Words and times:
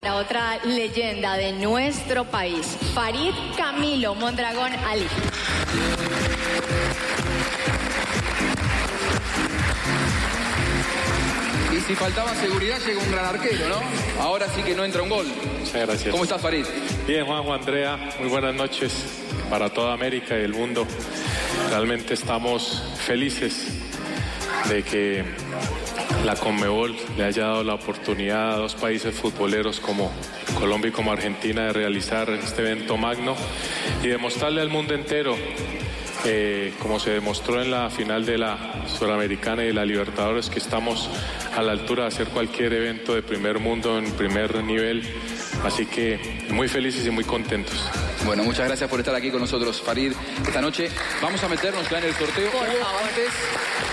La 0.00 0.14
otra 0.14 0.58
leyenda 0.64 1.36
de 1.36 1.50
nuestro 1.54 2.24
país, 2.24 2.78
Farid 2.94 3.34
Camilo 3.56 4.14
Mondragón 4.14 4.72
Ali. 4.86 5.06
Y 11.76 11.80
si 11.80 11.96
faltaba 11.96 12.32
seguridad, 12.36 12.78
llega 12.86 13.02
un 13.02 13.10
gran 13.10 13.24
arquero, 13.24 13.68
¿no? 13.68 14.22
Ahora 14.22 14.46
sí 14.48 14.62
que 14.62 14.76
no 14.76 14.84
entra 14.84 15.02
un 15.02 15.08
gol. 15.08 15.26
Muchas 15.58 15.86
gracias. 15.86 16.10
¿Cómo 16.12 16.22
estás, 16.22 16.40
Farid? 16.40 16.64
Bien, 17.04 17.26
Juanjo, 17.26 17.52
Andrea, 17.52 17.98
muy 18.20 18.28
buenas 18.28 18.54
noches 18.54 18.92
para 19.50 19.68
toda 19.68 19.94
América 19.94 20.38
y 20.38 20.44
el 20.44 20.54
mundo. 20.54 20.86
Realmente 21.70 22.14
estamos 22.14 22.84
felices 23.04 23.66
de 24.68 24.84
que 24.84 25.24
la 26.24 26.36
Conmebol 26.36 26.96
le 27.16 27.24
haya 27.24 27.44
dado 27.44 27.64
la 27.64 27.74
oportunidad 27.74 28.54
a 28.54 28.56
dos 28.56 28.74
países 28.74 29.14
futboleros 29.14 29.80
como 29.80 30.12
Colombia 30.58 30.88
y 30.88 30.92
como 30.92 31.12
Argentina 31.12 31.66
de 31.66 31.72
realizar 31.72 32.28
este 32.30 32.62
evento 32.62 32.96
magno 32.96 33.34
y 34.02 34.08
demostrarle 34.08 34.60
al 34.60 34.68
mundo 34.68 34.94
entero, 34.94 35.36
eh, 36.24 36.74
como 36.80 36.98
se 37.00 37.10
demostró 37.10 37.62
en 37.62 37.70
la 37.70 37.90
final 37.90 38.26
de 38.26 38.38
la 38.38 38.58
Suramericana 38.86 39.64
y 39.64 39.68
de 39.68 39.74
la 39.74 39.84
Libertadores, 39.84 40.50
que 40.50 40.58
estamos 40.58 41.08
a 41.56 41.62
la 41.62 41.72
altura 41.72 42.02
de 42.02 42.08
hacer 42.08 42.28
cualquier 42.28 42.72
evento 42.72 43.14
de 43.14 43.22
primer 43.22 43.58
mundo 43.58 43.98
en 43.98 44.10
primer 44.12 44.62
nivel. 44.62 45.02
Así 45.64 45.86
que 45.86 46.18
muy 46.50 46.68
felices 46.68 47.06
y 47.06 47.10
muy 47.10 47.24
contentos. 47.24 47.84
Bueno, 48.24 48.42
muchas 48.42 48.66
gracias 48.66 48.88
por 48.88 49.00
estar 49.00 49.14
aquí 49.14 49.30
con 49.30 49.40
nosotros, 49.40 49.80
Farid. 49.80 50.12
Esta 50.46 50.60
noche 50.60 50.88
vamos 51.20 51.42
a 51.42 51.48
meternos 51.48 51.88
ya 51.90 51.98
en 51.98 52.04
el 52.04 52.14
sorteo. 52.14 52.50
Por 52.50 52.62
¿Hubo 52.62 52.84
favor. 52.84 53.02
antes 53.02 53.32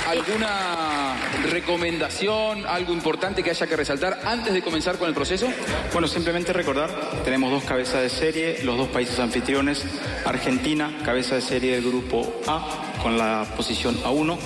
alguna 0.07 1.15
recomendación, 1.49 2.65
algo 2.67 2.93
importante 2.93 3.43
que 3.43 3.49
haya 3.49 3.67
que 3.67 3.75
resaltar 3.75 4.19
antes 4.25 4.53
de 4.53 4.61
comenzar 4.61 4.97
con 4.97 5.07
el 5.07 5.15
proceso? 5.15 5.47
Bueno, 5.91 6.07
simplemente 6.07 6.53
recordar, 6.53 6.89
tenemos 7.23 7.51
dos 7.51 7.63
cabezas 7.63 8.01
de 8.01 8.09
serie, 8.09 8.63
los 8.63 8.77
dos 8.77 8.89
países 8.89 9.19
anfitriones, 9.19 9.83
Argentina, 10.25 10.99
cabeza 11.03 11.35
de 11.35 11.41
serie 11.41 11.75
del 11.75 11.85
grupo 11.85 12.41
A, 12.47 12.93
con 13.01 13.17
la 13.17 13.45
posición 13.55 13.95
A1, 14.03 14.37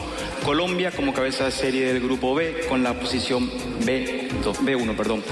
Colombia 0.44 0.92
como 0.92 1.14
cabeza 1.14 1.46
de 1.46 1.52
serie 1.52 1.94
del 1.94 2.02
grupo 2.02 2.34
B, 2.36 2.66
con 2.70 2.84
la 2.84 2.94
posición 2.94 3.50
B2, 3.82 4.60
B1, 4.60 4.96
perdón. 4.96 5.24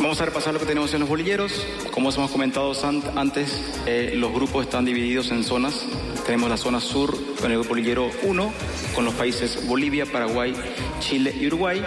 Vamos 0.00 0.20
a 0.20 0.24
repasar 0.26 0.52
lo 0.52 0.60
que 0.60 0.66
tenemos 0.66 0.92
en 0.94 1.00
los 1.00 1.08
bolilleros. 1.08 1.66
Como 1.90 2.10
hemos 2.10 2.30
comentado 2.30 2.72
antes, 3.16 3.72
eh, 3.86 4.12
los 4.16 4.32
grupos 4.32 4.64
están 4.64 4.84
divididos 4.84 5.30
en 5.30 5.44
zonas. 5.44 5.86
Tenemos 6.26 6.50
la 6.50 6.56
zona 6.56 6.80
sur 6.80 7.16
con 7.40 7.50
el 7.52 7.58
bolillero 7.58 8.10
1, 8.22 8.52
con 8.94 9.04
los 9.04 9.14
países 9.14 9.66
Bolivia, 9.66 10.06
Paraguay, 10.06 10.54
Chile 11.00 11.34
y 11.38 11.46
Uruguay. 11.46 11.82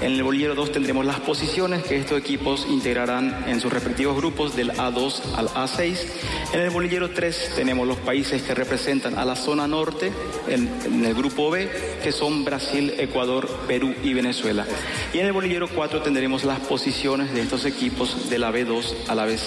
En 0.00 0.12
el 0.12 0.22
bolillero 0.22 0.54
2 0.54 0.72
tendremos 0.72 1.04
las 1.04 1.20
posiciones 1.20 1.82
que 1.84 1.96
estos 1.96 2.18
equipos 2.18 2.66
integrarán 2.68 3.44
en 3.48 3.60
sus 3.60 3.72
respectivos 3.72 4.16
grupos 4.16 4.56
del 4.56 4.72
A2 4.72 5.34
al 5.36 5.48
A6. 5.48 5.98
En 6.52 6.60
el 6.60 6.70
bolillero 6.70 7.10
3 7.10 7.52
tenemos 7.56 7.86
los 7.86 7.98
países 7.98 8.42
que 8.42 8.54
representan 8.54 9.18
a 9.18 9.24
la 9.24 9.36
zona 9.36 9.66
norte 9.66 10.12
en, 10.48 10.68
en 10.84 11.04
el 11.04 11.14
grupo 11.14 11.50
B, 11.50 11.68
que 12.02 12.12
son 12.12 12.44
Brasil, 12.44 12.94
Ecuador, 12.98 13.48
Perú 13.66 13.94
y 14.02 14.14
Venezuela. 14.14 14.66
Y 15.12 15.18
en 15.18 15.26
el 15.26 15.32
bolillero 15.32 15.68
4 15.68 16.02
tendremos 16.02 16.44
las 16.44 16.60
posiciones 16.60 17.32
de 17.32 17.40
estos 17.40 17.64
equipos 17.64 18.28
de 18.30 18.38
la 18.38 18.52
B2 18.52 18.94
a 19.08 19.14
la 19.14 19.26
B6. 19.26 19.40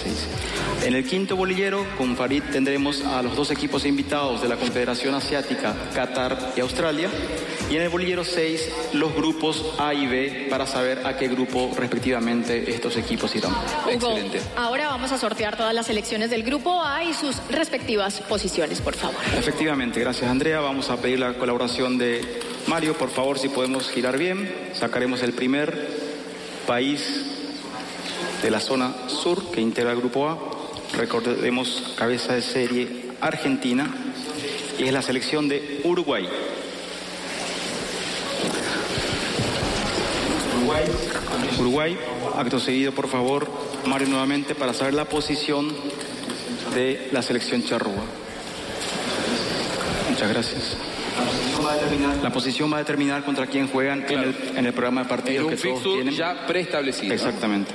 En 0.84 0.94
el 0.94 1.06
quinto 1.06 1.36
bolillero, 1.36 1.84
con 1.96 2.16
Farid, 2.16 2.42
tendremos 2.52 3.02
a 3.04 3.22
los 3.22 3.36
dos 3.36 3.50
equipos 3.50 3.86
invitados 3.86 4.42
de 4.42 4.48
la 4.48 4.56
Confederación 4.56 5.14
Asiática, 5.14 5.74
Qatar 5.94 6.52
y 6.56 6.60
Australia. 6.60 7.03
Y 7.70 7.76
en 7.76 7.82
el 7.82 7.88
bolillero 7.88 8.24
6, 8.24 8.70
los 8.92 9.14
grupos 9.14 9.64
A 9.78 9.94
y 9.94 10.06
B 10.06 10.46
para 10.50 10.66
saber 10.66 11.06
a 11.06 11.16
qué 11.16 11.28
grupo 11.28 11.72
respectivamente 11.76 12.70
estos 12.70 12.96
equipos 12.96 13.34
irán. 13.34 13.52
Hugo, 13.86 14.16
Excelente. 14.16 14.40
ahora 14.54 14.88
vamos 14.88 15.12
a 15.12 15.18
sortear 15.18 15.56
todas 15.56 15.74
las 15.74 15.86
selecciones 15.86 16.30
del 16.30 16.42
grupo 16.42 16.82
A 16.82 17.02
y 17.04 17.14
sus 17.14 17.36
respectivas 17.48 18.20
posiciones, 18.28 18.80
por 18.80 18.94
favor. 18.94 19.16
Efectivamente, 19.36 19.98
gracias 20.00 20.30
Andrea. 20.30 20.60
Vamos 20.60 20.90
a 20.90 20.98
pedir 20.98 21.18
la 21.18 21.34
colaboración 21.34 21.96
de 21.96 22.20
Mario, 22.66 22.94
por 22.94 23.10
favor, 23.10 23.38
si 23.38 23.48
podemos 23.48 23.88
girar 23.90 24.18
bien. 24.18 24.52
Sacaremos 24.74 25.22
el 25.22 25.32
primer 25.32 25.88
país 26.66 27.24
de 28.42 28.50
la 28.50 28.60
zona 28.60 28.92
sur 29.08 29.50
que 29.50 29.60
integra 29.60 29.92
el 29.92 29.98
grupo 29.98 30.28
A. 30.28 30.38
Recordemos 30.96 31.94
cabeza 31.96 32.34
de 32.34 32.42
serie 32.42 33.04
Argentina 33.20 33.88
y 34.78 34.84
es 34.84 34.92
la 34.92 35.02
selección 35.02 35.48
de 35.48 35.80
Uruguay. 35.84 36.28
Uruguay, 40.56 40.84
Uruguay, 41.58 41.98
acto 42.36 42.58
seguido, 42.60 42.92
por 42.92 43.08
favor, 43.08 43.46
Mario 43.86 44.08
nuevamente 44.08 44.54
para 44.54 44.72
saber 44.72 44.94
la 44.94 45.04
posición 45.04 45.72
de 46.74 47.08
la 47.12 47.22
selección 47.22 47.64
charrúa. 47.64 48.04
Muchas 50.10 50.28
gracias. 50.28 50.76
La 52.22 52.30
posición 52.30 52.72
va 52.72 52.76
a 52.76 52.80
determinar 52.80 53.24
contra 53.24 53.46
quién 53.46 53.68
juegan 53.68 54.04
en, 54.08 54.18
el, 54.18 54.36
en 54.56 54.66
el 54.66 54.72
programa 54.72 55.02
de 55.02 55.08
partidos 55.08 55.50
que 55.50 55.56
todos 55.56 55.82
tienen. 55.82 56.14
ya 56.14 56.46
preestablecido. 56.46 57.08
¿no? 57.08 57.14
Exactamente. 57.14 57.72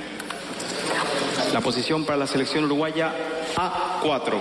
La 1.52 1.60
posición 1.60 2.04
para 2.04 2.18
la 2.18 2.26
selección 2.26 2.64
uruguaya 2.64 3.12
A4. 3.56 4.34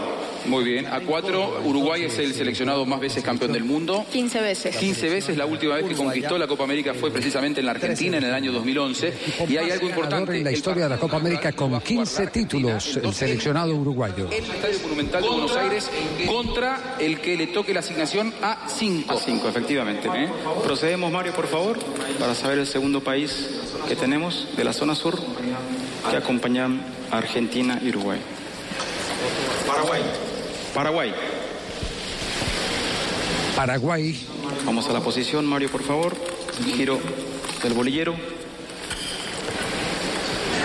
Muy 0.46 0.64
bien. 0.64 0.88
A 0.88 1.02
cuatro, 1.02 1.62
Uruguay 1.66 2.04
es 2.04 2.18
el 2.18 2.34
seleccionado 2.34 2.86
más 2.86 3.00
veces 3.00 3.24
campeón 3.24 3.52
del 3.52 3.64
mundo. 3.64 4.06
15 4.12 4.42
veces. 4.42 4.76
15 4.78 5.10
veces, 5.10 5.38
la 5.38 5.46
última 5.46 5.76
vez 5.76 5.86
que 5.86 5.96
conquistó 5.96 6.38
la 6.38 6.48
Copa 6.48 6.64
América 6.64 6.94
fue 6.94 7.12
precisamente 7.12 7.60
en 7.60 7.66
la 7.66 7.72
Argentina 7.74 8.18
en 8.18 8.24
el 8.24 8.34
año 8.34 8.52
2011. 8.52 9.14
Y 9.48 9.58
hay 9.58 9.72
algo 9.72 9.88
importante. 9.88 10.38
en 10.38 10.44
la 10.44 10.52
historia 10.52 10.84
de 10.84 10.90
la 10.90 10.98
Copa 10.98 11.18
América 11.18 11.52
con 11.52 11.80
15 11.80 12.28
títulos, 12.28 12.98
el 12.98 13.14
seleccionado 13.14 13.76
uruguayo. 13.76 14.30
El 14.32 14.44
Estadio 14.44 14.80
Monumental 14.84 15.22
de 15.22 15.30
Buenos 15.30 15.56
Aires 15.56 15.90
contra 16.26 16.96
el 17.00 17.20
que 17.20 17.38
le 17.38 17.48
toque 17.48 17.74
la 17.74 17.80
asignación 17.82 18.34
A5. 18.42 19.06
A5, 19.06 19.50
efectivamente. 19.50 20.08
¿eh? 20.08 20.30
Procedemos, 20.64 21.12
Mario, 21.12 21.34
por 21.34 21.48
favor, 21.48 21.78
para 22.20 22.36
saber 22.36 22.60
el 22.60 22.68
segundo 22.68 23.02
país 23.02 23.50
que 23.88 23.96
tenemos 23.96 24.48
de 24.56 24.64
la 24.64 24.74
zona 24.74 24.96
sur 24.96 25.20
que 26.10 26.18
acompañan 26.18 26.82
a 27.12 27.18
Argentina 27.18 27.80
y 27.84 27.90
Uruguay. 27.90 28.20
Paraguay. 29.70 30.02
Paraguay. 30.74 31.14
Paraguay, 33.56 34.28
Vamos 34.66 34.88
a 34.88 34.94
la 34.94 35.02
posición, 35.02 35.46
Mario, 35.46 35.70
por 35.70 35.84
favor. 35.84 36.16
Giro 36.76 37.00
del 37.62 37.74
bolillero. 37.74 38.16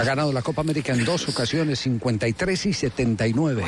Ha 0.04 0.08
ganado 0.08 0.32
la 0.32 0.42
Copa 0.42 0.60
América 0.60 0.92
en 0.92 1.04
dos 1.04 1.26
ocasiones, 1.28 1.78
53 1.80 2.66
y 2.66 2.72
79. 2.74 3.62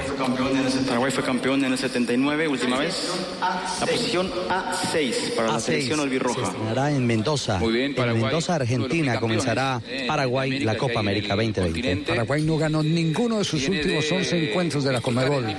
Paraguay 0.87 1.11
fue 1.11 1.25
campeón 1.25 1.65
en 1.65 1.73
el 1.73 1.79
79, 1.79 2.47
última 2.49 2.79
vez. 2.79 3.11
La 3.41 3.87
posición 3.87 4.31
A6 4.51 5.35
para 5.35 5.49
la 5.49 5.55
A6 5.55 5.61
selección 5.61 5.99
Se 5.99 6.03
albirroja. 6.05 6.43
estrenará 6.43 6.91
en 6.93 7.07
Mendoza. 7.07 7.59
Muy 7.59 7.73
bien, 7.73 7.95
Paraguay, 7.95 8.17
en 8.17 8.23
Mendoza, 8.27 8.55
Argentina, 8.57 9.19
comenzará 9.19 9.81
en 9.89 10.07
Paraguay 10.07 10.51
América 10.51 10.73
la 10.73 10.77
Copa 10.77 11.01
América 11.01 11.33
el 11.35 11.39
2020. 11.39 11.73
continente. 11.73 12.13
Paraguay 12.13 12.43
no 12.43 12.59
ganó 12.59 12.83
ninguno 12.83 13.39
de 13.39 13.45
sus 13.45 13.67
últimos 13.69 14.05
de 14.11 14.17
11 14.17 14.51
encuentros 14.51 14.85
de 14.85 14.93
la 14.93 15.01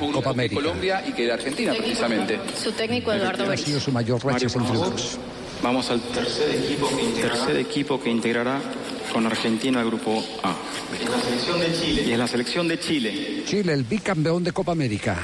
grupo 0.05 0.17
Copa 0.19 0.29
América. 0.31 0.61
Colombia 0.61 1.03
y 1.07 1.11
que 1.13 1.25
de 1.25 1.31
Argentina, 1.33 1.73
precisamente. 1.75 2.39
Su 2.61 2.71
técnico 2.71 3.11
Eduardo 3.11 3.45
Ha 3.45 3.47
Berizzo. 3.47 3.65
sido 3.65 3.79
su 3.79 3.91
mayor 3.91 4.17
racha 4.23 4.33
Mario, 4.33 4.49
por. 4.49 5.17
Vamos 5.63 5.89
al 5.89 5.99
tercer 6.01 6.53
equipo 6.53 6.87
que 6.95 7.03
integrará, 7.03 7.35
tercer 7.45 7.57
equipo 7.57 7.99
que 7.99 8.09
integrará 8.11 8.61
con 9.11 9.25
Argentina 9.25 9.81
el 9.81 9.87
grupo 9.87 10.23
A. 10.43 10.55
Y 12.05 12.11
es 12.11 12.17
la 12.17 12.27
selección 12.27 12.67
de 12.67 12.79
Chile. 12.79 13.43
Chile, 13.45 13.73
el 13.73 13.83
bicampeón 13.83 14.43
de 14.43 14.51
Copa 14.51 14.71
América. 14.71 15.17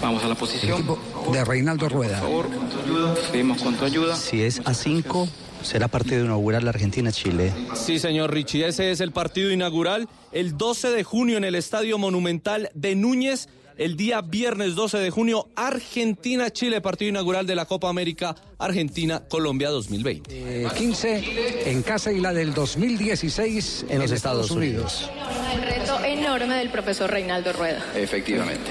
Vamos 0.00 0.22
a 0.24 0.28
la 0.28 0.34
posición. 0.34 0.78
equipo 0.78 0.98
de 1.32 1.44
Reinaldo 1.44 1.88
Rueda. 1.88 2.20
Por 2.20 2.28
favor, 2.28 3.18
pedimos 3.32 3.62
con 3.62 3.74
tu 3.76 3.84
ayuda. 3.84 4.16
Si 4.16 4.42
es 4.42 4.62
A5, 4.62 5.28
será 5.62 5.88
partido 5.88 6.24
inaugural 6.24 6.64
la 6.64 6.70
Argentina-Chile. 6.70 7.52
Sí, 7.74 7.98
señor 7.98 8.32
Richie, 8.32 8.66
ese 8.66 8.90
es 8.90 9.00
el 9.00 9.12
partido 9.12 9.50
inaugural 9.50 10.08
el 10.32 10.56
12 10.56 10.90
de 10.90 11.04
junio 11.04 11.36
en 11.36 11.44
el 11.44 11.54
Estadio 11.54 11.98
Monumental 11.98 12.70
de 12.74 12.94
Núñez. 12.94 13.48
El 13.78 13.96
día 13.96 14.20
viernes 14.20 14.74
12 14.74 14.98
de 14.98 15.10
junio, 15.10 15.48
Argentina-Chile, 15.54 16.80
partido 16.80 17.08
inaugural 17.08 17.46
de 17.46 17.54
la 17.54 17.64
Copa 17.64 17.88
América 17.88 18.34
Argentina-Colombia 18.58 19.70
2020. 19.70 20.68
15 20.76 20.98
Eh, 21.18 21.62
en 21.66 21.82
casa 21.82 22.12
y 22.12 22.20
la 22.20 22.32
del 22.32 22.52
2016 22.52 23.86
en, 23.88 24.00
los 24.00 24.10
Estados 24.10 24.50
Unidos. 24.50 25.10
El 25.54 25.62
reto 25.62 26.04
enorme 26.04 26.56
del 26.56 26.70
profesor 26.70 27.10
Reinaldo 27.10 27.52
Rueda. 27.52 27.84
Efectivamente. 27.94 28.70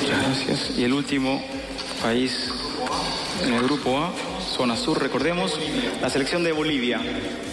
Muchas 0.00 0.22
gracias. 0.22 0.78
Y 0.78 0.84
el 0.84 0.92
último 0.92 1.42
país 2.02 2.50
en 3.44 3.54
el 3.54 3.62
grupo 3.62 3.98
A, 3.98 4.12
zona 4.52 4.76
sur, 4.76 5.00
recordemos, 5.00 5.58
la 6.00 6.10
selección 6.10 6.44
de 6.44 6.52
Bolivia. 6.52 7.00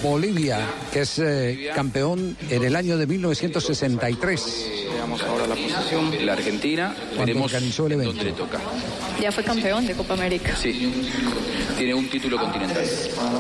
Bolivia, 0.04 0.60
que 0.92 1.02
es 1.02 1.20
eh, 1.20 1.70
campeón 1.74 2.38
en 2.50 2.64
el 2.64 2.76
año 2.76 2.98
de 2.98 3.08
1963. 3.08 4.72
Veamos 4.94 5.24
ahora 5.24 5.48
la 5.48 5.56
posición. 5.56 6.26
La 6.26 6.34
Argentina, 6.34 6.96
veremos 7.18 7.54
organizó 7.54 7.88
el 7.88 7.94
en 7.94 8.02
evento. 8.02 8.16
dónde 8.16 8.32
le 8.32 8.38
toca. 8.38 8.60
Ya 9.22 9.32
fue 9.32 9.44
campeón 9.44 9.88
de 9.88 9.94
Copa 9.94 10.14
América. 10.14 10.56
Sí, 10.56 10.94
tiene 11.78 11.94
un 11.94 12.10
título 12.10 12.38
continental. 12.38 12.86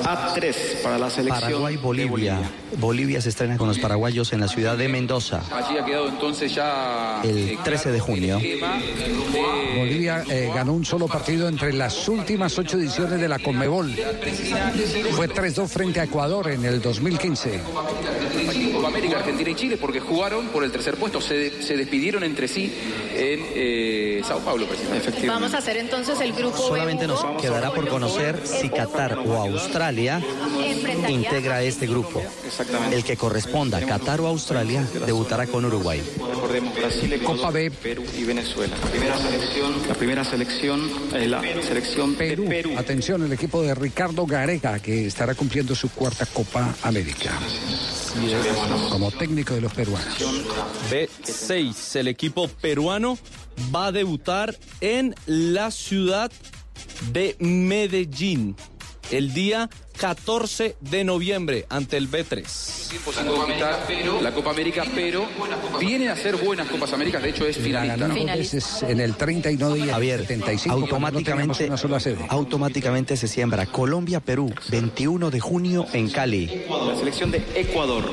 A3 0.04 0.82
para 0.82 0.98
la 0.98 1.10
selección 1.10 1.40
de 1.40 1.48
Paraguay-Bolivia. 1.48 2.10
Bolivia. 2.10 2.52
Bolivia 2.78 3.22
se 3.22 3.30
estrena 3.30 3.58
con 3.58 3.68
los 3.68 3.80
paraguayos 3.80 4.32
en 4.34 4.40
la 4.40 4.48
ciudad 4.48 4.78
de 4.78 4.88
Mendoza. 4.88 5.42
Allí 5.52 5.78
ha 5.78 5.86
quedado 5.86 6.08
entonces 6.08 6.54
ya... 6.54 7.22
El 7.24 7.50
eh, 7.50 7.58
13 7.64 7.92
de 7.92 8.00
junio. 8.00 8.40
Bolivia 9.78 10.24
eh, 10.30 10.50
ganó 10.54 10.74
un 10.74 10.86
solo 10.86 11.08
partido 11.08 11.48
entre 11.48 11.74
las 11.74 12.08
últimas 12.08 12.58
ocho 12.58 12.78
ediciones 12.78 13.20
de 13.20 13.28
la 13.28 13.40
Fue 15.12 15.28
3-2 15.28 15.68
frente 15.68 16.00
a 16.00 16.04
Ecuador 16.04 16.50
en 16.50 16.66
el 16.66 16.82
2015. 16.82 17.60
Copa 18.74 18.88
América, 18.88 19.18
Argentina 19.18 19.50
y 19.50 19.56
Chile, 19.56 19.78
porque 19.78 20.00
jugaron 20.00 20.48
por 20.48 20.64
el 20.64 20.72
tercer 20.72 20.96
puesto, 20.96 21.22
se 21.22 21.52
despidieron 21.78 22.24
entre 22.24 22.48
sí 22.48 22.74
en 23.20 23.46
eh, 23.54 24.22
Sao 24.26 24.40
Paulo, 24.40 24.66
precisamente. 24.66 25.28
Vamos 25.28 25.54
a 25.54 25.58
hacer 25.58 25.78
entonces 25.78 26.20
el 26.22 26.34
grupo 26.34 26.58
Solamente 26.58 27.08
nos 27.08 27.24
quedará 27.42 27.72
por 27.72 27.88
conocer 27.88 28.42
si 28.46 28.70
Qatar 28.70 29.20
o 29.20 29.34
Australia 29.36 30.22
integra 31.08 31.62
este 31.62 31.88
grupo. 31.88 32.22
Exactamente. 32.46 32.96
El 32.96 33.04
que 33.04 33.18
corresponda, 33.18 33.82
Qatar 33.82 34.22
o 34.22 34.28
Australia, 34.28 34.86
debutará 35.06 35.48
con 35.48 35.66
Uruguay. 35.66 36.02
Recordemos 36.18 36.76
Brasil, 36.76 37.14
Ecuador, 37.14 37.38
Copa 37.38 37.52
B. 37.52 37.72
Perú 37.72 38.04
y 38.18 38.24
Venezuela. 38.24 38.76
La 38.82 38.90
primera 38.90 39.18
selección, 39.18 39.88
la 39.88 39.94
primera 39.96 40.24
selección 40.24 40.92
es 41.14 41.28
la 41.28 41.42
selección 41.42 42.16
Perú. 42.16 42.44
de 42.44 42.50
Perú. 42.50 42.72
Atención, 42.78 43.24
el 43.24 43.34
equipo 43.34 43.62
de 43.62 43.76
Ricardo 43.76 44.26
Garega, 44.26 44.80
que 44.80 45.08
estará 45.08 45.36
cumpliendo 45.36 45.76
su 45.76 45.90
cuarta 45.90 46.26
Copa 46.26 46.76
América. 46.84 47.32
Como 48.90 49.12
técnico 49.12 49.54
de 49.54 49.62
los 49.62 49.74
peruanos. 49.74 50.18
B6, 50.90 51.96
el 52.00 52.08
equipo 52.08 52.48
peruano 52.48 53.18
va 53.74 53.88
a 53.88 53.92
debutar 53.92 54.58
en 54.82 55.16
la 55.26 55.72
ciudad 55.72 56.32
de 57.12 57.36
Medellín 57.40 58.56
el 59.12 59.34
día 59.34 59.70
14 60.00 60.78
de 60.80 61.04
noviembre 61.04 61.66
ante 61.70 61.98
el 61.98 62.10
B3. 62.10 62.90
Tiempo 62.90 63.12
sin 63.12 63.26
conquistar 63.28 63.88
la 64.22 64.32
Copa 64.34 64.52
América, 64.52 64.84
pero 64.96 65.26
viene 65.80 66.10
a 66.10 66.16
ser 66.16 66.38
buenas 66.38 66.68
Copas 66.68 66.94
Américas, 66.94 67.22
de 67.22 67.30
hecho 67.30 67.46
es 67.46 67.58
La 67.58 68.08
finalista. 68.10 68.90
en 68.90 69.02
el 69.02 69.16
30 69.16 69.52
y 69.52 69.58
Javier, 69.58 70.22
75 70.22 70.74
cuando 70.74 70.88
no 70.88 70.96
automáticamente, 70.96 71.66
una 71.66 71.78
sola 71.78 72.00
sede. 72.00 72.26
automáticamente 72.30 73.18
se 73.18 73.28
siembra 73.28 73.66
Colombia-Perú, 73.66 74.54
21 74.70 75.30
de 75.32 75.40
junio 75.40 75.86
en 75.94 76.10
Cali. 76.10 76.66
La 76.70 76.96
selección 76.96 77.32
de 77.32 77.44
Ecuador. 77.56 78.10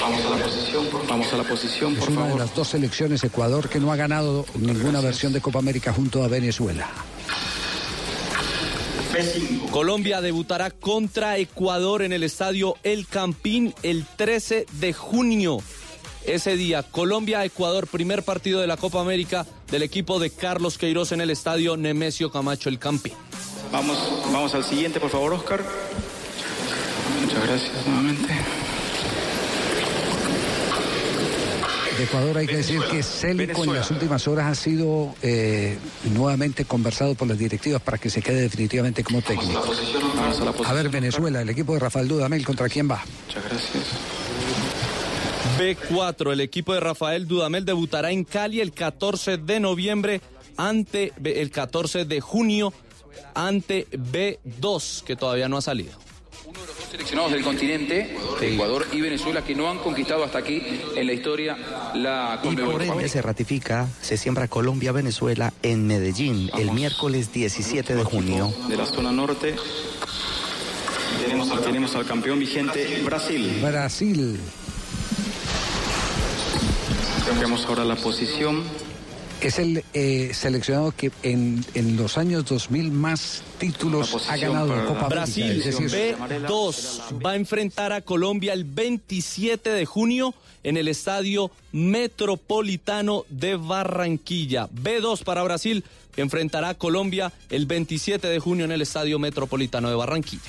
Vamos 0.00 0.24
a 0.26 0.30
la 0.30 0.44
posición, 0.44 0.86
por, 0.86 1.06
vamos 1.06 1.32
a 1.32 1.36
la 1.36 1.44
posición, 1.44 1.96
Es 1.96 2.08
una 2.08 2.26
de 2.28 2.38
las 2.38 2.54
dos 2.54 2.68
selecciones, 2.68 3.24
Ecuador, 3.24 3.68
que 3.68 3.80
no 3.80 3.92
ha 3.92 3.96
ganado 3.96 4.44
ninguna 4.58 5.00
versión 5.00 5.32
de 5.32 5.40
Copa 5.40 5.58
América 5.58 5.92
junto 5.92 6.22
a 6.22 6.28
Venezuela. 6.28 6.88
B5. 9.12 9.70
Colombia 9.70 10.20
debutará 10.20 10.70
contra 10.70 11.36
Ecuador 11.36 12.02
en 12.02 12.12
el 12.12 12.22
estadio 12.22 12.76
El 12.82 13.06
Campín 13.06 13.74
el 13.82 14.06
13 14.06 14.66
de 14.80 14.92
junio. 14.92 15.58
Ese 16.24 16.56
día, 16.56 16.82
Colombia-Ecuador, 16.82 17.86
primer 17.88 18.22
partido 18.22 18.60
de 18.60 18.66
la 18.66 18.76
Copa 18.76 19.00
América 19.00 19.46
del 19.70 19.82
equipo 19.82 20.18
de 20.18 20.30
Carlos 20.30 20.78
Queiroz 20.78 21.12
en 21.12 21.20
el 21.20 21.30
estadio 21.30 21.76
Nemesio 21.76 22.30
Camacho 22.30 22.68
El 22.68 22.78
Campín. 22.78 23.12
Vamos, 23.70 23.98
vamos 24.32 24.54
al 24.54 24.64
siguiente, 24.64 25.00
por 25.00 25.10
favor, 25.10 25.34
Oscar. 25.34 25.60
Muchas 27.20 27.46
gracias 27.46 27.86
nuevamente. 27.86 28.34
De 31.96 32.04
Ecuador 32.04 32.38
hay 32.38 32.46
que 32.46 32.56
decir 32.56 32.80
que 32.90 33.02
Célico 33.02 33.64
en 33.64 33.74
las 33.74 33.90
últimas 33.90 34.26
horas 34.26 34.46
ha 34.46 34.54
sido 34.54 35.14
eh, 35.22 35.76
nuevamente 36.14 36.64
conversado 36.64 37.14
por 37.14 37.28
las 37.28 37.38
directivas 37.38 37.82
para 37.82 37.98
que 37.98 38.08
se 38.08 38.22
quede 38.22 38.40
definitivamente 38.40 39.04
como 39.04 39.20
técnico. 39.20 39.62
Vamos 40.16 40.40
a 40.40 40.44
la 40.44 40.52
posición. 40.52 40.70
A 40.70 40.72
ver, 40.72 40.88
Venezuela, 40.88 41.42
el 41.42 41.50
equipo 41.50 41.74
de 41.74 41.80
Rafael 41.80 42.08
Dudamel, 42.08 42.44
¿contra 42.44 42.68
quién 42.68 42.90
va? 42.90 43.04
Muchas 43.26 43.44
gracias. 43.44 43.84
B4, 45.58 46.32
el 46.32 46.40
equipo 46.40 46.72
de 46.72 46.80
Rafael 46.80 47.28
Dudamel 47.28 47.64
debutará 47.64 48.10
en 48.10 48.24
Cali 48.24 48.60
el 48.60 48.72
14 48.72 49.36
de 49.36 49.60
noviembre 49.60 50.20
ante 50.56 51.12
el 51.22 51.50
14 51.50 52.06
de 52.06 52.20
junio 52.20 52.72
ante 53.34 53.86
B2 53.90 55.02
que 55.02 55.16
todavía 55.16 55.48
no 55.48 55.58
ha 55.58 55.62
salido. 55.62 55.92
Seleccionados 56.92 57.32
del 57.32 57.42
continente, 57.42 58.14
Ecuador 58.42 58.86
y 58.92 59.00
Venezuela, 59.00 59.42
que 59.42 59.54
no 59.54 59.70
han 59.70 59.78
conquistado 59.78 60.24
hasta 60.24 60.36
aquí 60.38 60.62
en 60.94 61.06
la 61.06 61.14
historia 61.14 61.56
la 61.94 62.38
Y 62.44 62.54
por 62.54 62.82
ende 62.82 63.08
se 63.08 63.22
ratifica, 63.22 63.88
se 64.02 64.18
siembra 64.18 64.46
Colombia-Venezuela 64.46 65.54
en 65.62 65.86
Medellín 65.86 66.50
el 66.52 66.66
Vamos. 66.66 66.74
miércoles 66.74 67.32
17 67.32 67.94
de 67.94 68.04
junio. 68.04 68.52
De 68.68 68.76
la 68.76 68.84
zona 68.84 69.10
norte. 69.10 69.56
Tenemos 71.24 71.50
al, 71.50 71.60
tenemos 71.62 71.94
al 71.94 72.04
campeón 72.04 72.38
vigente 72.38 73.00
Brasil. 73.02 73.60
Brasil. 73.62 74.38
Vemos 77.40 77.64
ahora 77.64 77.84
la 77.86 77.96
posición. 77.96 78.64
Es 79.42 79.58
el 79.58 79.82
eh, 79.92 80.30
seleccionado 80.34 80.92
que 80.92 81.10
en, 81.24 81.64
en 81.74 81.96
los 81.96 82.16
años 82.16 82.44
2000 82.44 82.92
más 82.92 83.42
títulos 83.58 84.28
ha 84.28 84.36
ganado 84.36 84.68
para 84.68 84.84
Copa 84.86 85.08
Brasil 85.08 85.62
decir, 85.62 85.88
B2 85.88 87.24
va 87.24 87.32
a 87.32 87.36
enfrentar 87.36 87.92
a 87.92 88.02
Colombia 88.02 88.52
el 88.52 88.64
27 88.64 89.70
de 89.70 89.84
junio 89.84 90.32
en 90.62 90.76
el 90.76 90.86
Estadio 90.86 91.50
Metropolitano 91.72 93.24
de 93.30 93.56
Barranquilla. 93.56 94.68
B2 94.68 95.24
para 95.24 95.42
Brasil 95.42 95.84
enfrentará 96.16 96.70
a 96.70 96.74
Colombia 96.74 97.32
el 97.50 97.66
27 97.66 98.26
de 98.26 98.38
junio 98.38 98.64
en 98.64 98.72
el 98.72 98.82
Estadio 98.82 99.18
Metropolitano 99.18 99.88
de 99.88 99.96
Barranquilla. 99.96 100.42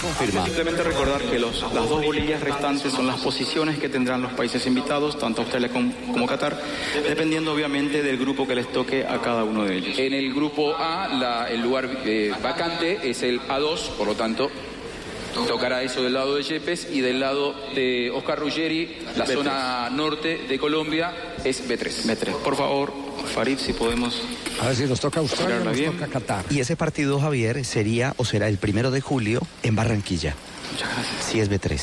Simplemente 0.00 0.82
recordar 0.82 1.22
que 1.22 1.38
los- 1.38 1.62
las 1.62 1.88
dos 1.88 2.04
bolillas 2.04 2.40
restantes 2.40 2.92
son 2.92 3.06
las 3.06 3.20
posiciones 3.20 3.78
que 3.78 3.88
tendrán 3.88 4.22
los 4.22 4.32
países 4.32 4.66
invitados, 4.66 5.18
tanto 5.18 5.42
Australia 5.42 5.68
como, 5.70 5.92
como 6.12 6.26
Qatar, 6.26 6.60
dependiendo 7.08 7.52
obviamente 7.52 8.02
del 8.02 8.18
grupo 8.18 8.46
que 8.46 8.54
les 8.54 8.70
toque 8.72 9.04
a 9.06 9.20
cada 9.20 9.44
uno 9.44 9.64
de 9.64 9.76
ellos. 9.78 9.98
En 9.98 10.12
el 10.12 10.32
grupo 10.34 10.74
A, 10.76 11.08
la- 11.08 11.50
el 11.50 11.60
lugar 11.62 11.88
eh, 12.04 12.32
vacante 12.42 12.98
es 13.08 13.22
el 13.22 13.40
A2, 13.40 13.90
por 13.96 14.06
lo 14.06 14.14
tanto, 14.14 14.50
tocará 15.48 15.82
eso 15.82 16.02
del 16.02 16.14
lado 16.14 16.34
de 16.36 16.42
Yepes 16.42 16.88
y 16.92 17.00
del 17.00 17.20
lado 17.20 17.54
de 17.74 18.10
Oscar 18.10 18.38
Ruggeri, 18.38 18.96
la 19.16 19.24
B3. 19.26 19.32
zona 19.34 19.90
norte 19.90 20.38
de 20.48 20.58
Colombia, 20.58 21.12
es 21.44 21.66
B3. 21.68 22.06
B3. 22.06 22.32
Por 22.42 22.56
favor, 22.56 22.92
Farid, 23.26 23.58
si 23.58 23.72
podemos. 23.72 24.20
a 24.60 24.66
ver 24.66 24.76
si 24.76 24.84
nos 24.84 25.00
toca 25.00 25.20
Australia 25.20 25.60
nos 25.60 25.76
bien. 25.76 25.92
toca 25.92 26.06
Qatar. 26.08 26.44
Y 26.50 26.60
ese 26.60 26.76
partido, 26.76 27.20
Javier, 27.20 27.64
sería 27.64 28.14
o 28.16 28.24
será 28.24 28.48
el 28.48 28.58
primero 28.58 28.90
de 28.90 29.00
julio 29.00 29.40
en 29.62 29.76
Barranquilla. 29.76 30.34
Muchas 30.72 30.88
gracias. 30.92 31.24
Si 31.24 31.40
es 31.40 31.50
B3. 31.50 31.80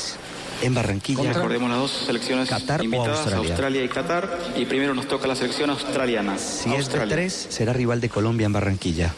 En 0.61 0.73
Barranquilla. 0.73 1.33
Recordemos 1.33 1.69
las 1.69 1.79
dos 1.79 1.91
selecciones 2.05 2.47
Qatar 2.49 2.81
o 2.81 2.83
invitadas, 2.85 3.19
Australia. 3.19 3.49
Australia 3.49 3.83
y 3.83 3.87
Qatar, 3.89 4.39
y 4.55 4.65
primero 4.65 4.93
nos 4.93 5.07
toca 5.07 5.27
la 5.27 5.35
selección 5.35 5.69
australiana. 5.69 6.37
Si 6.37 6.69
es 6.69 6.79
Australia. 6.79 7.17
B3, 7.17 7.29
será 7.29 7.73
rival 7.73 7.99
de 7.99 8.09
Colombia 8.09 8.45
en 8.45 8.53
Barranquilla. 8.53 9.13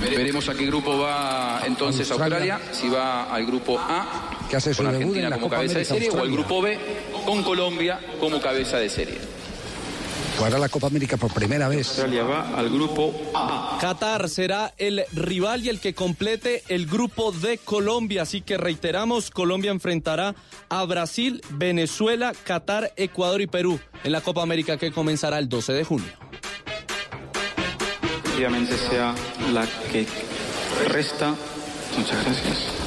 Veremos 0.00 0.48
a 0.48 0.54
qué 0.54 0.66
grupo 0.66 0.98
va 0.98 1.62
entonces 1.64 2.10
Australia. 2.10 2.54
Australia, 2.56 2.74
si 2.80 2.88
va 2.88 3.24
al 3.32 3.46
grupo 3.46 3.78
A, 3.78 4.30
Que 4.50 4.56
hace 4.56 4.74
su 4.74 4.82
con 4.82 4.92
debut 4.92 5.16
en 5.16 5.24
Argentina 5.24 5.28
la 5.30 5.36
como 5.36 5.46
Copa 5.46 5.56
cabeza 5.56 5.78
de 5.78 5.84
serie, 5.84 6.10
o 6.10 6.20
al 6.20 6.30
grupo 6.30 6.60
B, 6.62 6.78
con 7.24 7.42
Colombia 7.42 8.00
como 8.20 8.40
cabeza 8.40 8.78
de 8.78 8.88
serie. 8.88 9.18
Jugará 10.36 10.58
la 10.58 10.68
Copa 10.68 10.86
América 10.86 11.16
por 11.16 11.32
primera 11.32 11.68
vez. 11.68 11.88
Australia 11.88 12.24
va 12.24 12.56
al 12.56 12.70
grupo 12.70 13.14
A. 13.34 13.78
Qatar 13.80 14.28
será 14.28 14.72
el 14.78 15.04
rival 15.12 15.64
y 15.64 15.68
el 15.68 15.78
que 15.78 15.94
complete 15.94 16.62
el 16.68 16.86
grupo 16.86 17.32
de 17.32 17.58
Colombia. 17.58 18.22
Así 18.22 18.40
que 18.40 18.56
reiteramos, 18.56 19.30
Colombia 19.30 19.70
enfrentará 19.70 20.34
a 20.68 20.84
Brasil, 20.84 21.42
Venezuela, 21.50 22.32
Qatar, 22.44 22.92
Ecuador 22.96 23.40
y 23.40 23.46
Perú 23.46 23.78
en 24.04 24.12
la 24.12 24.20
Copa 24.20 24.42
América 24.42 24.78
que 24.78 24.90
comenzará 24.90 25.38
el 25.38 25.48
12 25.48 25.72
de 25.74 25.84
junio. 25.84 26.12
Efectivamente 28.24 28.76
sea 28.78 29.14
la 29.52 29.66
que 29.92 30.06
resta 30.88 31.34
Muchas 31.96 32.24
gracias. 32.24 32.81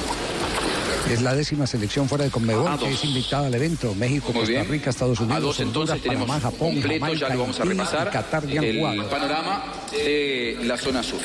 Es 1.10 1.22
la 1.22 1.34
décima 1.34 1.66
selección 1.66 2.08
fuera 2.08 2.24
de 2.24 2.30
Conmebol 2.30 2.66
A 2.66 2.76
que 2.76 2.86
dos. 2.90 2.94
es 2.94 3.04
invitada 3.04 3.46
al 3.46 3.54
evento. 3.54 3.94
México, 3.94 4.26
Muy 4.32 4.40
Costa 4.40 4.50
bien. 4.50 4.68
Rica, 4.68 4.90
Estados 4.90 5.20
A 5.20 5.22
Unidos, 5.22 5.42
dos 5.42 5.60
Honduras, 5.60 5.68
entonces 5.90 6.02
tenemos 6.02 6.26
Panamá, 6.26 6.40
Japón, 6.42 6.72
completo, 6.74 7.04
Jamaica, 7.04 7.28
ya 7.28 7.34
lo 7.34 7.40
vamos 7.40 7.60
a 7.60 7.64
repasar, 7.64 8.10
Qatar 8.10 8.44
el 8.44 9.04
panorama 9.04 9.64
de 9.92 10.58
la 10.64 10.76
zona 10.76 11.02
sur. 11.02 11.20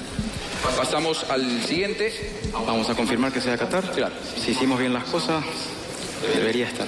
Pasamos 0.77 1.25
al 1.29 1.63
siguiente. 1.63 2.13
Vamos 2.53 2.87
a 2.89 2.93
confirmar 2.95 3.31
que 3.33 3.41
sea 3.41 3.57
Qatar. 3.57 3.91
Claro. 3.91 4.13
Si 4.39 4.51
hicimos 4.51 4.79
bien 4.79 4.93
las 4.93 5.05
cosas, 5.05 5.43
debería 6.35 6.67
estar. 6.67 6.87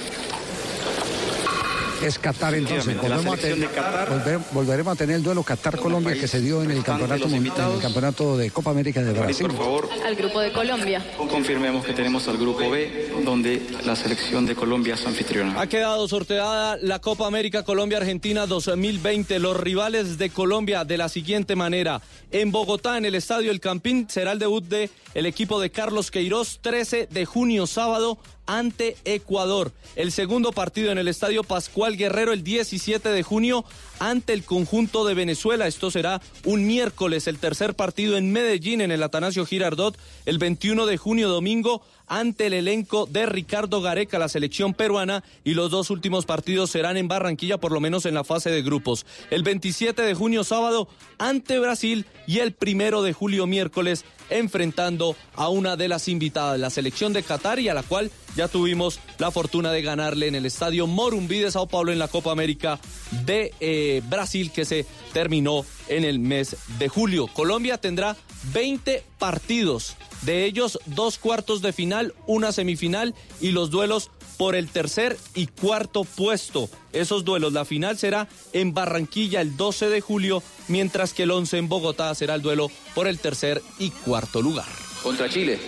Es 2.02 2.18
Qatar 2.18 2.54
entonces. 2.54 2.86
Efectivamente, 2.88 3.08
la 3.08 3.16
Volvemos 3.16 3.38
a 3.38 3.40
selección 3.42 3.70
tener- 3.70 3.84
de 3.84 3.90
Qatar. 3.92 4.08
volver- 4.10 4.40
volveremos 4.52 4.92
a 4.92 4.96
tener 4.96 5.16
el 5.16 5.22
duelo 5.22 5.42
Qatar-Colombia 5.42 6.14
que 6.14 6.28
se 6.28 6.40
dio 6.40 6.62
en 6.62 6.70
el 6.70 6.82
campeonato, 6.82 7.26
en 7.28 7.46
el 7.46 7.80
campeonato 7.80 8.36
de 8.36 8.50
Copa 8.50 8.70
América 8.70 9.02
de 9.02 9.12
Brasil. 9.12 9.46
por 9.46 9.56
favor, 9.56 9.88
Al 10.04 10.14
grupo 10.16 10.40
de 10.40 10.52
Colombia. 10.52 11.02
confirmemos 11.30 11.84
que 11.84 11.92
tenemos 11.94 12.28
al 12.28 12.36
grupo 12.36 12.68
B, 12.70 13.10
donde 13.24 13.62
la 13.84 13.96
selección 13.96 14.44
de 14.46 14.54
Colombia 14.54 14.94
es 14.94 15.06
anfitriona. 15.06 15.58
Ha 15.60 15.66
quedado 15.66 16.06
sorteada 16.08 16.76
la 16.82 16.98
Copa 16.98 17.26
América 17.26 17.62
Colombia-Argentina 17.62 18.46
2020. 18.46 19.38
Los 19.38 19.56
rivales 19.56 20.18
de 20.18 20.30
Colombia 20.30 20.84
de 20.84 20.98
la 20.98 21.08
siguiente 21.08 21.56
manera. 21.56 22.00
En 22.30 22.50
Bogotá, 22.52 22.98
en 22.98 23.04
el 23.06 23.14
Estadio 23.14 23.50
El 23.50 23.60
Campín, 23.60 24.06
será 24.10 24.32
el 24.32 24.38
debut 24.38 24.64
de 24.64 24.90
el 25.14 25.26
equipo 25.26 25.60
de 25.60 25.70
Carlos 25.70 26.10
Queiroz, 26.10 26.58
13 26.60 27.08
de 27.10 27.24
junio, 27.24 27.66
sábado, 27.66 28.18
ante 28.46 28.96
Ecuador. 29.04 29.72
El 29.96 30.12
segundo 30.12 30.52
partido 30.52 30.90
en 30.92 30.98
el 30.98 31.08
Estadio 31.08 31.44
Pascual 31.44 31.96
Guerrero, 31.96 32.32
el 32.32 32.44
17 32.44 33.08
de 33.08 33.22
junio, 33.22 33.64
ante 33.98 34.32
el 34.32 34.44
conjunto 34.44 35.04
de 35.04 35.14
Venezuela. 35.14 35.66
Esto 35.66 35.90
será 35.90 36.20
un 36.44 36.66
miércoles. 36.66 37.26
El 37.26 37.38
tercer 37.38 37.74
partido 37.74 38.16
en 38.16 38.32
Medellín, 38.32 38.80
en 38.80 38.90
el 38.90 39.02
Atanasio 39.02 39.46
Girardot, 39.46 39.96
el 40.26 40.38
21 40.38 40.86
de 40.86 40.96
junio, 40.96 41.28
domingo, 41.28 41.82
ante 42.06 42.46
el 42.46 42.52
elenco 42.52 43.06
de 43.06 43.26
Ricardo 43.26 43.80
Gareca, 43.80 44.18
la 44.18 44.28
selección 44.28 44.74
peruana, 44.74 45.24
y 45.44 45.54
los 45.54 45.70
dos 45.70 45.90
últimos 45.90 46.26
partidos 46.26 46.70
serán 46.70 46.96
en 46.96 47.08
Barranquilla, 47.08 47.58
por 47.58 47.72
lo 47.72 47.80
menos 47.80 48.06
en 48.06 48.14
la 48.14 48.24
fase 48.24 48.50
de 48.50 48.62
grupos. 48.62 49.06
El 49.30 49.42
27 49.42 50.02
de 50.02 50.14
junio, 50.14 50.44
sábado, 50.44 50.88
ante 51.18 51.58
Brasil, 51.58 52.06
y 52.26 52.38
el 52.38 52.52
primero 52.52 53.02
de 53.02 53.12
julio, 53.12 53.46
miércoles, 53.46 54.04
enfrentando 54.30 55.16
a 55.34 55.48
una 55.48 55.76
de 55.76 55.88
las 55.88 56.08
invitadas, 56.08 56.58
la 56.58 56.70
selección 56.70 57.12
de 57.12 57.22
Qatar, 57.22 57.58
y 57.58 57.68
a 57.68 57.74
la 57.74 57.82
cual 57.82 58.10
ya 58.36 58.48
tuvimos 58.48 59.00
la 59.18 59.30
fortuna 59.30 59.70
de 59.72 59.82
ganarle 59.82 60.26
en 60.26 60.34
el 60.34 60.46
estadio 60.46 60.86
Morumbí 60.86 61.38
de 61.38 61.50
Sao 61.50 61.66
Paulo 61.66 61.92
en 61.92 61.98
la 61.98 62.08
Copa 62.08 62.32
América 62.32 62.80
de 63.24 63.52
eh, 63.60 64.02
Brasil, 64.08 64.50
que 64.50 64.64
se 64.64 64.86
terminó 65.12 65.64
en 65.88 66.04
el 66.04 66.18
mes 66.18 66.56
de 66.78 66.88
julio. 66.88 67.26
Colombia 67.28 67.78
tendrá 67.78 68.16
20 68.52 69.04
partidos, 69.18 69.96
de 70.24 70.44
ellos 70.44 70.78
dos 70.86 71.18
cuartos 71.18 71.62
de 71.62 71.72
final, 71.72 72.14
una 72.26 72.52
semifinal 72.52 73.14
y 73.40 73.50
los 73.50 73.70
duelos 73.70 74.10
por 74.36 74.54
el 74.54 74.68
tercer 74.68 75.16
y 75.34 75.46
cuarto 75.46 76.04
puesto. 76.04 76.68
Esos 76.92 77.24
duelos, 77.24 77.52
la 77.52 77.64
final 77.64 77.98
será 77.98 78.28
en 78.52 78.74
Barranquilla 78.74 79.40
el 79.40 79.56
12 79.56 79.88
de 79.88 80.00
julio, 80.00 80.42
mientras 80.68 81.12
que 81.12 81.24
el 81.24 81.30
11 81.30 81.58
en 81.58 81.68
Bogotá 81.68 82.14
será 82.14 82.34
el 82.34 82.42
duelo 82.42 82.70
por 82.94 83.06
el 83.06 83.18
tercer 83.18 83.62
y 83.78 83.90
cuarto 83.90 84.42
lugar. 84.42 84.66
Contra 85.02 85.28
Chile. 85.28 85.58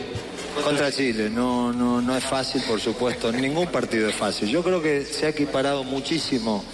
Contra 0.64 0.90
Chile, 0.90 1.28
no, 1.28 1.72
no, 1.72 2.00
no 2.00 2.16
es 2.16 2.24
fácil, 2.24 2.62
por 2.66 2.80
supuesto, 2.80 3.30
ningún 3.30 3.66
partido 3.66 4.08
es 4.08 4.14
fácil. 4.14 4.48
Yo 4.48 4.62
creo 4.62 4.80
que 4.80 5.04
se 5.04 5.26
ha 5.26 5.28
equiparado 5.28 5.84
muchísimo 5.84 6.64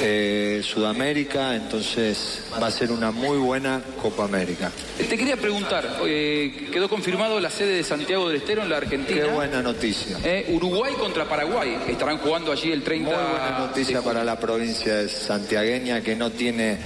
eh, 0.00 0.60
Sudamérica, 0.64 1.54
entonces 1.56 2.42
va 2.62 2.68
a 2.68 2.70
ser 2.70 2.90
una 2.92 3.10
muy 3.10 3.38
buena 3.38 3.82
Copa 4.00 4.24
América. 4.24 4.70
Te 4.96 5.16
quería 5.18 5.36
preguntar, 5.36 5.98
eh, 6.06 6.68
quedó 6.72 6.88
confirmado 6.88 7.40
la 7.40 7.50
sede 7.50 7.74
de 7.76 7.84
Santiago 7.84 8.28
del 8.28 8.38
Estero 8.38 8.62
en 8.62 8.70
la 8.70 8.76
Argentina. 8.78 9.22
Qué 9.22 9.28
buena 9.28 9.62
noticia. 9.62 10.18
Eh, 10.24 10.46
Uruguay 10.52 10.94
contra 10.98 11.28
Paraguay. 11.28 11.76
Estarán 11.88 12.18
jugando 12.18 12.52
allí 12.52 12.70
el 12.72 12.82
30 12.82 13.10
Muy 13.10 13.30
buena 13.30 13.58
noticia 13.58 13.98
de- 13.98 14.04
para 14.04 14.24
la 14.24 14.38
provincia 14.38 14.94
de 14.96 15.08
santiagueña 15.08 16.00
que 16.02 16.14
no 16.16 16.30
tiene, 16.30 16.78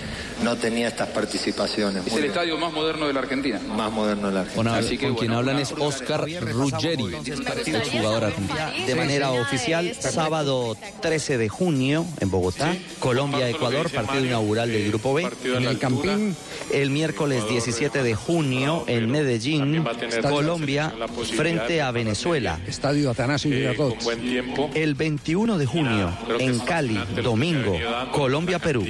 no 0.43 0.57
tenía 0.57 0.89
estas 0.89 1.09
participaciones. 1.09 2.05
Es 2.07 2.13
Muy 2.13 2.19
el 2.21 2.29
bien. 2.29 2.33
estadio 2.33 2.57
más 2.59 2.73
moderno 2.73 3.07
de 3.07 3.13
la 3.13 3.21
Argentina. 3.21 3.61
más 3.69 3.93
moderno 3.93 4.29
de 4.29 4.35
la 4.35 4.41
Argentina. 4.41 4.77
Así 4.77 4.97
que, 4.99 5.07
con 5.09 5.17
quien 5.17 5.29
bueno, 5.33 5.39
hablan 5.51 5.59
es 5.61 5.73
Oscar 5.73 6.21
Ruggeri, 6.41 7.15
el 7.15 7.91
jugador 7.91 8.25
argentino. 8.25 8.87
De 8.87 8.95
manera 8.95 9.31
oficial, 9.33 9.95
sábado 9.99 10.77
13 11.01 11.39
de 11.39 11.49
junio 11.49 12.07
en 12.21 12.31
Bogotá, 12.31 12.75
Colombia-Ecuador, 13.05 13.91
partido 13.91 14.25
inaugural 14.25 14.73
del 14.73 14.89
Grupo 14.89 15.13
B. 15.13 15.29
En 15.45 15.65
el. 15.67 15.79
Campín, 15.79 16.35
El 16.73 16.89
miércoles 16.89 17.47
17 17.47 18.03
de 18.03 18.15
junio 18.15 18.85
en 18.87 19.11
Medellín, 19.11 19.59
También 19.61 19.87
va 19.87 19.91
a 19.91 19.95
tener 19.99 20.23
Colombia 20.23 20.95
frente 21.37 21.83
a 21.83 21.91
Venezuela. 21.91 22.59
Estadio 22.67 23.11
Atanasio 23.11 23.53
Eh, 23.53 23.57
Girardot. 23.57 23.97
con 23.97 24.05
buen 24.05 24.21
tiempo. 24.23 24.71
El 24.75 24.95
21 24.95 25.59
de 25.59 25.67
junio 25.67 26.11
en 26.39 26.59
Cali, 26.61 26.99
domingo, 27.23 27.77
Colombia-Perú. 28.13 28.87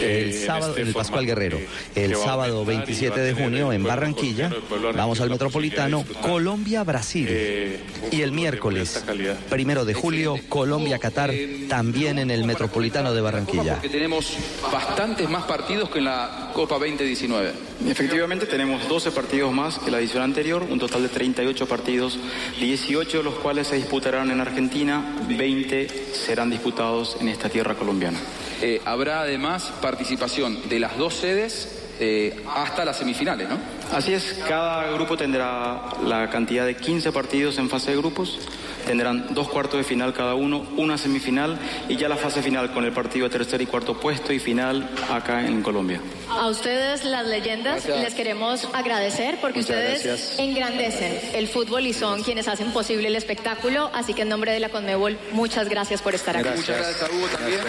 El 0.00 0.32
en 0.32 0.46
sábado 0.46 0.70
este 0.70 0.82
en 0.82 0.88
el 0.88 0.94
Pascual 0.94 1.26
Guerrero. 1.26 1.58
que- 1.94 2.04
El 2.04 2.16
sábado 2.16 2.58
aumentar 2.58 2.74
y 2.74 2.76
27 2.78 3.10
va 3.10 3.22
a 3.22 3.24
de 3.26 3.34
junio 3.34 3.72
en 3.72 3.82
Barranquilla. 3.82 4.50
Vamos 4.94 5.20
al 5.20 5.30
Metropolitano. 5.30 6.04
Colombia-Brasil. 6.22 7.26
eh, 7.30 7.80
Y 8.12 8.20
el 8.22 8.32
miércoles, 8.32 9.04
primero 9.50 9.84
de 9.84 9.94
julio, 9.94 10.36
Colombia-Qatar, 10.48 11.32
también 11.68 12.18
en 12.18 12.30
el 12.30 12.44
Metropolitano 12.44 13.12
de 13.14 13.20
Barranquilla. 13.20 13.74
Porque 13.74 13.88
tenemos 13.88 14.36
bastantes 14.72 15.28
más 15.28 15.44
partidos 15.44 15.90
que 15.90 15.98
en 15.98 16.04
la 16.06 16.50
Copa 16.54 16.76
2019. 16.78 17.52
Efectivamente, 17.88 18.46
tenemos 18.46 18.86
12 18.88 19.10
partidos 19.10 19.52
más 19.52 19.78
que 19.78 19.90
la 19.90 19.98
edición 19.98 20.22
anterior, 20.22 20.62
un 20.68 20.78
total 20.78 21.02
de 21.02 21.08
38 21.08 21.66
partidos, 21.66 22.18
18 22.60 23.18
de 23.18 23.24
los 23.24 23.34
cuales 23.34 23.66
se 23.68 23.76
disputarán 23.76 24.30
en 24.30 24.40
Argentina, 24.40 25.16
20 25.28 25.88
serán 26.12 26.50
disputados 26.50 27.16
en 27.20 27.28
esta 27.28 27.48
tierra 27.48 27.74
colombiana. 27.74 28.18
Eh, 28.62 28.80
habrá 28.84 29.20
además 29.20 29.72
participación 29.82 30.68
de 30.68 30.80
las 30.80 30.96
dos 30.96 31.14
sedes 31.14 31.82
eh, 32.00 32.42
hasta 32.54 32.84
las 32.84 32.98
semifinales, 32.98 33.48
¿no? 33.48 33.58
Así 33.92 34.12
es, 34.12 34.42
cada 34.48 34.90
grupo 34.92 35.16
tendrá 35.16 35.82
la 36.04 36.28
cantidad 36.30 36.66
de 36.66 36.76
15 36.76 37.12
partidos 37.12 37.58
en 37.58 37.68
fase 37.68 37.92
de 37.92 37.98
grupos, 37.98 38.38
tendrán 38.86 39.34
dos 39.34 39.48
cuartos 39.48 39.78
de 39.78 39.84
final 39.84 40.12
cada 40.12 40.34
uno, 40.34 40.64
una 40.76 40.96
semifinal 40.96 41.58
y 41.88 41.96
ya 41.96 42.08
la 42.08 42.16
fase 42.16 42.42
final 42.42 42.72
con 42.72 42.84
el 42.84 42.92
partido 42.92 43.28
de 43.28 43.32
tercer 43.38 43.60
y 43.62 43.66
cuarto 43.66 43.98
puesto 43.98 44.32
y 44.32 44.38
final 44.38 44.88
acá 45.10 45.46
en 45.46 45.62
Colombia. 45.62 46.00
A 46.30 46.48
ustedes, 46.48 47.04
las 47.04 47.26
leyendas, 47.26 47.86
les 47.86 48.14
queremos 48.14 48.68
agradecer 48.72 49.38
porque 49.40 49.60
Muchas 49.60 49.76
ustedes 49.76 50.04
gracias. 50.04 50.38
engrandecen 50.38 51.20
el 51.34 51.48
fútbol 51.48 51.86
y 51.86 51.92
son 51.92 52.22
quienes 52.22 52.48
hacen 52.48 52.70
posible 52.72 53.08
el 53.08 53.16
espectáculo. 53.16 53.90
Así 53.94 54.12
que 54.14 54.22
en 54.22 54.28
nombre 54.28 54.52
de 54.52 54.60
la 54.60 54.68
Conmebol, 54.68 55.18
muchas 55.32 55.68
gracias 55.68 56.02
por 56.02 56.14
estar 56.14 56.36
aquí. 56.36 56.48
Muchas 56.48 56.76
gracias 56.76 57.02
a 57.02 57.12
Hugo 57.14 57.26
también. 57.28 57.60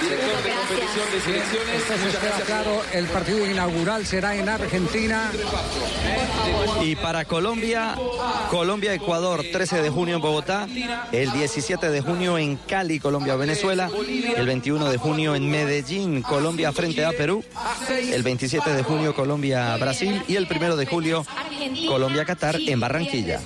Director 0.00 0.42
de 0.42 0.50
competición 0.50 1.12
de 1.12 1.20
selecciones. 1.20 1.74
Entonces 1.82 2.06
Muchas 2.06 2.20
queda 2.20 2.28
gracias. 2.30 2.46
claro, 2.48 2.82
el 2.92 3.06
partido 3.06 3.46
inaugural 3.46 4.06
será 4.06 4.34
en 4.36 4.48
Argentina. 4.48 5.30
Y 6.82 6.96
para 6.96 7.24
Colombia, 7.24 7.94
Colombia-Ecuador, 9.06 9.44
13 9.52 9.82
de 9.82 9.90
junio 9.90 10.16
en 10.16 10.20
Bogotá, 10.20 10.66
el 11.12 11.30
17 11.30 11.90
de 11.90 12.00
junio 12.00 12.38
en 12.38 12.56
Cali, 12.56 12.98
Colombia-Venezuela, 12.98 13.88
el 14.36 14.46
21 14.46 14.90
de 14.90 14.98
junio 14.98 15.36
en 15.36 15.48
Medellín, 15.48 16.22
Colombia 16.22 16.72
frente 16.72 17.04
a 17.04 17.12
Perú, 17.12 17.44
el 17.88 18.24
27 18.24 18.72
de 18.72 18.82
junio 18.82 19.14
Colombia-Brasil 19.14 20.22
y 20.26 20.34
el 20.34 20.48
1 20.50 20.76
de 20.76 20.86
julio 20.86 21.24
Colombia-Qatar 21.86 22.56
en 22.60 22.80
Barranquilla. 22.80 23.40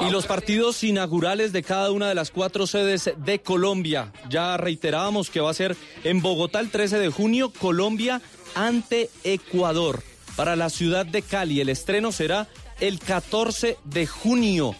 Y 0.00 0.10
los 0.10 0.26
partidos 0.26 0.82
inaugurales 0.82 1.52
de 1.52 1.62
cada 1.62 1.90
una 1.90 2.08
de 2.08 2.14
las 2.14 2.30
cuatro 2.30 2.66
sedes 2.66 3.10
de 3.14 3.40
Colombia. 3.40 4.10
Ya 4.30 4.56
reiterábamos 4.56 5.28
que 5.28 5.40
va 5.40 5.50
a 5.50 5.54
ser 5.54 5.76
en 6.02 6.22
Bogotá 6.22 6.60
el 6.60 6.70
13 6.70 6.98
de 6.98 7.10
junio, 7.10 7.52
Colombia 7.58 8.22
ante 8.54 9.10
Ecuador. 9.22 10.02
Para 10.34 10.56
la 10.56 10.70
ciudad 10.70 11.04
de 11.04 11.20
Cali, 11.20 11.60
el 11.60 11.68
estreno 11.68 12.10
será 12.10 12.46
el 12.80 12.98
14 12.98 13.78
de 13.84 14.06
junio 14.06 14.74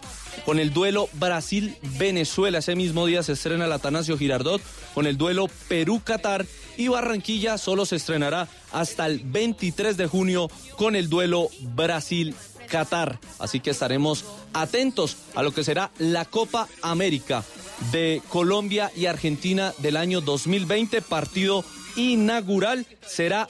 con 0.44 0.58
el 0.58 0.72
duelo 0.72 1.08
Brasil-Venezuela. 1.14 2.58
Ese 2.58 2.76
mismo 2.76 3.06
día 3.06 3.22
se 3.22 3.32
estrena 3.32 3.64
el 3.64 3.72
Atanasio 3.72 4.18
Girardot 4.18 4.60
con 4.94 5.06
el 5.06 5.16
duelo 5.16 5.48
Perú-Qatar 5.68 6.46
y 6.76 6.88
Barranquilla 6.88 7.58
solo 7.58 7.86
se 7.86 7.96
estrenará 7.96 8.48
hasta 8.72 9.06
el 9.06 9.20
23 9.20 9.96
de 9.96 10.06
junio 10.06 10.50
con 10.76 10.96
el 10.96 11.08
duelo 11.08 11.48
Brasil. 11.74 12.34
Qatar. 12.66 13.18
Así 13.38 13.60
que 13.60 13.70
estaremos 13.70 14.24
atentos 14.52 15.16
a 15.34 15.42
lo 15.42 15.52
que 15.52 15.64
será 15.64 15.90
la 15.98 16.24
Copa 16.24 16.68
América 16.82 17.44
de 17.92 18.22
Colombia 18.28 18.90
y 18.96 19.06
Argentina 19.06 19.72
del 19.78 19.96
año 19.96 20.20
2020. 20.20 21.00
Partido 21.02 21.64
inaugural 21.96 22.86
será 23.06 23.48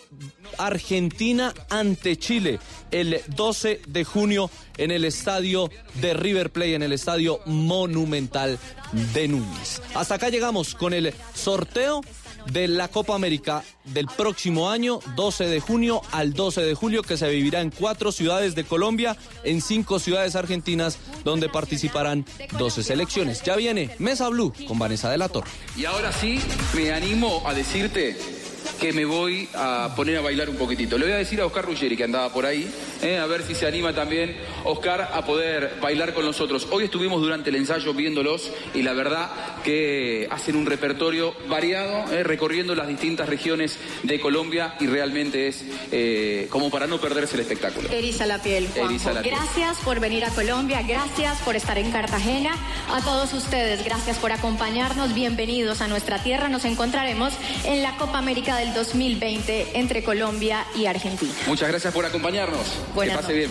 Argentina 0.59 1.53
ante 1.69 2.17
Chile 2.17 2.59
el 2.91 3.21
12 3.29 3.83
de 3.87 4.05
junio 4.05 4.51
en 4.77 4.91
el 4.91 5.05
estadio 5.05 5.71
de 6.01 6.15
River 6.15 6.51
Plate, 6.51 6.75
en 6.75 6.83
el 6.83 6.93
estadio 6.93 7.41
monumental 7.47 8.59
de 9.13 9.29
Núñez. 9.29 9.83
Hasta 9.95 10.15
acá 10.15 10.29
llegamos 10.29 10.75
con 10.75 10.95
el 10.95 11.13
sorteo 11.35 12.01
de 12.53 12.69
la 12.69 12.89
Copa 12.89 13.15
América 13.15 13.63
del 13.85 14.07
próximo 14.07 14.71
año, 14.71 15.01
12 15.15 15.47
de 15.47 15.61
junio 15.61 16.03
al 16.13 16.33
12 16.33 16.63
de 16.63 16.75
julio, 16.75 17.03
que 17.03 17.17
se 17.17 17.29
vivirá 17.29 17.61
en 17.61 17.71
cuatro 17.71 18.13
ciudades 18.13 18.55
de 18.55 18.65
Colombia, 18.65 19.17
en 19.45 19.61
cinco 19.61 19.99
ciudades 19.99 20.37
argentinas, 20.37 20.99
donde 21.25 21.49
participarán 21.49 22.25
12 22.59 22.83
selecciones. 22.83 23.43
Ya 23.43 23.57
viene 23.57 23.91
Mesa 23.99 24.29
Blue 24.29 24.53
con 24.67 24.79
Vanessa 24.79 25.11
de 25.11 25.19
la 25.19 25.29
Torre. 25.29 25.51
Y 25.77 25.85
ahora 25.85 26.13
sí, 26.13 26.41
me 26.75 26.93
animo 26.93 27.43
a 27.47 27.55
decirte 27.55 28.17
que 28.81 28.93
me 28.93 29.05
voy 29.05 29.49
a 29.55 29.93
poner 29.97 30.19
a 30.19 30.21
bailar 30.21 30.51
un 30.51 30.57
poquitito. 30.57 30.99
Le 30.99 31.07
voy 31.07 31.15
a 31.15 31.19
decir 31.19 31.41
a 31.41 31.47
Oscar 31.47 31.65
Ruggeri, 31.65 31.97
que 31.97 32.05
andaba 32.05 32.33
por 32.33 32.47
ahí, 32.47 32.71
eh, 33.03 33.19
a 33.19 33.27
ver 33.27 33.43
si 33.43 33.55
se 33.55 33.67
anima 33.67 33.95
también 33.95 34.37
Oscar 34.65 35.11
a 35.13 35.25
poder 35.25 35.79
bailar 35.81 36.15
con 36.15 36.25
nosotros. 36.25 36.69
Hoy 36.71 36.85
estuvimos 36.85 37.21
durante 37.21 37.51
el 37.51 37.57
ensayo 37.57 37.95
viéndolos 37.95 38.51
y 38.75 38.83
la 38.83 38.93
verdad 38.93 39.31
que 39.65 40.29
hacen 40.31 40.57
un 40.57 40.67
repertorio 40.67 41.35
variado, 41.49 42.13
eh, 42.13 42.23
recorriendo 42.23 42.75
las 42.75 42.89
distintas 42.89 43.29
regiones 43.29 43.79
de 44.03 44.21
Colombia 44.21 44.75
y 44.81 44.87
realmente 44.87 45.49
es 45.49 45.65
eh, 45.93 46.47
como 46.51 46.71
para 46.71 46.87
no 46.87 47.01
perderse 47.01 47.35
el 47.35 47.41
espectáculo. 47.41 47.89
Eriza 47.91 48.27
la 48.27 48.43
piel. 48.43 48.69
Eriza 48.75 49.13
la 49.13 49.23
piel. 49.23 49.35
Gracias 49.35 49.79
por 49.79 50.01
venir 50.01 50.25
a 50.25 50.31
Colombia, 50.31 50.83
gracias 50.83 51.39
por 51.43 51.57
estar 51.57 51.79
en 51.79 51.91
Cartagena. 51.91 52.55
A 52.93 53.01
todos 53.03 53.33
ustedes, 53.33 53.85
gracias 53.85 54.19
por 54.19 54.33
acompañarnos. 54.33 55.15
Bienvenidos 55.15 55.81
a 55.81 55.89
nuestra 55.89 56.23
tierra. 56.23 56.49
Nos 56.49 56.65
encontraremos 56.65 57.33
en 57.65 57.83
la 57.83 57.97
Copa 57.97 58.19
América 58.19 58.56
del 58.57 58.75
2020 58.75 59.79
entre 59.79 60.03
Colombia 60.03 60.67
y 60.75 60.87
Argentina. 60.87 61.33
Muchas 61.47 61.69
gracias 61.69 61.93
por 61.93 62.05
acompañarnos. 62.05 62.67
Buenas 62.95 63.17
que 63.17 63.23
pase 63.23 63.33
bien. 63.35 63.51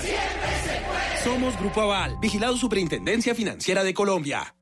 Somos 1.23 1.57
Grupo 1.57 1.81
Aval, 1.81 2.17
vigilado 2.19 2.57
Superintendencia 2.57 3.35
Financiera 3.35 3.83
de 3.83 3.93
Colombia. 3.93 4.55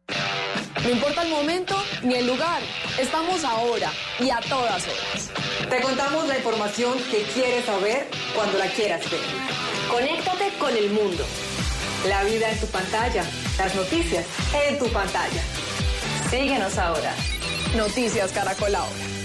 No 0.84 0.90
importa 0.90 1.24
el 1.24 1.30
momento 1.30 1.76
ni 2.04 2.16
el 2.16 2.28
lugar, 2.28 2.62
estamos 3.00 3.44
ahora 3.44 3.92
y 4.20 4.30
a 4.30 4.40
todas 4.42 4.88
horas. 4.88 5.32
Te 5.70 5.82
contamos 5.82 6.28
la 6.28 6.38
información 6.38 6.94
que 7.12 7.24
quieres 7.34 7.66
saber 7.66 8.08
cuando 8.36 8.58
la 8.58 8.68
quieras 8.68 9.02
ver. 9.10 9.20
Conéctate 9.90 10.52
con 10.60 10.76
el 10.76 10.90
mundo. 10.92 11.26
La 12.08 12.24
vida 12.24 12.50
en 12.50 12.60
tu 12.60 12.68
pantalla, 12.68 13.24
las 13.58 13.76
noticias 13.76 14.26
en 14.68 14.80
tu 14.80 14.88
pantalla. 14.90 15.42
Síguenos 16.30 16.78
ahora. 16.78 17.14
Noticias 17.76 18.32
Caracol 18.32 18.74
ahora. 18.76 19.19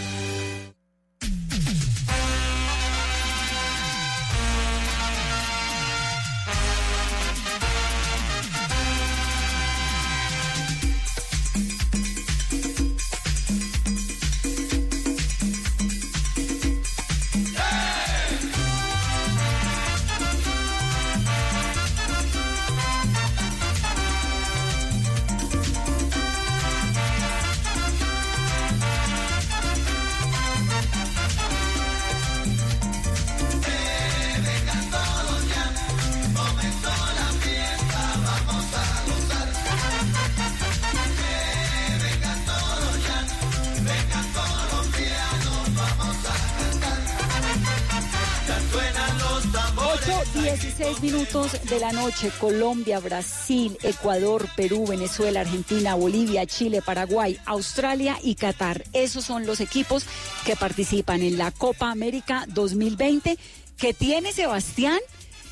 16 50.54 51.02
minutos 51.02 51.56
de 51.68 51.80
la 51.80 51.90
noche, 51.90 52.30
Colombia, 52.38 53.00
Brasil, 53.00 53.76
Ecuador, 53.82 54.46
Perú, 54.54 54.86
Venezuela, 54.86 55.40
Argentina, 55.40 55.96
Bolivia, 55.96 56.46
Chile, 56.46 56.80
Paraguay, 56.80 57.36
Australia 57.44 58.16
y 58.22 58.36
Qatar. 58.36 58.84
Esos 58.92 59.24
son 59.24 59.46
los 59.46 59.60
equipos 59.60 60.06
que 60.46 60.54
participan 60.54 61.22
en 61.22 61.38
la 61.38 61.50
Copa 61.50 61.90
América 61.90 62.46
2020 62.46 63.36
que 63.76 63.94
tiene 63.94 64.32
Sebastián 64.32 65.00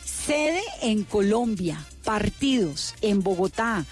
sede 0.05 0.62
en 0.83 1.03
Colombia, 1.03 1.85
partidos 2.05 2.95
en 3.01 3.25
Bogotá, 3.25 3.85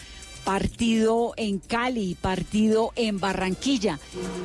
partido 0.45 1.35
en 1.37 1.59
Cali, 1.59 2.17
partido 2.21 2.93
en 2.95 3.19
Barranquilla. 3.19 3.99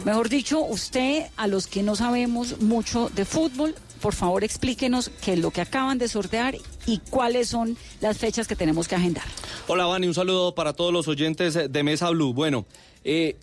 Mejor 0.04 0.30
dicho, 0.30 0.62
usted, 0.62 1.28
a 1.38 1.46
los 1.46 1.68
que 1.68 1.84
no 1.84 1.96
sabemos 1.96 2.60
mucho 2.62 3.10
de 3.14 3.26
fútbol, 3.26 3.76
por 4.02 4.14
favor 4.14 4.44
explíquenos 4.44 5.12
qué 5.24 5.34
es 5.34 5.40
lo 5.40 5.52
que 5.52 5.62
acaban 5.62 5.98
de 5.98 6.08
sortear 6.08 6.56
y 6.86 7.00
cuáles 7.10 7.50
son 7.50 7.78
las 8.02 8.18
fechas 8.18 8.48
que 8.48 8.56
tenemos 8.56 8.88
que 8.88 8.96
agendar. 8.96 9.26
Hola, 9.68 9.86
Vani, 9.86 10.08
un 10.08 10.14
saludo 10.14 10.56
para 10.56 10.74
todos 10.74 10.94
los 10.94 11.08
oyentes 11.08 11.54
de 11.70 11.84
Mesa 11.84 12.10
Blue. 12.10 12.34
Bueno, 12.34 12.66
eh, 13.04 13.36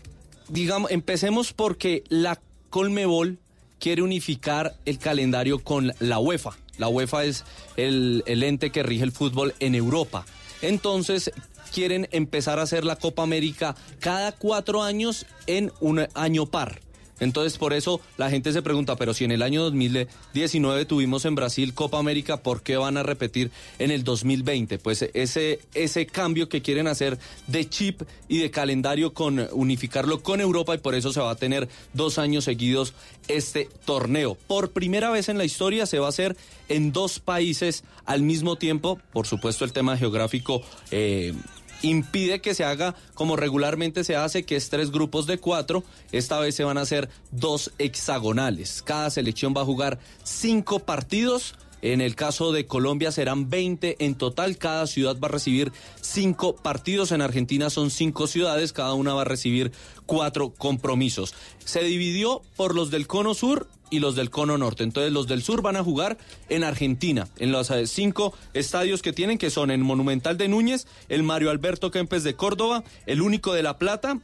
digamos, 0.48 0.90
empecemos 0.90 1.52
porque 1.52 2.04
la 2.08 2.40
Colmebol 2.70 3.38
quiere 3.78 4.02
unificar 4.02 4.76
el 4.84 4.98
calendario 4.98 5.58
con 5.58 5.92
la 5.98 6.18
UEFA. 6.18 6.56
La 6.78 6.88
UEFA 6.88 7.24
es 7.24 7.44
el, 7.76 8.22
el 8.26 8.42
ente 8.42 8.70
que 8.70 8.82
rige 8.82 9.04
el 9.04 9.12
fútbol 9.12 9.54
en 9.58 9.74
Europa. 9.74 10.24
Entonces, 10.62 11.32
quieren 11.72 12.08
empezar 12.12 12.58
a 12.58 12.62
hacer 12.62 12.84
la 12.84 12.96
Copa 12.96 13.22
América 13.22 13.74
cada 13.98 14.32
cuatro 14.32 14.82
años 14.82 15.26
en 15.46 15.72
un 15.80 16.06
año 16.14 16.46
par. 16.46 16.80
Entonces, 17.22 17.56
por 17.56 17.72
eso 17.72 18.00
la 18.16 18.30
gente 18.30 18.52
se 18.52 18.62
pregunta, 18.62 18.96
pero 18.96 19.14
si 19.14 19.24
en 19.24 19.30
el 19.30 19.42
año 19.42 19.62
2019 19.62 20.84
tuvimos 20.86 21.24
en 21.24 21.36
Brasil 21.36 21.72
Copa 21.72 21.98
América, 21.98 22.42
¿por 22.42 22.62
qué 22.62 22.76
van 22.76 22.96
a 22.96 23.04
repetir 23.04 23.52
en 23.78 23.92
el 23.92 24.02
2020? 24.02 24.78
Pues 24.78 25.08
ese, 25.14 25.60
ese 25.72 26.06
cambio 26.06 26.48
que 26.48 26.62
quieren 26.62 26.88
hacer 26.88 27.18
de 27.46 27.68
chip 27.68 28.02
y 28.26 28.38
de 28.38 28.50
calendario 28.50 29.14
con 29.14 29.46
unificarlo 29.52 30.22
con 30.22 30.40
Europa 30.40 30.74
y 30.74 30.78
por 30.78 30.96
eso 30.96 31.12
se 31.12 31.20
va 31.20 31.30
a 31.30 31.36
tener 31.36 31.68
dos 31.92 32.18
años 32.18 32.44
seguidos 32.44 32.92
este 33.28 33.68
torneo. 33.84 34.36
Por 34.48 34.72
primera 34.72 35.10
vez 35.10 35.28
en 35.28 35.38
la 35.38 35.44
historia 35.44 35.86
se 35.86 36.00
va 36.00 36.06
a 36.06 36.10
hacer 36.10 36.36
en 36.68 36.92
dos 36.92 37.20
países 37.20 37.84
al 38.04 38.22
mismo 38.22 38.56
tiempo. 38.56 38.98
Por 39.12 39.28
supuesto, 39.28 39.64
el 39.64 39.72
tema 39.72 39.96
geográfico. 39.96 40.62
Eh, 40.90 41.34
impide 41.82 42.40
que 42.40 42.54
se 42.54 42.64
haga 42.64 42.94
como 43.14 43.36
regularmente 43.36 44.04
se 44.04 44.16
hace, 44.16 44.44
que 44.44 44.56
es 44.56 44.70
tres 44.70 44.90
grupos 44.90 45.26
de 45.26 45.38
cuatro. 45.38 45.84
Esta 46.12 46.38
vez 46.40 46.54
se 46.54 46.64
van 46.64 46.78
a 46.78 46.82
hacer 46.82 47.08
dos 47.30 47.72
hexagonales. 47.78 48.82
Cada 48.82 49.10
selección 49.10 49.54
va 49.56 49.62
a 49.62 49.66
jugar 49.66 49.98
cinco 50.22 50.80
partidos. 50.80 51.54
En 51.82 52.00
el 52.00 52.14
caso 52.14 52.52
de 52.52 52.66
Colombia 52.66 53.10
serán 53.10 53.50
20 53.50 54.04
en 54.04 54.14
total. 54.14 54.56
Cada 54.56 54.86
ciudad 54.86 55.18
va 55.18 55.26
a 55.26 55.32
recibir 55.32 55.72
cinco 56.00 56.54
partidos. 56.54 57.10
En 57.10 57.20
Argentina 57.20 57.70
son 57.70 57.90
cinco 57.90 58.28
ciudades. 58.28 58.72
Cada 58.72 58.94
una 58.94 59.14
va 59.14 59.22
a 59.22 59.24
recibir 59.24 59.72
cuatro 60.06 60.50
compromisos. 60.50 61.34
Se 61.64 61.82
dividió 61.82 62.42
por 62.56 62.76
los 62.76 62.92
del 62.92 63.08
cono 63.08 63.34
sur 63.34 63.68
y 63.92 64.00
los 64.00 64.16
del 64.16 64.30
cono 64.30 64.58
norte. 64.58 64.82
Entonces 64.82 65.12
los 65.12 65.28
del 65.28 65.42
sur 65.42 65.60
van 65.62 65.76
a 65.76 65.84
jugar 65.84 66.16
en 66.48 66.64
Argentina, 66.64 67.28
en 67.38 67.52
los 67.52 67.70
eh, 67.70 67.86
cinco 67.86 68.32
estadios 68.54 69.02
que 69.02 69.12
tienen, 69.12 69.36
que 69.36 69.50
son 69.50 69.70
el 69.70 69.80
Monumental 69.80 70.38
de 70.38 70.48
Núñez, 70.48 70.86
el 71.10 71.22
Mario 71.22 71.50
Alberto 71.50 71.90
Kempes 71.90 72.24
de 72.24 72.34
Córdoba, 72.34 72.82
el 73.06 73.20
único 73.20 73.52
de 73.52 73.62
La 73.62 73.76
Plata, 73.76 74.18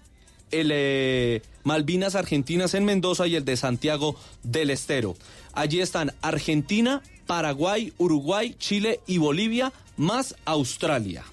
el 0.51 0.71
eh, 0.73 1.43
Malvinas 1.65 2.15
Argentinas 2.15 2.73
en 2.73 2.87
Mendoza 2.87 3.27
y 3.27 3.37
el 3.37 3.45
de 3.45 3.59
Santiago 3.59 4.17
del 4.43 4.71
Estero. 4.71 5.17
Allí 5.53 5.81
están 5.81 6.15
Argentina, 6.23 7.03
Paraguay, 7.27 7.93
Uruguay, 7.99 8.57
Chile 8.59 9.01
y 9.07 9.19
Bolivia, 9.19 9.75
más 9.99 10.35
Australia. 10.47 11.25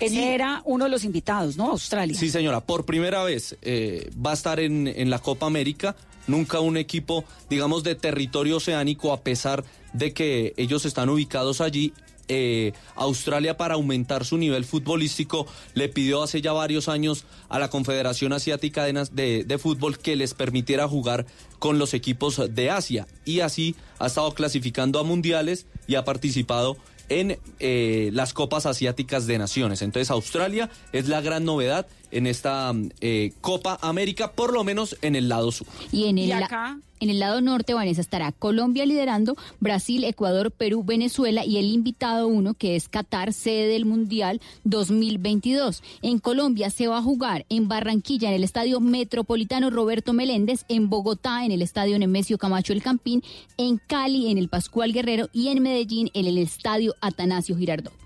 Ese 0.00 0.34
era 0.34 0.62
uno 0.64 0.86
de 0.86 0.90
los 0.90 1.04
invitados, 1.04 1.56
¿no? 1.58 1.70
Australia. 1.70 2.18
Sí, 2.18 2.30
señora, 2.30 2.60
por 2.60 2.84
primera 2.86 3.22
vez 3.24 3.56
eh, 3.62 4.10
va 4.24 4.30
a 4.30 4.34
estar 4.34 4.58
en, 4.58 4.86
en 4.86 5.10
la 5.10 5.18
Copa 5.18 5.46
América. 5.46 5.94
Nunca 6.26 6.60
un 6.60 6.76
equipo, 6.76 7.24
digamos, 7.50 7.82
de 7.82 7.94
territorio 7.94 8.56
oceánico, 8.56 9.12
a 9.12 9.22
pesar 9.22 9.64
de 9.92 10.12
que 10.12 10.54
ellos 10.56 10.84
están 10.84 11.08
ubicados 11.08 11.60
allí, 11.60 11.92
eh, 12.28 12.72
Australia 12.94 13.58
para 13.58 13.74
aumentar 13.74 14.24
su 14.24 14.38
nivel 14.38 14.64
futbolístico 14.64 15.46
le 15.74 15.90
pidió 15.90 16.22
hace 16.22 16.40
ya 16.40 16.54
varios 16.54 16.88
años 16.88 17.26
a 17.50 17.58
la 17.58 17.68
Confederación 17.68 18.32
Asiática 18.32 18.84
de, 18.84 19.44
de, 19.44 19.58
Fútbol 19.58 19.98
que 19.98 20.16
les 20.16 20.32
permitiera 20.32 20.88
jugar 20.88 21.26
con 21.58 21.78
los 21.78 21.92
equipos 21.92 22.40
de 22.54 22.70
Asia 22.70 23.06
y 23.26 23.40
así 23.40 23.76
ha 23.98 24.06
estado 24.06 24.32
clasificando 24.32 25.00
a 25.00 25.04
mundiales 25.04 25.66
y 25.86 25.96
ha 25.96 26.04
participado 26.06 26.78
en 27.08 27.38
eh, 27.60 28.10
las 28.12 28.32
Copas 28.32 28.66
Asiáticas 28.66 29.26
de 29.26 29.38
Naciones. 29.38 29.82
Entonces 29.82 30.10
Australia 30.10 30.70
es 30.92 31.08
la 31.08 31.20
gran 31.20 31.44
novedad 31.44 31.86
en 32.14 32.26
esta 32.26 32.72
eh, 33.00 33.32
Copa 33.40 33.78
América, 33.82 34.32
por 34.32 34.52
lo 34.52 34.64
menos 34.64 34.96
en 35.02 35.16
el 35.16 35.28
lado 35.28 35.52
sur. 35.52 35.66
Y 35.92 36.04
en 36.04 36.18
el, 36.18 36.32
acá? 36.32 36.78
en 37.00 37.10
el 37.10 37.18
lado 37.18 37.40
norte, 37.40 37.74
Vanessa, 37.74 38.00
estará 38.00 38.30
Colombia 38.32 38.86
liderando, 38.86 39.36
Brasil, 39.60 40.04
Ecuador, 40.04 40.52
Perú, 40.52 40.84
Venezuela 40.84 41.44
y 41.44 41.58
el 41.58 41.66
invitado 41.66 42.28
uno, 42.28 42.54
que 42.54 42.76
es 42.76 42.88
Qatar, 42.88 43.32
sede 43.32 43.66
del 43.66 43.84
Mundial 43.84 44.40
2022. 44.62 45.82
En 46.02 46.20
Colombia 46.20 46.70
se 46.70 46.86
va 46.86 46.98
a 46.98 47.02
jugar 47.02 47.44
en 47.48 47.66
Barranquilla, 47.68 48.28
en 48.28 48.34
el 48.34 48.44
Estadio 48.44 48.80
Metropolitano 48.80 49.70
Roberto 49.70 50.12
Meléndez, 50.12 50.64
en 50.68 50.88
Bogotá, 50.88 51.44
en 51.44 51.50
el 51.50 51.62
Estadio 51.62 51.98
Nemesio 51.98 52.38
Camacho 52.38 52.72
El 52.72 52.82
Campín, 52.82 53.22
en 53.56 53.78
Cali, 53.78 54.30
en 54.30 54.38
el 54.38 54.48
Pascual 54.48 54.92
Guerrero 54.92 55.28
y 55.32 55.48
en 55.48 55.62
Medellín, 55.62 56.10
en 56.14 56.26
el 56.26 56.38
Estadio 56.38 56.94
Atanasio 57.00 57.56
Girardot. 57.56 58.03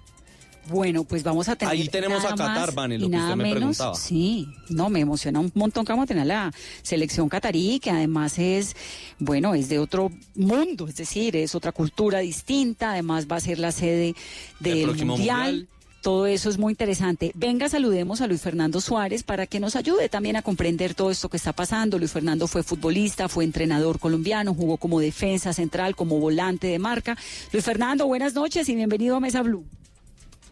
Bueno, 0.68 1.04
pues 1.04 1.22
vamos 1.22 1.48
a 1.48 1.56
tener. 1.56 1.72
Ahí 1.72 1.88
tenemos 1.88 2.24
a 2.24 2.34
Qatar, 2.34 2.72
Vane, 2.72 2.98
lo 2.98 3.08
que 3.08 3.16
usted 3.16 3.36
me 3.36 3.50
preguntaba. 3.50 3.94
Sí, 3.94 4.48
no, 4.68 4.88
me 4.90 5.00
emociona 5.00 5.40
un 5.40 5.50
montón 5.54 5.84
que 5.84 5.92
vamos 5.92 6.04
a 6.04 6.06
tener 6.08 6.26
la 6.26 6.52
selección 6.82 7.28
catarí, 7.28 7.80
que 7.80 7.90
además 7.90 8.38
es, 8.38 8.76
bueno, 9.18 9.54
es 9.54 9.68
de 9.68 9.78
otro 9.78 10.10
mundo, 10.34 10.88
es 10.88 10.96
decir, 10.96 11.36
es 11.36 11.54
otra 11.54 11.72
cultura 11.72 12.18
distinta, 12.20 12.92
además 12.92 13.26
va 13.30 13.36
a 13.36 13.40
ser 13.40 13.58
la 13.58 13.72
sede 13.72 14.14
del 14.60 14.94
mundial. 15.04 15.68
Todo 16.00 16.26
eso 16.26 16.48
es 16.48 16.58
muy 16.58 16.72
interesante. 16.72 17.32
Venga, 17.34 17.68
saludemos 17.68 18.20
a 18.20 18.28
Luis 18.28 18.40
Fernando 18.40 18.80
Suárez 18.80 19.24
para 19.24 19.46
que 19.46 19.58
nos 19.58 19.74
ayude 19.74 20.08
también 20.08 20.36
a 20.36 20.42
comprender 20.42 20.94
todo 20.94 21.10
esto 21.10 21.28
que 21.28 21.36
está 21.36 21.52
pasando. 21.52 21.98
Luis 21.98 22.12
Fernando 22.12 22.46
fue 22.46 22.62
futbolista, 22.62 23.28
fue 23.28 23.42
entrenador 23.42 23.98
colombiano, 23.98 24.54
jugó 24.54 24.76
como 24.76 25.00
defensa 25.00 25.52
central, 25.52 25.96
como 25.96 26.20
volante 26.20 26.68
de 26.68 26.78
marca. 26.78 27.18
Luis 27.52 27.64
Fernando, 27.64 28.06
buenas 28.06 28.34
noches 28.34 28.68
y 28.68 28.76
bienvenido 28.76 29.16
a 29.16 29.20
Mesa 29.20 29.42
Blue. 29.42 29.64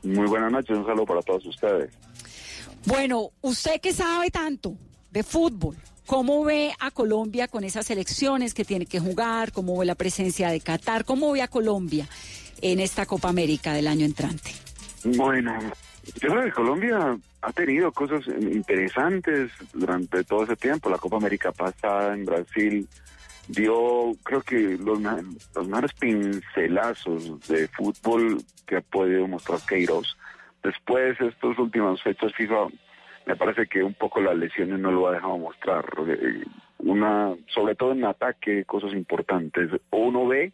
Muy 0.06 0.26
buenas 0.28 0.52
noches, 0.52 0.76
un 0.76 0.86
saludo 0.86 1.06
para 1.06 1.22
todos 1.22 1.44
ustedes. 1.46 1.90
Bueno, 2.84 3.30
usted 3.42 3.80
que 3.80 3.92
sabe 3.92 4.30
tanto 4.30 4.76
de 5.10 5.24
fútbol, 5.24 5.76
¿cómo 6.06 6.44
ve 6.44 6.72
a 6.78 6.92
Colombia 6.92 7.48
con 7.48 7.64
esas 7.64 7.90
elecciones 7.90 8.54
que 8.54 8.64
tiene 8.64 8.86
que 8.86 9.00
jugar? 9.00 9.50
¿Cómo 9.50 9.76
ve 9.78 9.86
la 9.86 9.96
presencia 9.96 10.50
de 10.50 10.60
Qatar? 10.60 11.04
¿Cómo 11.04 11.32
ve 11.32 11.42
a 11.42 11.48
Colombia 11.48 12.06
en 12.62 12.78
esta 12.78 13.04
Copa 13.06 13.28
América 13.28 13.72
del 13.72 13.88
año 13.88 14.06
entrante? 14.06 14.52
Bueno, 15.04 15.58
yo 16.20 16.28
creo 16.30 16.44
que 16.44 16.52
Colombia 16.52 17.18
ha 17.42 17.52
tenido 17.52 17.90
cosas 17.90 18.26
interesantes 18.28 19.50
durante 19.72 20.22
todo 20.22 20.44
ese 20.44 20.56
tiempo. 20.56 20.88
La 20.88 20.98
Copa 20.98 21.16
América 21.16 21.50
pasada 21.50 22.14
en 22.14 22.24
Brasil 22.24 22.88
dio, 23.48 24.12
creo 24.22 24.42
que 24.42 24.76
los, 24.78 25.00
los 25.00 25.68
mejores 25.68 25.92
pincelazos 25.94 27.48
de 27.48 27.68
fútbol 27.68 28.38
que 28.66 28.76
ha 28.76 28.80
podido 28.80 29.26
mostrar 29.26 29.60
Queiroz. 29.66 30.16
Después, 30.62 31.20
estos 31.20 31.58
últimos 31.58 32.02
fechas 32.02 32.34
FIFA, 32.34 32.66
me 33.26 33.36
parece 33.36 33.66
que 33.66 33.82
un 33.82 33.94
poco 33.94 34.20
las 34.20 34.36
lesiones 34.36 34.78
no 34.78 34.90
lo 34.90 35.08
ha 35.08 35.12
dejado 35.12 35.38
mostrar. 35.38 35.84
Eh, 36.08 36.44
una, 36.78 37.34
sobre 37.48 37.74
todo 37.74 37.92
en 37.92 38.04
ataque, 38.04 38.64
cosas 38.64 38.92
importantes. 38.92 39.70
Uno 39.90 40.26
ve 40.26 40.52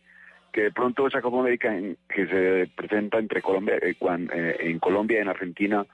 que 0.52 0.62
de 0.62 0.70
pronto 0.70 1.07
esa 1.07 1.22
Copa 1.22 1.40
América 1.40 1.74
que 2.09 2.26
se 2.26 2.70
presenta 2.76 3.18
entre 3.18 3.40
Colombia, 3.40 3.76
eh, 3.76 3.96
eh, 4.00 4.57
en 4.61 4.78
Colombia 4.78 5.18
y 5.18 5.22
en 5.22 5.28
Argentina 5.28 5.87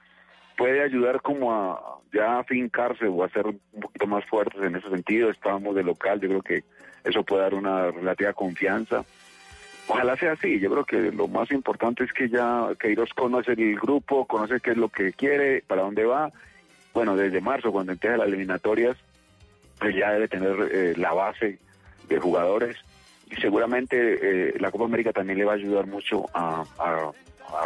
puede 0.57 0.83
ayudar 0.83 1.21
como 1.21 1.53
a 1.53 1.99
ya 2.11 2.39
afincarse 2.39 3.05
o 3.05 3.23
a 3.23 3.29
ser 3.29 3.47
un 3.47 3.79
poquito 3.81 4.07
más 4.07 4.25
fuertes 4.25 4.61
en 4.61 4.75
ese 4.75 4.89
sentido. 4.89 5.29
Estábamos 5.29 5.75
de 5.75 5.83
local, 5.83 6.19
yo 6.19 6.27
creo 6.27 6.41
que 6.41 6.63
eso 7.03 7.23
puede 7.23 7.43
dar 7.43 7.53
una 7.53 7.91
relativa 7.91 8.33
confianza. 8.33 9.03
Ojalá 9.87 10.15
sea 10.17 10.33
así, 10.33 10.59
yo 10.59 10.69
creo 10.69 10.85
que 10.85 11.11
lo 11.11 11.27
más 11.27 11.49
importante 11.51 12.03
es 12.03 12.13
que 12.13 12.29
ya 12.29 12.69
Queiroz 12.79 13.11
conoce 13.13 13.53
el 13.53 13.75
grupo, 13.75 14.25
conoce 14.25 14.59
qué 14.59 14.71
es 14.71 14.77
lo 14.77 14.89
que 14.89 15.13
quiere, 15.13 15.63
para 15.65 15.81
dónde 15.81 16.05
va. 16.05 16.31
Bueno, 16.93 17.15
desde 17.15 17.41
marzo, 17.41 17.71
cuando 17.71 17.91
empieza 17.93 18.17
las 18.17 18.27
eliminatorias, 18.27 18.97
pues 19.79 19.95
ya 19.95 20.11
debe 20.11 20.27
tener 20.27 20.69
eh, 20.71 20.93
la 20.95 21.13
base 21.13 21.57
de 22.07 22.19
jugadores 22.19 22.77
y 23.31 23.35
seguramente 23.35 24.49
eh, 24.49 24.53
la 24.59 24.71
Copa 24.71 24.85
América 24.85 25.13
también 25.13 25.37
le 25.39 25.45
va 25.45 25.53
a 25.53 25.55
ayudar 25.55 25.87
mucho 25.87 26.25
a, 26.33 26.63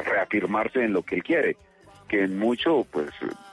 reafirmarse 0.06 0.84
en 0.84 0.94
lo 0.94 1.04
que 1.04 1.16
él 1.16 1.24
quiere, 1.24 1.58
que 2.08 2.24
en 2.24 2.40
mucho, 2.40 2.88
pues 2.90 3.10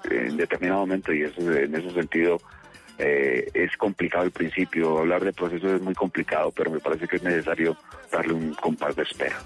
en 0.09 0.37
determinado 0.37 0.81
momento, 0.81 1.13
y 1.13 1.23
eso, 1.23 1.41
en 1.41 1.75
ese 1.75 1.91
sentido, 1.91 2.41
eh, 3.01 3.51
es 3.55 3.77
complicado 3.77 4.25
al 4.25 4.31
principio. 4.31 4.99
Hablar 4.99 5.25
de 5.25 5.33
procesos 5.33 5.73
es 5.73 5.81
muy 5.81 5.95
complicado, 5.95 6.51
pero 6.51 6.71
me 6.71 6.81
parece 6.81 7.09
que 7.09 7.17
es 7.17 7.23
necesario 7.23 7.77
darle 8.13 8.35
un 8.35 8.55
compás 8.55 8.95
de 8.95 9.03
espera. 9.03 9.41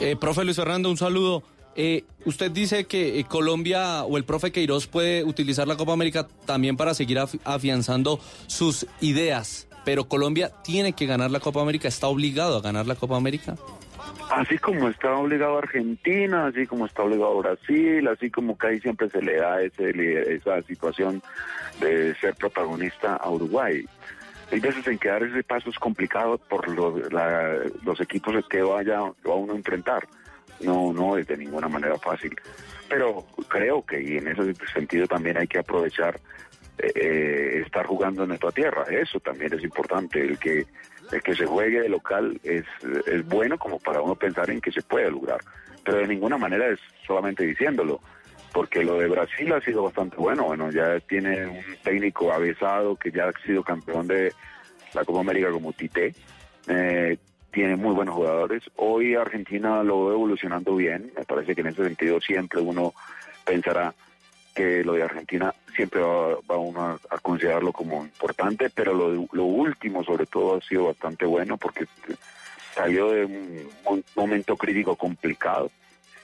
Eh, 0.00 0.16
profe 0.16 0.44
Luis 0.44 0.56
Fernando, 0.56 0.90
un 0.90 0.96
saludo. 0.96 1.42
Eh, 1.74 2.04
usted 2.24 2.50
dice 2.50 2.84
que 2.84 3.24
Colombia 3.28 4.04
o 4.04 4.16
el 4.16 4.24
profe 4.24 4.52
Queiroz 4.52 4.86
puede 4.86 5.24
utilizar 5.24 5.68
la 5.68 5.76
Copa 5.76 5.92
América 5.92 6.26
también 6.46 6.76
para 6.76 6.94
seguir 6.94 7.18
afianzando 7.18 8.20
sus 8.46 8.86
ideas, 9.00 9.68
pero 9.84 10.08
Colombia 10.08 10.52
tiene 10.64 10.92
que 10.92 11.06
ganar 11.06 11.30
la 11.30 11.40
Copa 11.40 11.62
América, 11.62 11.88
está 11.88 12.08
obligado 12.08 12.56
a 12.58 12.60
ganar 12.60 12.86
la 12.86 12.94
Copa 12.94 13.16
América. 13.16 13.56
Así 14.30 14.56
como 14.58 14.88
está 14.88 15.14
obligado 15.14 15.58
Argentina, 15.58 16.46
así 16.46 16.66
como 16.66 16.86
está 16.86 17.02
obligado 17.02 17.38
Brasil, 17.38 18.08
así 18.08 18.30
como 18.30 18.56
que 18.56 18.66
ahí 18.68 18.80
siempre 18.80 19.10
se 19.10 19.20
le 19.20 19.36
da 19.36 19.60
ese, 19.60 20.34
esa 20.34 20.62
situación 20.62 21.22
de 21.80 22.14
ser 22.14 22.34
protagonista 22.34 23.16
a 23.16 23.30
Uruguay. 23.30 23.84
Hay 24.50 24.60
veces 24.60 24.86
en 24.86 24.98
que 24.98 25.08
dar 25.08 25.22
ese 25.22 25.42
paso 25.42 25.70
es 25.70 25.78
complicado 25.78 26.38
por 26.38 26.68
los 26.68 28.00
equipos 28.00 28.34
que 28.48 28.62
vaya 28.62 29.00
va 29.00 29.34
uno 29.34 29.54
a 29.54 29.56
enfrentar. 29.56 30.06
No, 30.60 30.92
no 30.92 31.16
es 31.16 31.26
de 31.26 31.36
ninguna 31.36 31.68
manera 31.68 31.98
fácil. 31.98 32.34
Pero 32.88 33.26
creo 33.48 33.84
que 33.84 34.02
y 34.02 34.18
en 34.18 34.28
ese 34.28 34.54
sentido 34.72 35.06
también 35.06 35.38
hay 35.38 35.46
que 35.46 35.58
aprovechar 35.58 36.20
eh, 36.78 37.62
estar 37.64 37.86
jugando 37.86 38.22
en 38.22 38.28
nuestra 38.28 38.50
tierra. 38.52 38.84
Eso 38.90 39.20
también 39.20 39.54
es 39.54 39.62
importante. 39.62 40.20
El 40.20 40.38
que 40.38 40.66
el 41.12 41.22
que 41.22 41.34
se 41.34 41.46
juegue 41.46 41.82
de 41.82 41.88
local 41.88 42.40
es, 42.42 42.64
es 43.06 43.26
bueno 43.26 43.58
como 43.58 43.78
para 43.78 44.00
uno 44.00 44.14
pensar 44.14 44.50
en 44.50 44.60
que 44.60 44.72
se 44.72 44.82
puede 44.82 45.10
lograr, 45.10 45.40
pero 45.84 45.98
de 45.98 46.08
ninguna 46.08 46.38
manera 46.38 46.68
es 46.68 46.80
solamente 47.06 47.44
diciéndolo, 47.44 48.00
porque 48.52 48.82
lo 48.84 48.98
de 48.98 49.08
Brasil 49.08 49.52
ha 49.52 49.60
sido 49.60 49.82
bastante 49.84 50.16
bueno, 50.16 50.44
bueno, 50.44 50.70
ya 50.70 50.98
tiene 51.00 51.46
un 51.46 51.64
técnico 51.82 52.32
avesado 52.32 52.96
que 52.96 53.10
ya 53.10 53.28
ha 53.28 53.32
sido 53.46 53.62
campeón 53.62 54.06
de 54.06 54.32
la 54.94 55.04
Copa 55.04 55.20
América 55.20 55.50
como 55.50 55.72
Tite, 55.72 56.14
eh, 56.68 57.18
tiene 57.50 57.76
muy 57.76 57.94
buenos 57.94 58.14
jugadores, 58.14 58.62
hoy 58.76 59.14
Argentina 59.14 59.82
lo 59.82 60.06
ve 60.06 60.14
evolucionando 60.14 60.74
bien, 60.76 61.12
me 61.16 61.24
parece 61.24 61.54
que 61.54 61.60
en 61.60 61.68
ese 61.68 61.84
sentido 61.84 62.20
siempre 62.20 62.60
uno 62.60 62.94
pensará 63.44 63.94
que 64.54 64.84
lo 64.84 64.94
de 64.94 65.02
Argentina 65.02 65.54
siempre 65.74 66.00
va, 66.00 66.56
uno 66.56 66.98
a, 67.10 67.18
considerarlo 67.18 67.72
como 67.72 68.04
importante, 68.04 68.70
pero 68.70 68.92
lo, 68.94 69.44
último 69.44 70.04
sobre 70.04 70.26
todo 70.26 70.56
ha 70.56 70.60
sido 70.60 70.86
bastante 70.86 71.24
bueno 71.24 71.56
porque 71.56 71.86
salió 72.74 73.10
de 73.10 73.24
un, 73.24 74.04
momento 74.14 74.56
crítico 74.56 74.96
complicado. 74.96 75.70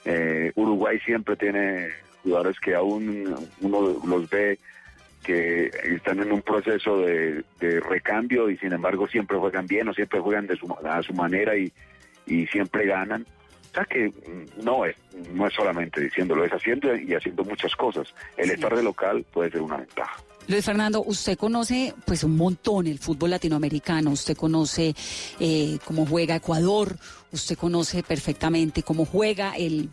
Eh, 0.05 0.51
Uruguay 0.55 0.99
siempre 0.99 1.35
tiene 1.35 1.89
jugadores 2.23 2.59
que 2.59 2.75
aún 2.75 3.35
uno 3.61 3.99
los 4.05 4.29
ve 4.29 4.59
que 5.23 5.69
están 5.83 6.19
en 6.19 6.31
un 6.31 6.41
proceso 6.41 7.01
de, 7.01 7.43
recambio 7.59 8.49
y 8.49 8.57
sin 8.57 8.71
embargo 8.71 9.07
siempre 9.07 9.37
juegan 9.37 9.67
bien 9.67 9.89
o 9.89 9.93
siempre 9.93 10.19
juegan 10.19 10.47
de 10.47 10.55
su, 10.55 10.73
a 10.85 11.03
su 11.03 11.13
manera 11.13 11.53
y 11.55 11.71
siempre 12.47 12.85
ganan. 12.85 13.25
O 13.71 13.73
sea 13.73 13.85
que 13.85 14.09
mm, 14.09 14.63
no 14.63 14.85
es, 14.85 14.95
no 15.33 15.47
es 15.47 15.53
solamente 15.53 16.01
diciéndolo, 16.01 16.45
es 16.45 16.51
haciendo 16.51 16.95
y 16.95 17.13
haciendo 17.13 17.43
muchas 17.43 17.75
cosas. 17.75 18.13
El 18.37 18.51
estar 18.51 18.75
de 18.75 18.83
local 18.83 19.25
puede 19.31 19.51
ser 19.51 19.61
una 19.61 19.77
ventaja. 19.77 20.21
Luis 20.47 20.65
Fernando, 20.65 21.03
usted 21.03 21.37
conoce 21.37 21.93
pues 22.05 22.23
un 22.23 22.35
montón 22.35 22.87
el 22.87 22.97
fútbol 22.97 23.29
latinoamericano, 23.29 24.09
usted 24.09 24.35
conoce 24.35 24.95
eh, 25.39 25.77
cómo 25.85 26.07
juega 26.07 26.37
Ecuador, 26.37 26.97
usted 27.31 27.55
conoce 27.55 28.01
perfectamente 28.01 28.81
cómo 28.81 29.05
juega 29.05 29.55
el 29.55 29.89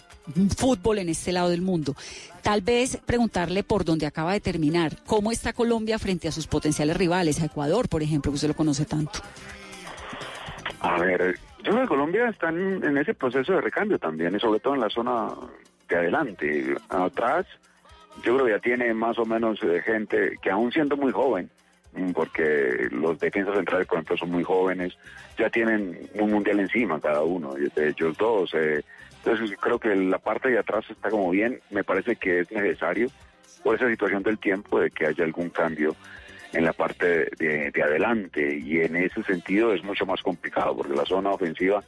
fútbol 0.57 0.99
en 0.99 1.11
este 1.11 1.33
lado 1.33 1.51
del 1.51 1.61
mundo. 1.61 1.95
Tal 2.41 2.63
vez 2.63 2.99
preguntarle 3.05 3.65
por 3.65 3.85
dónde 3.85 4.07
acaba 4.07 4.33
de 4.33 4.41
terminar, 4.41 4.97
cómo 5.05 5.31
está 5.31 5.53
Colombia 5.53 5.99
frente 5.99 6.27
a 6.27 6.33
sus 6.33 6.47
potenciales 6.47 6.97
rivales, 6.97 7.41
a 7.43 7.47
Ecuador, 7.47 7.91
por 7.91 8.03
ejemplo, 8.03 8.33
que 8.33 8.37
usted 8.37 8.49
lo 8.49 8.57
conoce 8.57 8.87
tanto. 8.87 9.21
A 10.81 10.99
ver, 10.99 11.39
yo 11.67 11.81
que 11.81 11.89
Colombia 11.89 12.29
está 12.29 12.49
en, 12.49 12.97
ese 12.97 13.15
proceso 13.15 13.53
de 13.53 13.61
recambio 13.61 13.99
también, 13.99 14.35
y 14.35 14.41
sobre 14.41 14.61
todo 14.61 14.75
en 14.75 14.81
la 14.81 14.91
zona 14.91 15.29
de 15.89 15.97
adelante. 15.97 16.77
Atrás, 16.89 17.47
yo 18.23 18.35
creo 18.35 18.47
que 18.47 18.53
ya 18.53 18.59
tiene 18.59 18.95
más 18.95 19.19
o 19.19 19.25
menos 19.25 19.61
eh, 19.63 19.83
gente 19.85 20.37
que 20.41 20.51
aún 20.51 20.71
siendo 20.73 20.97
muy 20.97 21.13
joven, 21.13 21.51
mm, 21.93 22.13
porque 22.13 22.89
los 22.91 23.19
defensas 23.19 23.57
centrales, 23.57 23.87
por 23.87 23.97
ejemplo, 23.97 24.17
son 24.17 24.31
muy 24.31 24.45
jóvenes, 24.45 24.97
ya 25.39 25.51
tienen 25.51 26.09
un 26.15 26.31
mundial 26.31 26.61
encima 26.61 27.01
cada 27.01 27.23
uno, 27.23 27.55
de 27.55 27.89
ellos 27.89 28.17
dos. 28.17 28.55
Eh, 28.55 28.83
Entonces 29.25 29.57
creo 29.61 29.79
que 29.79 29.95
la 29.95 30.19
parte 30.19 30.51
de 30.51 30.59
atrás 30.59 30.85
está 30.89 31.11
como 31.11 31.31
bien, 31.31 31.61
me 31.71 31.83
parece 31.83 32.17
que 32.17 32.41
es 32.41 32.53
necesario 32.53 33.09
por 33.65 33.75
esa 33.75 33.89
situación 33.89 34.23
del 34.23 34.39
tiempo 34.39 34.79
de 34.79 34.91
que 34.91 35.07
haya 35.07 35.25
algún 35.25 35.51
cambio 35.51 35.97
en 36.57 36.65
la 36.65 36.73
parte 36.73 37.29
de, 37.39 37.71
de 37.71 37.83
adelante 37.83 38.57
y 38.59 38.81
en 38.81 38.97
ese 38.97 39.23
sentido 39.25 39.73
es 39.75 39.85
mucho 39.85 40.07
más 40.07 40.23
complicado 40.23 40.77
porque 40.77 40.95
la 40.95 41.05
zona 41.05 41.31
ofensiva 41.31 41.83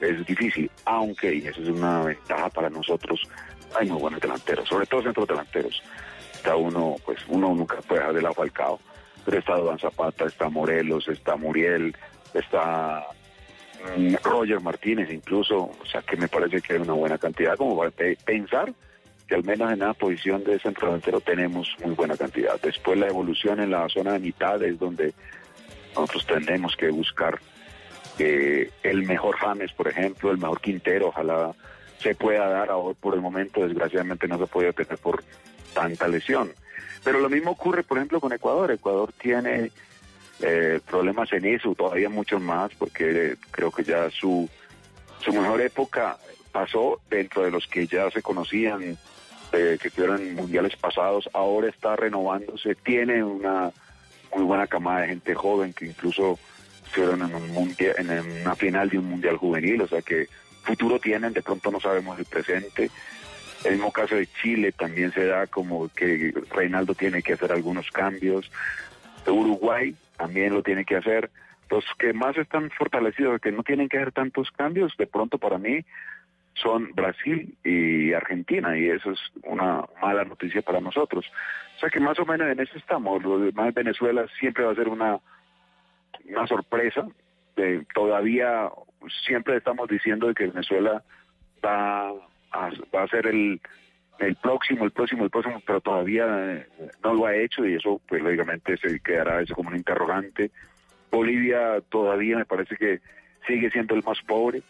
es 0.00 0.24
difícil, 0.26 0.70
aunque, 0.84 1.34
y 1.34 1.46
eso 1.46 1.62
es 1.62 1.68
una 1.68 2.02
ventaja 2.02 2.48
para 2.50 2.68
nosotros, 2.68 3.20
hay 3.78 3.88
muy 3.88 4.00
buenos 4.00 4.20
delanteros, 4.20 4.68
sobre 4.68 4.86
todo 4.86 5.02
centros 5.02 5.26
delanteros. 5.28 5.82
Está 6.34 6.56
uno, 6.56 6.96
pues 7.04 7.18
uno 7.28 7.54
nunca 7.54 7.76
puede 7.82 8.00
dejar 8.00 8.14
de 8.14 8.22
la 8.22 8.32
Falcao, 8.32 8.78
pero 9.24 9.38
está 9.38 9.56
Duan 9.56 9.78
Zapata, 9.78 10.26
está 10.26 10.48
Morelos, 10.50 11.08
está 11.08 11.36
Muriel, 11.36 11.96
está 12.34 13.04
mm, 13.96 14.16
Roger 14.22 14.60
Martínez 14.60 15.10
incluso, 15.10 15.58
o 15.80 15.86
sea 15.90 16.02
que 16.02 16.16
me 16.16 16.28
parece 16.28 16.60
que 16.60 16.74
hay 16.74 16.80
una 16.80 16.92
buena 16.92 17.16
cantidad 17.16 17.56
como 17.56 17.78
para 17.78 17.90
pe- 17.90 18.18
pensar 18.24 18.72
que 19.26 19.34
al 19.34 19.44
menos 19.44 19.72
en 19.72 19.78
la 19.78 19.94
posición 19.94 20.44
de 20.44 20.58
centro 20.58 20.88
delantero 20.88 21.20
tenemos 21.20 21.74
muy 21.82 21.94
buena 21.94 22.16
cantidad. 22.16 22.60
Después 22.60 22.98
la 22.98 23.08
evolución 23.08 23.60
en 23.60 23.70
la 23.70 23.88
zona 23.88 24.12
de 24.12 24.18
mitad 24.18 24.62
es 24.62 24.78
donde 24.78 25.14
nosotros 25.94 26.26
tenemos 26.26 26.76
que 26.76 26.90
buscar 26.90 27.40
que 28.18 28.70
el 28.82 29.02
mejor 29.04 29.36
James, 29.36 29.72
por 29.72 29.88
ejemplo, 29.88 30.30
el 30.30 30.38
mejor 30.38 30.60
Quintero, 30.60 31.08
ojalá 31.08 31.52
se 31.98 32.14
pueda 32.14 32.48
dar 32.48 32.70
ahora 32.70 32.96
por 33.00 33.14
el 33.14 33.20
momento, 33.20 33.66
desgraciadamente 33.66 34.28
no 34.28 34.38
se 34.38 34.46
puede 34.46 34.72
tener 34.72 34.98
por 34.98 35.24
tanta 35.72 36.06
lesión. 36.06 36.52
Pero 37.02 37.20
lo 37.20 37.28
mismo 37.28 37.52
ocurre, 37.52 37.82
por 37.82 37.98
ejemplo, 37.98 38.20
con 38.20 38.32
Ecuador. 38.32 38.70
Ecuador 38.70 39.12
tiene 39.18 39.70
eh, 40.40 40.80
problemas 40.86 41.32
en 41.32 41.44
eso, 41.44 41.74
todavía 41.74 42.08
muchos 42.08 42.40
más, 42.40 42.72
porque 42.74 43.32
eh, 43.32 43.36
creo 43.50 43.70
que 43.70 43.84
ya 43.84 44.10
su, 44.10 44.48
su 45.18 45.32
mejor 45.32 45.60
época 45.60 46.18
pasó 46.54 47.00
dentro 47.10 47.42
de 47.42 47.50
los 47.50 47.66
que 47.66 47.88
ya 47.88 48.08
se 48.12 48.22
conocían, 48.22 48.96
eh, 49.52 49.76
que 49.80 49.88
estuvieron 49.88 50.22
en 50.22 50.36
mundiales 50.36 50.76
pasados, 50.76 51.28
ahora 51.32 51.68
está 51.68 51.96
renovándose, 51.96 52.76
tiene 52.76 53.24
una 53.24 53.72
muy 54.32 54.44
buena 54.44 54.68
camada 54.68 55.00
de 55.00 55.08
gente 55.08 55.34
joven 55.34 55.72
que 55.72 55.86
incluso 55.86 56.38
estuvieron 56.86 57.22
en, 57.22 57.34
un 57.34 57.50
mundial, 57.50 57.94
en 57.98 58.42
una 58.42 58.54
final 58.54 58.88
de 58.88 59.00
un 59.00 59.06
mundial 59.06 59.36
juvenil, 59.36 59.82
o 59.82 59.88
sea 59.88 60.00
que 60.00 60.28
futuro 60.62 61.00
tienen, 61.00 61.32
de 61.32 61.42
pronto 61.42 61.72
no 61.72 61.80
sabemos 61.80 62.16
el 62.20 62.24
presente. 62.24 62.88
El 63.64 63.72
mismo 63.72 63.90
caso 63.90 64.14
de 64.14 64.28
Chile 64.40 64.70
también 64.70 65.12
se 65.12 65.26
da 65.26 65.48
como 65.48 65.88
que 65.88 66.32
Reinaldo 66.52 66.94
tiene 66.94 67.20
que 67.20 67.32
hacer 67.32 67.50
algunos 67.50 67.90
cambios. 67.90 68.48
Uruguay 69.26 69.96
también 70.16 70.54
lo 70.54 70.62
tiene 70.62 70.84
que 70.84 70.96
hacer. 70.96 71.30
Los 71.68 71.84
que 71.98 72.12
más 72.12 72.36
están 72.36 72.70
fortalecidos, 72.70 73.40
que 73.40 73.50
no 73.50 73.64
tienen 73.64 73.88
que 73.88 73.96
hacer 73.96 74.12
tantos 74.12 74.52
cambios, 74.52 74.96
de 74.96 75.08
pronto 75.08 75.38
para 75.38 75.58
mí 75.58 75.84
son 76.54 76.92
Brasil 76.94 77.56
y 77.64 78.12
Argentina, 78.12 78.76
y 78.78 78.88
eso 78.88 79.10
es 79.10 79.18
una 79.42 79.84
mala 80.00 80.24
noticia 80.24 80.62
para 80.62 80.80
nosotros. 80.80 81.24
O 81.76 81.80
sea 81.80 81.90
que 81.90 82.00
más 82.00 82.18
o 82.18 82.24
menos 82.24 82.48
en 82.48 82.60
eso 82.60 82.78
estamos. 82.78 83.22
Lo 83.22 83.38
demás 83.38 83.74
Venezuela 83.74 84.26
siempre 84.38 84.64
va 84.64 84.72
a 84.72 84.76
ser 84.76 84.88
una, 84.88 85.18
una 86.28 86.46
sorpresa. 86.46 87.06
Eh, 87.56 87.84
todavía 87.92 88.70
siempre 89.26 89.56
estamos 89.56 89.88
diciendo 89.88 90.28
de 90.28 90.34
que 90.34 90.46
Venezuela 90.46 91.02
va 91.64 92.08
a, 92.08 92.70
va 92.94 93.02
a 93.02 93.08
ser 93.08 93.26
el, 93.26 93.60
el 94.18 94.36
próximo, 94.36 94.84
el 94.84 94.92
próximo, 94.92 95.24
el 95.24 95.30
próximo, 95.30 95.60
pero 95.66 95.80
todavía 95.80 96.26
eh, 96.28 96.66
no 97.02 97.14
lo 97.14 97.26
ha 97.26 97.34
hecho 97.34 97.66
y 97.66 97.74
eso 97.74 98.00
pues 98.08 98.22
lógicamente 98.22 98.76
se 98.76 99.00
quedará 99.00 99.42
eso 99.42 99.54
como 99.54 99.70
un 99.70 99.76
interrogante. 99.76 100.50
Bolivia 101.10 101.80
todavía 101.90 102.38
me 102.38 102.44
parece 102.44 102.76
que 102.76 103.00
sigue 103.46 103.70
siendo 103.70 103.94
el 103.94 104.02
más 104.04 104.20
pobre 104.22 104.62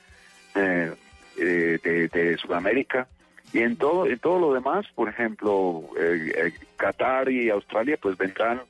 eh, 0.55 0.93
eh, 1.39 1.79
de, 1.83 2.09
de 2.09 2.37
Sudamérica 2.39 3.07
y 3.53 3.61
en 3.61 3.77
todo 3.77 4.07
en 4.07 4.19
todo 4.19 4.39
lo 4.41 4.53
demás, 4.55 4.87
por 4.95 5.09
ejemplo, 5.09 5.83
eh, 5.99 6.33
eh, 6.37 6.53
Qatar 6.77 7.31
y 7.31 7.51
Australia 7.51 7.99
pues 8.01 8.17
vendrán 8.19 8.61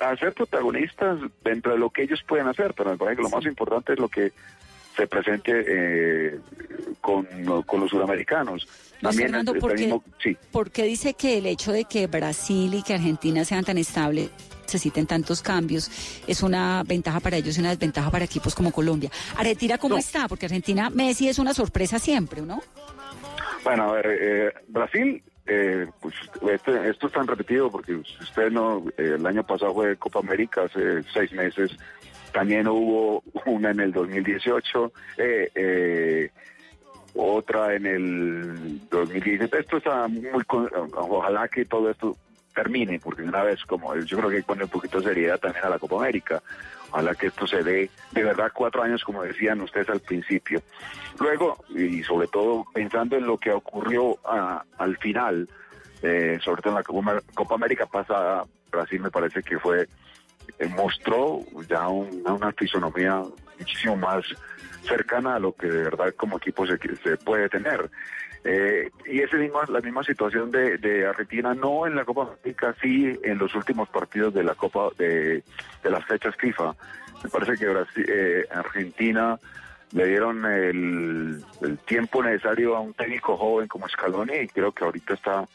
a 0.00 0.16
ser 0.16 0.32
protagonistas 0.32 1.18
dentro 1.44 1.72
de 1.72 1.78
lo 1.78 1.90
que 1.90 2.02
ellos 2.02 2.22
pueden 2.26 2.46
hacer, 2.48 2.74
pero 2.76 2.90
me 2.90 2.96
parece 2.96 3.16
que 3.16 3.22
lo 3.22 3.30
más 3.30 3.44
importante 3.46 3.92
es 3.92 3.98
lo 3.98 4.08
que 4.08 4.32
se 4.96 5.06
presente 5.06 5.64
eh, 5.66 6.38
con, 7.00 7.26
con 7.66 7.80
los 7.80 7.90
sudamericanos. 7.90 8.66
También 9.00 9.28
Fernando, 9.30 9.52
el- 9.52 9.56
el 9.56 9.60
¿por 9.60 9.74
qué, 9.74 9.82
mismo- 9.86 10.04
sí. 10.22 10.36
por 10.50 10.70
qué 10.70 10.84
dice 10.84 11.14
que 11.14 11.38
el 11.38 11.46
hecho 11.46 11.72
de 11.72 11.84
que 11.84 12.06
Brasil 12.08 12.74
y 12.74 12.82
que 12.82 12.94
Argentina 12.94 13.44
sean 13.44 13.64
tan 13.64 13.78
estables 13.78 14.30
necesiten 14.72 15.06
tantos 15.06 15.42
cambios 15.42 15.90
es 16.26 16.42
una 16.42 16.82
ventaja 16.84 17.20
para 17.20 17.36
ellos 17.36 17.56
y 17.56 17.60
una 17.60 17.70
desventaja 17.70 18.10
para 18.10 18.24
equipos 18.24 18.54
como 18.54 18.72
Colombia? 18.72 19.10
Argentina, 19.36 19.76
¿cómo 19.76 19.98
está? 19.98 20.28
Porque 20.28 20.46
Argentina, 20.46 20.88
Messi 20.88 21.28
es 21.28 21.38
una 21.38 21.52
sorpresa 21.52 21.98
siempre, 21.98 22.40
¿no? 22.40 22.62
Bueno, 23.64 23.90
a 23.90 23.92
ver, 23.92 24.06
eh, 24.08 24.52
Brasil, 24.68 25.22
eh, 25.46 25.86
pues 26.00 26.14
este- 26.50 26.88
esto 26.88 27.06
es 27.06 27.12
tan 27.12 27.26
repetido 27.26 27.70
porque 27.70 27.94
usted 27.96 28.50
no, 28.50 28.82
eh, 28.96 29.16
el 29.18 29.26
año 29.26 29.44
pasado 29.46 29.74
fue 29.74 29.96
Copa 29.96 30.20
América, 30.20 30.62
hace 30.62 31.02
seis 31.12 31.30
meses, 31.32 31.70
también 32.32 32.66
hubo 32.66 33.22
una 33.44 33.70
en 33.72 33.80
el 33.80 33.92
2018, 33.92 34.90
eh, 35.18 35.50
eh, 35.54 36.30
otra 37.14 37.74
en 37.74 37.84
el 37.86 38.88
2017. 38.88 39.58
Esto 39.60 39.76
está 39.76 40.08
muy, 40.08 40.42
ojalá 40.96 41.46
que 41.48 41.66
todo 41.66 41.90
esto 41.90 42.16
termine, 42.52 42.98
porque 43.00 43.22
una 43.22 43.42
vez 43.42 43.64
como 43.64 43.94
yo 43.96 44.18
creo 44.18 44.30
que 44.30 44.36
hay 44.36 44.42
que 44.42 44.46
poner 44.46 44.64
un 44.64 44.70
poquito 44.70 44.98
de 45.00 45.04
seriedad 45.08 45.38
también 45.40 45.64
a 45.64 45.70
la 45.70 45.78
Copa 45.78 45.96
América. 45.96 46.42
Ojalá 46.90 47.14
que 47.14 47.28
esto 47.28 47.46
se 47.46 47.62
dé 47.62 47.90
de 48.10 48.22
verdad 48.22 48.50
cuatro 48.54 48.82
años, 48.82 49.02
como 49.02 49.22
decían 49.22 49.60
ustedes 49.62 49.88
al 49.88 50.00
principio. 50.00 50.62
Luego, 51.18 51.64
y 51.70 52.02
sobre 52.02 52.26
todo 52.28 52.64
pensando 52.74 53.16
en 53.16 53.26
lo 53.26 53.38
que 53.38 53.50
ocurrió 53.50 54.18
ah, 54.26 54.62
al 54.78 54.98
final, 54.98 55.48
eh, 56.02 56.38
sobre 56.44 56.60
todo 56.60 56.72
en 56.72 56.76
la 56.76 57.22
Copa, 57.34 57.54
América 57.54 57.86
pasada, 57.86 58.44
Brasil 58.70 59.00
me 59.00 59.10
parece 59.10 59.42
que 59.42 59.58
fue, 59.58 59.88
eh, 60.58 60.68
mostró 60.68 61.40
ya 61.68 61.88
un- 61.88 62.22
una 62.26 62.52
fisonomía 62.52 63.22
muchísimo 63.58 63.96
más 63.96 64.24
cercana 64.86 65.36
a 65.36 65.38
lo 65.38 65.52
que 65.54 65.68
de 65.68 65.84
verdad 65.84 66.12
como 66.16 66.36
equipo 66.38 66.66
se, 66.66 66.76
se 67.02 67.16
puede 67.16 67.48
tener. 67.48 67.88
Eh, 68.44 68.90
y 69.06 69.20
misma, 69.36 69.60
la 69.68 69.80
misma 69.80 70.02
situación 70.02 70.50
de, 70.50 70.76
de 70.78 71.06
Argentina, 71.06 71.54
no 71.54 71.86
en 71.86 71.94
la 71.94 72.04
Copa 72.04 72.22
América, 72.42 72.74
sí 72.82 73.16
en 73.22 73.38
los 73.38 73.54
últimos 73.54 73.88
partidos 73.88 74.34
de 74.34 74.42
la 74.42 74.54
Copa 74.56 74.88
de, 74.98 75.42
de 75.82 75.90
las 75.90 76.04
fechas 76.06 76.34
FIFA. 76.36 76.74
Me 77.22 77.30
parece 77.30 77.56
que 77.56 77.68
Brasil, 77.68 78.04
eh, 78.08 78.44
Argentina 78.52 79.38
le 79.92 80.06
dieron 80.06 80.44
el, 80.46 81.44
tiempo 81.86 82.22
necesario 82.22 82.74
a 82.76 82.80
un 82.80 82.94
técnico 82.94 83.36
joven 83.36 83.68
como 83.68 83.88
Scaloni 83.88 84.34
y 84.34 84.48
creo 84.48 84.72
que 84.72 84.84
ahorita 84.84 85.14
está 85.14 85.46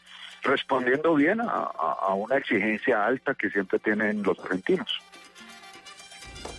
respondiendo 0.42 1.14
bien 1.14 1.40
a, 1.40 1.44
a- 1.44 1.96
a 2.08 2.14
una 2.14 2.36
exigencia 2.36 3.04
alta 3.04 3.34
que 3.34 3.50
siempre 3.50 3.78
tienen 3.80 4.22
los 4.22 4.38
argentinos. 4.38 5.00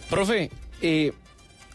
Profe, 0.09 0.51
eh, 0.81 1.13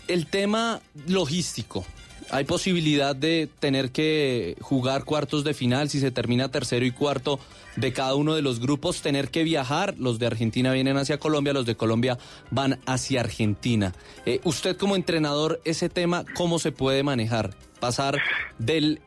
el 0.08 0.26
tema 0.28 0.80
logístico. 1.08 1.84
¿Hay 2.30 2.44
posibilidad 2.44 3.14
de 3.14 3.48
tener 3.58 3.90
que 3.90 4.56
jugar 4.60 5.04
cuartos 5.04 5.44
de 5.44 5.54
final 5.54 5.88
si 5.90 6.00
se 6.00 6.10
termina 6.10 6.50
tercero 6.50 6.84
y 6.84 6.90
cuarto 6.90 7.38
de 7.76 7.92
cada 7.92 8.14
uno 8.14 8.34
de 8.34 8.42
los 8.42 8.60
grupos? 8.60 9.02
Tener 9.02 9.30
que 9.30 9.44
viajar. 9.44 9.94
Los 9.98 10.18
de 10.18 10.26
Argentina 10.26 10.72
vienen 10.72 10.96
hacia 10.96 11.18
Colombia, 11.18 11.52
los 11.52 11.66
de 11.66 11.76
Colombia 11.76 12.18
van 12.50 12.80
hacia 12.86 13.20
Argentina. 13.20 13.92
Eh, 14.26 14.40
usted 14.44 14.76
como 14.76 14.96
entrenador, 14.96 15.60
ese 15.64 15.88
tema, 15.88 16.24
¿cómo 16.34 16.58
se 16.58 16.72
puede 16.72 17.02
manejar? 17.02 17.54
Pasar 17.78 18.20
del 18.58 19.00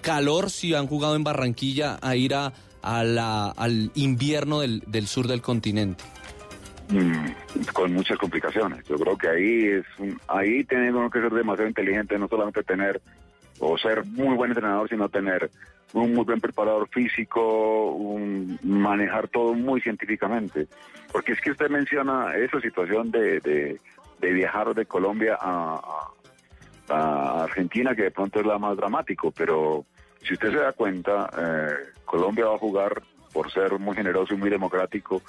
calor, 0.00 0.50
si 0.50 0.74
han 0.74 0.86
jugado 0.86 1.16
en 1.16 1.24
Barranquilla, 1.24 1.98
a 2.02 2.16
ir 2.16 2.34
a, 2.34 2.52
al 2.82 3.90
invierno 3.94 4.60
del 4.60 5.06
sur 5.06 5.28
del 5.28 5.40
continente. 5.40 6.04
Mm, 6.88 7.28
con 7.72 7.92
muchas 7.94 8.18
complicaciones. 8.18 8.84
Yo 8.86 8.98
creo 8.98 9.16
que 9.16 9.28
ahí 9.28 9.64
es 9.66 9.86
un- 9.98 10.20
ahí 10.28 10.64
tenemos 10.64 11.10
que 11.10 11.20
ser 11.20 11.32
demasiado 11.32 11.68
inteligente, 11.68 12.18
no 12.18 12.28
solamente 12.28 12.62
tener 12.62 13.00
o 13.58 13.78
ser 13.78 14.04
muy 14.04 14.34
buen 14.36 14.50
entrenador, 14.50 14.88
sino 14.88 15.08
tener 15.08 15.50
un 15.92 16.12
muy 16.12 16.24
buen 16.24 16.40
preparador 16.40 16.88
físico, 16.88 17.92
un- 17.92 18.58
manejar 18.62 19.28
todo 19.28 19.54
muy 19.54 19.80
científicamente. 19.80 20.66
Porque 21.12 21.32
es 21.32 21.40
que 21.40 21.52
usted 21.52 21.70
menciona 21.70 22.36
esa 22.36 22.60
situación 22.60 23.10
de, 23.10 23.40
de- 23.40 23.80
viajar 24.32 24.74
de 24.74 24.86
Colombia 24.86 25.38
a- 25.40 26.08
a 26.88 27.44
Argentina, 27.44 27.94
que 27.94 28.02
de 28.04 28.10
pronto 28.10 28.40
es 28.40 28.46
la 28.46 28.58
más 28.58 28.76
dramático, 28.76 29.30
pero 29.30 29.84
si 30.22 30.32
usted 30.34 30.50
se 30.50 30.56
da 30.58 30.72
cuenta, 30.72 31.30
eh, 31.36 31.74
Colombia 32.06 32.46
va 32.46 32.54
a 32.54 32.58
jugar, 32.58 33.02
por 33.32 33.50
ser 33.52 33.78
muy 33.78 33.94
generoso 33.96 34.32
y 34.34 34.36
muy 34.38 34.48
democrático, 34.48 35.20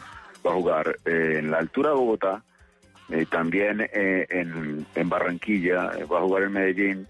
va 0.45 0.51
a 0.51 0.55
jugar 0.55 0.97
eh, 1.05 1.37
en 1.39 1.51
la 1.51 1.57
altura 1.57 1.89
de 1.89 1.95
Bogotá, 1.95 2.43
eh, 3.09 3.25
también 3.29 3.81
eh, 3.93 4.25
en, 4.29 4.85
en 4.95 5.09
Barranquilla, 5.09 5.91
eh, 5.97 6.05
va 6.05 6.19
a 6.19 6.21
jugar 6.21 6.43
en 6.43 6.53
Medellín, 6.53 7.07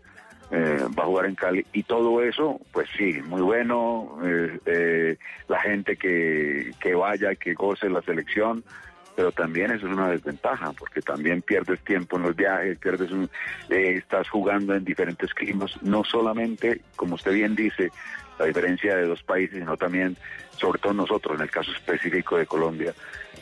va 0.51 1.03
a 1.03 1.05
jugar 1.07 1.25
en 1.25 1.35
Cali, 1.35 1.65
y 1.73 1.83
todo 1.83 2.21
eso, 2.21 2.61
pues 2.71 2.87
sí, 2.95 3.19
muy 3.25 3.41
bueno, 3.41 4.19
la 5.47 5.59
gente 5.59 5.97
que, 5.97 6.71
que 6.79 6.93
vaya, 6.93 7.35
que 7.35 7.55
goce 7.55 7.89
la 7.89 8.01
selección, 8.03 8.63
pero 9.15 9.31
también 9.31 9.71
eso 9.71 9.87
es 9.87 9.93
una 9.93 10.11
desventaja, 10.11 10.71
porque 10.73 11.01
también 11.01 11.41
pierdes 11.41 11.83
tiempo 11.83 12.15
en 12.17 12.23
los 12.23 12.35
viajes, 12.35 12.77
pierdes 12.77 13.11
un, 13.11 13.29
estás 13.69 14.29
jugando 14.29 14.75
en 14.75 14.85
diferentes 14.85 15.33
climas, 15.33 15.81
no 15.81 16.03
solamente, 16.03 16.79
como 16.95 17.15
usted 17.15 17.33
bien 17.33 17.55
dice, 17.55 17.91
la 18.37 18.45
diferencia 18.45 18.95
de 18.95 19.07
dos 19.07 19.23
países, 19.23 19.57
sino 19.57 19.75
también, 19.75 20.15
sobre 20.51 20.79
todo 20.79 20.93
nosotros, 20.93 21.35
en 21.35 21.41
el 21.41 21.51
caso 21.51 21.71
específico 21.71 22.37
de 22.37 22.45
Colombia, 22.45 22.93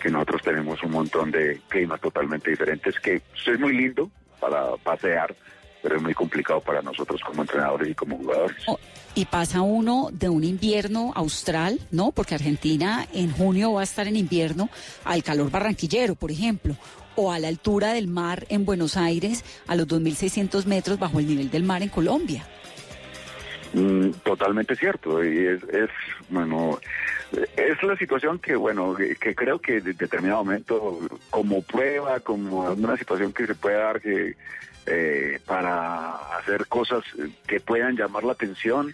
que 0.04 0.10
nosotros 0.10 0.42
tenemos 0.42 0.84
un 0.84 0.92
montón 0.92 1.32
de 1.32 1.62
climas 1.70 2.02
totalmente 2.02 2.50
diferentes, 2.52 3.00
que 3.00 3.22
es 3.46 3.60
muy 3.60 3.72
lindo 3.72 4.12
para 4.38 4.76
pasear, 4.76 5.34
pero 5.82 5.96
es 5.96 6.02
muy 6.02 6.14
complicado 6.14 6.60
para 6.60 6.82
nosotros 6.82 7.22
como 7.26 7.44
entrenadores 7.44 7.90
y 7.90 7.96
como 7.96 8.18
jugadores. 8.18 8.58
Oh, 8.68 8.78
y 9.16 9.24
pasa 9.24 9.62
uno 9.62 10.10
de 10.12 10.28
un 10.28 10.44
invierno 10.44 11.14
austral, 11.16 11.80
¿no? 11.92 12.12
Porque 12.12 12.36
Argentina 12.36 13.08
en 13.14 13.32
junio 13.32 13.72
va 13.72 13.82
a 13.82 13.86
estar 13.86 14.06
en 14.06 14.18
invierno 14.18 14.70
al 15.06 15.24
calor 15.24 15.50
barranquillero, 15.50 16.16
por 16.16 16.32
ejemplo, 16.32 16.76
o 17.16 17.32
a 17.32 17.40
la 17.40 17.48
altura 17.48 17.94
del 17.94 18.10
mar 18.10 18.46
en 18.50 18.66
Buenos 18.66 18.98
Aires, 18.98 19.46
a 19.68 19.76
los 19.76 19.88
2.600 19.88 20.66
metros 20.66 21.00
bajo 21.00 21.20
el 21.20 21.28
nivel 21.28 21.50
del 21.50 21.64
mar 21.64 21.82
en 21.82 21.90
Colombia. 21.90 22.46
Mm, 23.72 24.10
totalmente 24.26 24.76
cierto, 24.76 25.24
y 25.24 25.48
es, 25.48 25.64
es, 25.64 25.90
bueno, 26.30 26.78
es 27.56 27.82
la 27.84 27.98
situación 27.98 28.40
que, 28.40 28.56
bueno, 28.56 28.96
que, 28.96 29.36
creo 29.36 29.60
que 29.60 29.78
en 29.78 29.98
determinado 29.98 30.44
momento, 30.44 31.00
como 31.30 31.62
prueba, 31.62 32.20
como 32.20 32.72
una 32.72 32.98
situación 32.98 33.34
que 33.34 33.48
se 33.48 33.56
puede 33.56 33.78
dar 33.78 34.02
que 34.02 34.36
eh, 34.86 35.40
para 35.46 36.16
hacer 36.38 36.68
cosas 36.68 37.04
que 37.48 37.60
puedan 37.60 37.96
llamar 37.96 38.24
la 38.24 38.34
atención, 38.34 38.94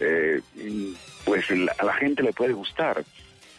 eh, 0.00 0.40
pues 1.24 1.46
a 1.50 1.84
la 1.84 1.94
gente 1.94 2.22
le 2.22 2.32
puede 2.32 2.52
gustar. 2.52 3.04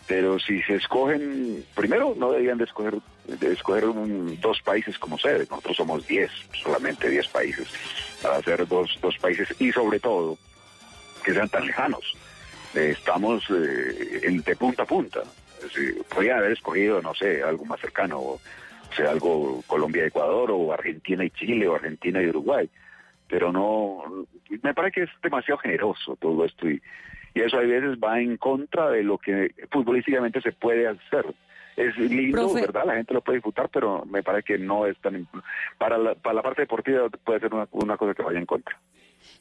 Pero 0.08 0.40
si 0.40 0.62
se 0.64 0.76
escogen, 0.76 1.66
primero 1.74 2.14
no 2.16 2.32
deberían 2.32 2.60
de 2.60 2.66
escoger, 2.66 3.00
de 3.28 3.54
escoger 3.54 3.86
dos 4.40 4.62
países 4.62 5.00
como 5.00 5.18
sede. 5.18 5.48
Nosotros 5.50 5.78
somos 5.78 6.08
10, 6.08 6.32
solamente 6.64 7.10
10 7.10 7.28
países, 7.30 7.68
para 8.22 8.38
hacer 8.38 8.68
dos, 8.68 8.98
dos 9.02 9.18
países 9.18 9.50
y 9.60 9.72
sobre 9.72 10.00
todo 10.00 10.38
que 11.24 11.34
sean 11.34 11.50
tan 11.50 11.66
lejanos. 11.66 12.16
Eh, 12.76 12.92
estamos 12.92 13.50
eh, 13.52 14.42
de 14.46 14.56
punta 14.58 14.84
a 14.84 14.86
punta. 14.86 15.22
podría 16.14 16.38
haber 16.38 16.52
escogido, 16.52 17.02
no 17.02 17.14
sé, 17.14 17.42
algo 17.42 17.64
más 17.64 17.80
cercano, 17.80 18.20
o 18.20 18.42
sea, 18.96 19.12
algo 19.12 19.64
Colombia-Ecuador, 19.66 20.52
o 20.52 20.74
Argentina 20.74 21.24
y 21.24 21.30
Chile, 21.30 21.68
o 21.70 21.76
Argentina 21.76 22.22
y 22.22 22.28
Uruguay. 22.28 22.70
Pero 23.30 23.52
no, 23.52 24.26
me 24.62 24.74
parece 24.74 24.94
que 24.94 25.04
es 25.04 25.10
demasiado 25.24 25.58
generoso 25.60 26.18
todo 26.18 26.44
esto 26.46 26.70
y, 26.70 26.82
y 27.34 27.42
eso 27.42 27.58
a 27.58 27.62
veces 27.62 27.98
va 27.98 28.20
en 28.20 28.38
contra 28.38 28.90
de 28.90 29.04
lo 29.04 29.18
que 29.18 29.56
futbolísticamente 29.72 30.42
se 30.42 30.52
puede 30.52 30.88
hacer. 30.88 31.26
Es 31.78 31.98
lindo, 31.98 32.54
¿verdad? 32.54 32.86
La 32.86 32.96
gente 32.96 33.14
lo 33.14 33.22
puede 33.22 33.38
disfrutar, 33.38 33.70
pero 33.70 34.06
me 34.06 34.24
parece 34.24 34.44
que 34.44 34.58
no 34.58 34.86
es 34.86 34.98
tan... 35.00 35.28
Para 35.78 35.98
la, 35.98 36.16
para 36.16 36.36
la 36.36 36.42
parte 36.42 36.62
deportiva 36.62 37.10
puede 37.10 37.40
ser 37.40 37.54
una, 37.54 37.68
una 37.72 37.98
cosa 37.98 38.14
que 38.14 38.24
vaya 38.24 38.40
en 38.40 38.46
contra. 38.46 38.78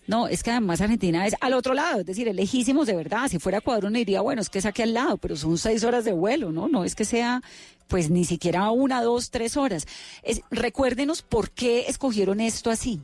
No, 0.07 0.29
es 0.29 0.43
que 0.43 0.51
además 0.51 0.81
Argentina 0.81 1.27
es 1.27 1.35
al 1.40 1.55
otro 1.55 1.73
lado, 1.73 2.01
es 2.01 2.07
decir, 2.07 2.29
es 2.29 2.35
lejísimos 2.35 2.87
de 2.87 2.95
verdad. 2.95 3.29
Si 3.29 3.38
fuera 3.38 3.59
Ecuador 3.59 3.87
uno 3.87 3.97
diría, 3.97 4.21
bueno, 4.21 4.43
es 4.43 4.51
que 4.51 4.59
es 4.59 4.67
aquí 4.67 4.83
al 4.83 4.93
lado, 4.93 5.17
pero 5.17 5.35
son 5.37 5.57
seis 5.57 5.83
horas 5.85 6.05
de 6.05 6.12
vuelo, 6.12 6.53
¿no? 6.53 6.69
No 6.69 6.85
es 6.85 6.95
que 6.95 7.05
sea, 7.05 7.40
pues 7.88 8.11
ni 8.11 8.25
siquiera 8.25 8.71
una, 8.71 9.03
dos, 9.03 9.31
tres 9.31 9.57
horas. 9.57 9.87
Es, 10.23 10.43
recuérdenos 10.51 11.23
por 11.23 11.51
qué 11.51 11.87
escogieron 11.88 12.40
esto 12.40 12.71
así. 12.71 13.01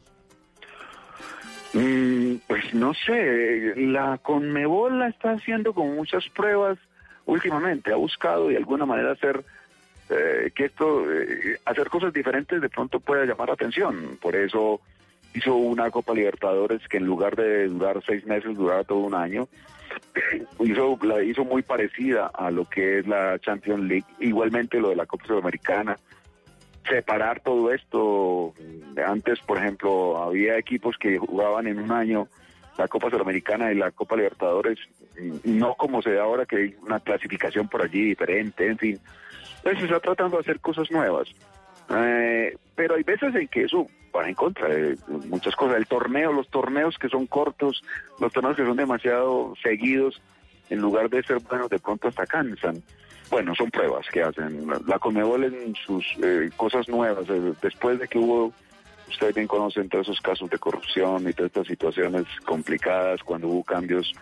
Mm, 1.73 2.37
pues 2.47 2.75
no 2.75 2.93
sé, 2.95 3.75
la 3.77 4.19
Conmebol 4.19 4.99
la 4.99 5.09
está 5.09 5.33
haciendo 5.33 5.73
con 5.73 5.95
muchas 5.95 6.29
pruebas 6.31 6.79
últimamente. 7.27 7.93
Ha 7.93 7.97
buscado 7.97 8.49
de 8.49 8.57
alguna 8.57 8.85
manera 8.85 9.13
hacer 9.13 9.45
eh, 10.11 10.51
que 10.55 10.67
esto, 10.67 11.11
eh, 11.11 11.61
hacer 11.65 11.89
cosas 11.89 12.13
diferentes 12.13 12.61
de 12.61 12.69
pronto 12.69 13.01
pueda 13.01 13.25
llamar 13.25 13.49
la 13.49 13.55
atención. 13.55 14.19
Por 14.21 14.35
eso 14.35 14.81
hizo 15.35 15.55
una 15.55 15.91
Copa 15.91 16.15
Libertadores 16.15 16.87
que 16.89 16.99
en 16.99 17.07
lugar 17.07 17.37
de 17.37 17.69
durar 17.69 18.03
seis 18.07 18.27
meses, 18.27 18.57
duraba 18.57 18.85
todo 18.85 18.99
un 18.99 19.15
año. 19.15 19.49
hizo, 20.61 20.99
la 21.03 21.23
hizo 21.23 21.45
muy 21.45 21.63
parecida 21.63 22.27
a 22.27 22.51
lo 22.51 22.65
que 22.65 23.01
es 23.01 23.07
la 23.07 23.39
Champions 23.39 23.85
League, 23.85 24.07
igualmente 24.19 24.81
lo 24.81 24.91
de 24.91 24.97
la 24.97 25.07
Copa 25.07 25.27
Sudamericana. 25.27 25.97
Separar 26.89 27.41
todo 27.41 27.73
esto, 27.73 28.55
antes 29.07 29.39
por 29.41 29.59
ejemplo 29.59 30.23
había 30.23 30.57
equipos 30.57 30.97
que 30.99 31.19
jugaban 31.19 31.67
en 31.67 31.79
un 31.79 31.93
año 31.93 32.27
la 32.79 32.89
Copa 32.89 33.11
Sudamericana 33.11 33.71
y 33.71 33.75
la 33.75 33.91
Copa 33.91 34.17
Libertadores, 34.17 34.79
no 35.45 35.75
como 35.75 36.01
se 36.01 36.13
da 36.13 36.23
ahora 36.23 36.47
que 36.47 36.57
hay 36.57 36.77
una 36.81 36.99
clasificación 36.99 37.69
por 37.69 37.83
allí 37.83 38.03
diferente, 38.03 38.67
en 38.67 38.79
fin. 38.79 39.01
Entonces 39.59 39.81
se 39.81 39.85
está 39.85 40.01
tratando 40.01 40.39
de 40.39 40.41
hacer 40.41 40.61
cosas 40.61 40.91
nuevas. 40.91 41.29
Eh, 41.91 42.57
pero 42.75 42.95
hay 42.95 43.03
veces 43.03 43.35
en 43.35 43.49
que 43.49 43.65
eso 43.65 43.87
va 44.15 44.29
en 44.29 44.35
contra 44.35 44.69
de 44.69 44.97
muchas 45.27 45.55
cosas. 45.57 45.77
El 45.77 45.87
torneo, 45.87 46.33
los 46.33 46.49
torneos 46.49 46.99
que 46.99 47.09
son 47.09 47.27
cortos, 47.27 47.83
los 48.19 48.33
torneos 48.33 48.57
que 48.57 48.65
son 48.65 48.77
demasiado 48.77 49.55
seguidos, 49.63 50.21
en 50.71 50.81
lugar 50.81 51.11
de 51.11 51.23
ser 51.23 51.41
buenos, 51.41 51.69
de 51.69 51.79
pronto 51.79 52.09
hasta 52.09 52.27
cansan. 52.27 52.83
Bueno, 53.31 53.55
son 53.55 53.71
pruebas 53.71 54.07
que 54.13 54.23
hacen. 54.23 54.67
La 54.87 54.99
Conmebol 54.99 55.45
en 55.45 55.75
sus 55.75 56.05
eh, 56.23 56.51
cosas 56.57 56.89
nuevas, 56.89 57.29
eh, 57.29 57.53
después 57.63 57.99
de 57.99 58.09
que 58.09 58.19
hubo, 58.19 58.53
ustedes 59.09 59.35
bien 59.35 59.47
conocen 59.47 59.89
todos 59.89 60.09
esos 60.09 60.21
casos 60.21 60.51
de 60.51 60.59
corrupción 60.59 61.29
y 61.29 61.33
todas 61.33 61.51
estas 61.51 61.67
situaciones 61.67 62.25
complicadas, 62.45 63.23
cuando 63.23 63.49
hubo 63.49 63.65
cambios 63.65 64.13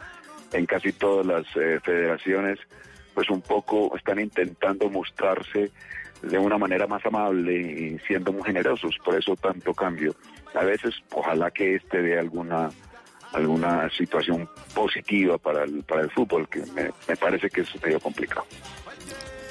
en 0.52 0.66
casi 0.66 0.92
todas 0.92 1.26
las 1.26 1.46
federaciones, 1.48 2.58
pues 3.14 3.28
un 3.30 3.40
poco 3.42 3.94
están 3.96 4.20
intentando 4.20 4.88
mostrarse 4.88 5.70
de 6.22 6.38
una 6.38 6.58
manera 6.58 6.86
más 6.86 7.04
amable 7.06 7.54
y 7.54 7.98
siendo 8.06 8.32
muy 8.32 8.42
generosos, 8.44 8.96
por 9.04 9.16
eso 9.16 9.36
tanto 9.36 9.72
cambio. 9.74 10.14
A 10.54 10.64
veces, 10.64 10.94
ojalá 11.12 11.50
que 11.50 11.76
este 11.76 12.02
dé 12.02 12.18
alguna 12.18 12.70
alguna 13.32 13.90
situación 13.90 14.48
positiva 14.74 15.36
para 15.36 15.64
el, 15.64 15.82
para 15.82 16.02
el 16.02 16.10
fútbol, 16.10 16.48
que 16.48 16.60
me, 16.74 16.90
me 17.06 17.16
parece 17.16 17.50
que 17.50 17.60
es 17.60 17.82
medio 17.82 18.00
complicado. 18.00 18.46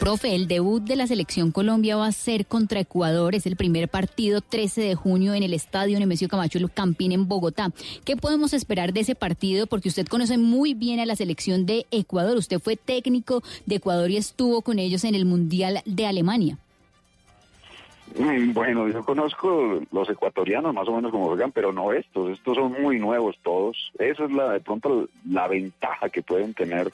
Profe, 0.07 0.33
el 0.33 0.47
debut 0.47 0.81
de 0.81 0.95
la 0.95 1.05
selección 1.05 1.51
Colombia 1.51 1.97
va 1.97 2.07
a 2.07 2.13
ser 2.13 2.45
contra 2.45 2.79
Ecuador. 2.79 3.35
Es 3.35 3.45
el 3.45 3.57
primer 3.57 3.89
partido 3.89 4.39
13 4.39 4.79
de 4.79 4.95
junio 4.95 5.33
en 5.33 5.43
el 5.43 5.53
estadio 5.53 5.99
Nemesio 5.99 6.29
Camacho 6.29 6.59
Campín 6.73 7.11
en 7.11 7.27
Bogotá. 7.27 7.71
¿Qué 8.05 8.15
podemos 8.15 8.53
esperar 8.53 8.93
de 8.93 9.01
ese 9.01 9.15
partido? 9.15 9.67
Porque 9.67 9.89
usted 9.89 10.07
conoce 10.07 10.37
muy 10.37 10.73
bien 10.73 11.01
a 11.01 11.05
la 11.05 11.17
selección 11.17 11.65
de 11.65 11.87
Ecuador. 11.91 12.37
Usted 12.37 12.59
fue 12.59 12.77
técnico 12.77 13.43
de 13.65 13.75
Ecuador 13.75 14.09
y 14.09 14.15
estuvo 14.15 14.61
con 14.61 14.79
ellos 14.79 15.03
en 15.03 15.13
el 15.13 15.25
Mundial 15.25 15.81
de 15.83 16.05
Alemania. 16.05 16.57
Mm, 18.17 18.53
bueno, 18.53 18.87
yo 18.87 19.03
conozco 19.03 19.81
los 19.91 20.09
ecuatorianos 20.09 20.73
más 20.73 20.87
o 20.87 20.95
menos 20.95 21.11
como 21.11 21.27
juegan, 21.27 21.51
pero 21.51 21.73
no 21.73 21.91
estos. 21.91 22.31
Estos 22.31 22.55
son 22.55 22.81
muy 22.81 22.97
nuevos 22.97 23.35
todos. 23.43 23.91
Esa 23.99 24.23
es 24.23 24.31
la 24.31 24.53
de 24.53 24.61
pronto 24.61 25.09
la 25.29 25.49
ventaja 25.49 26.07
que 26.07 26.21
pueden 26.21 26.53
tener 26.53 26.93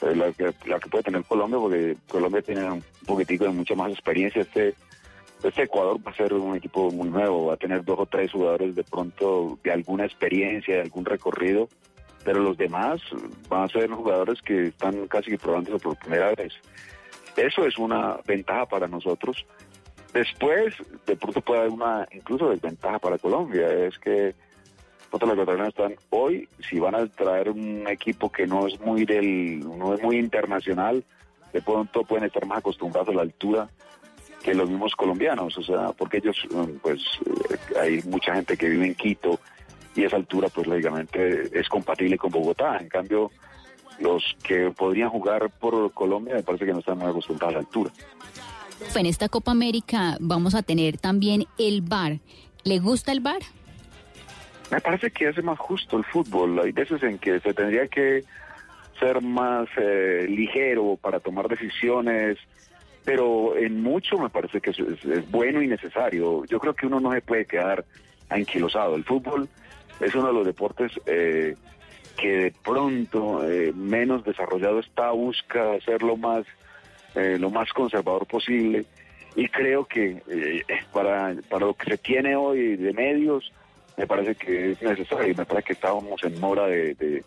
la 0.00 0.32
que, 0.32 0.54
la 0.66 0.78
que 0.78 0.88
puede 0.88 1.04
tener 1.04 1.24
Colombia, 1.24 1.58
porque 1.58 1.96
Colombia 2.08 2.42
tiene 2.42 2.64
un 2.70 2.84
poquitico 3.06 3.44
de 3.44 3.50
mucha 3.50 3.74
más 3.74 3.92
experiencia. 3.92 4.42
Este, 4.42 4.74
este 5.42 5.62
Ecuador 5.62 5.98
va 6.06 6.10
a 6.10 6.16
ser 6.16 6.34
un 6.34 6.56
equipo 6.56 6.90
muy 6.90 7.08
nuevo, 7.08 7.46
va 7.46 7.54
a 7.54 7.56
tener 7.58 7.84
dos 7.84 7.98
o 8.00 8.06
tres 8.06 8.32
jugadores 8.32 8.74
de 8.74 8.84
pronto 8.84 9.58
de 9.62 9.72
alguna 9.72 10.04
experiencia, 10.04 10.76
de 10.76 10.82
algún 10.82 11.04
recorrido, 11.04 11.68
pero 12.24 12.40
los 12.40 12.56
demás 12.56 13.00
van 13.48 13.64
a 13.64 13.68
ser 13.68 13.90
jugadores 13.90 14.42
que 14.42 14.68
están 14.68 15.06
casi 15.08 15.36
probándose 15.36 15.78
por 15.78 15.96
primera 15.98 16.34
vez. 16.34 16.52
Eso 17.36 17.64
es 17.64 17.78
una 17.78 18.18
ventaja 18.26 18.66
para 18.66 18.88
nosotros. 18.88 19.46
Después, 20.12 20.74
de 21.06 21.16
pronto 21.16 21.40
puede 21.40 21.60
haber 21.60 21.72
una 21.72 22.08
incluso 22.12 22.50
desventaja 22.50 22.98
para 22.98 23.18
Colombia, 23.18 23.70
es 23.86 23.98
que 23.98 24.34
los 25.12 25.22
ecuatorianos 25.22 25.68
están 25.68 25.94
hoy, 26.10 26.48
si 26.68 26.78
van 26.78 26.94
a 26.94 27.06
traer 27.06 27.50
un 27.50 27.86
equipo 27.88 28.30
que 28.30 28.46
no 28.46 28.66
es 28.66 28.78
muy 28.80 29.04
del, 29.04 29.60
no 29.60 29.94
es 29.94 30.02
muy 30.02 30.18
internacional, 30.18 31.04
de 31.52 31.62
pronto 31.62 32.04
pueden 32.04 32.26
estar 32.26 32.44
más 32.46 32.58
acostumbrados 32.58 33.08
a 33.08 33.12
la 33.12 33.22
altura 33.22 33.68
que 34.42 34.54
los 34.54 34.68
mismos 34.68 34.94
colombianos, 34.94 35.56
o 35.58 35.62
sea, 35.62 35.92
porque 35.92 36.18
ellos, 36.18 36.36
pues, 36.82 37.02
eh, 37.26 37.78
hay 37.80 38.02
mucha 38.02 38.34
gente 38.34 38.56
que 38.56 38.68
vive 38.68 38.86
en 38.86 38.94
Quito 38.94 39.40
y 39.96 40.04
esa 40.04 40.16
altura, 40.16 40.48
pues, 40.48 40.66
lógicamente 40.66 41.50
es 41.58 41.68
compatible 41.68 42.16
con 42.16 42.30
Bogotá. 42.30 42.78
En 42.78 42.88
cambio, 42.88 43.32
los 43.98 44.36
que 44.42 44.70
podrían 44.70 45.10
jugar 45.10 45.50
por 45.58 45.92
Colombia 45.92 46.34
me 46.36 46.42
parece 46.42 46.66
que 46.66 46.72
no 46.72 46.78
están 46.78 46.98
muy 46.98 47.08
acostumbrados 47.08 47.54
a 47.54 47.58
la 47.58 47.60
altura. 47.60 47.90
En 48.94 49.06
esta 49.06 49.28
Copa 49.28 49.50
América 49.50 50.16
vamos 50.20 50.54
a 50.54 50.62
tener 50.62 50.98
también 50.98 51.46
el 51.58 51.82
bar. 51.82 52.20
¿Le 52.62 52.78
gusta 52.78 53.10
el 53.12 53.20
bar? 53.20 53.40
Me 54.70 54.80
parece 54.80 55.10
que 55.10 55.28
hace 55.28 55.42
más 55.42 55.58
justo 55.58 55.96
el 55.96 56.04
fútbol. 56.04 56.60
Hay 56.60 56.72
veces 56.72 57.02
en 57.02 57.18
que 57.18 57.40
se 57.40 57.54
tendría 57.54 57.88
que 57.88 58.24
ser 58.98 59.22
más 59.22 59.68
eh, 59.76 60.26
ligero 60.28 60.98
para 61.00 61.20
tomar 61.20 61.48
decisiones, 61.48 62.38
pero 63.04 63.56
en 63.56 63.82
mucho 63.82 64.18
me 64.18 64.28
parece 64.28 64.60
que 64.60 64.70
es, 64.70 65.30
bueno 65.30 65.62
y 65.62 65.68
necesario. 65.68 66.44
Yo 66.44 66.58
creo 66.58 66.74
que 66.74 66.86
uno 66.86 67.00
no 67.00 67.12
se 67.12 67.22
puede 67.22 67.46
quedar 67.46 67.84
anquilosado. 68.28 68.96
El 68.96 69.04
fútbol 69.04 69.48
es 70.00 70.14
uno 70.14 70.28
de 70.28 70.32
los 70.34 70.46
deportes 70.46 70.92
eh, 71.06 71.56
que 72.16 72.28
de 72.28 72.54
pronto 72.62 73.48
eh, 73.48 73.72
menos 73.74 74.24
desarrollado 74.24 74.80
está, 74.80 75.10
busca 75.12 75.74
hacerlo 75.74 76.16
más 76.16 76.44
eh, 77.14 77.38
lo 77.38 77.50
más 77.50 77.72
conservador 77.72 78.26
posible 78.26 78.84
y 79.34 79.48
creo 79.48 79.86
que 79.86 80.22
eh, 80.28 80.62
para, 80.92 81.34
para 81.48 81.66
lo 81.66 81.74
que 81.74 81.90
se 81.90 81.98
tiene 81.98 82.36
hoy 82.36 82.76
de 82.76 82.92
medios, 82.92 83.52
me 83.98 84.06
parece 84.06 84.34
que 84.36 84.70
es 84.72 84.80
necesario 84.82 85.28
y 85.30 85.34
me 85.34 85.44
parece 85.44 85.66
que 85.66 85.72
estábamos 85.74 86.22
en 86.22 86.40
mora 86.40 86.66
de, 86.66 86.94
de- 86.94 87.24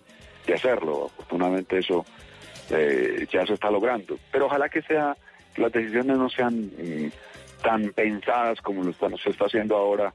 hacerlo. 0.55 1.11
Afortunadamente 1.13 1.77
eso 1.77 2.05
eh, 2.69 3.27
ya 3.31 3.45
se 3.45 3.53
está 3.53 3.69
logrando. 3.69 4.17
Pero 4.31 4.47
ojalá 4.47 4.69
que 4.69 4.81
sea 4.81 5.15
las 5.57 5.71
decisiones 5.71 6.17
no 6.17 6.29
sean 6.29 6.65
mm, 6.65 7.11
tan 7.61 7.89
pensadas 7.93 8.59
como 8.61 8.83
lo 8.83 8.93
se 8.93 9.29
está 9.29 9.45
haciendo 9.45 9.75
ahora 9.75 10.13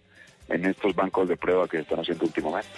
en 0.48 0.64
estos 0.64 0.94
bancos 0.94 1.28
de 1.28 1.36
prueba 1.36 1.68
que 1.68 1.78
están 1.78 2.00
haciendo 2.00 2.24
últimamente. 2.24 2.68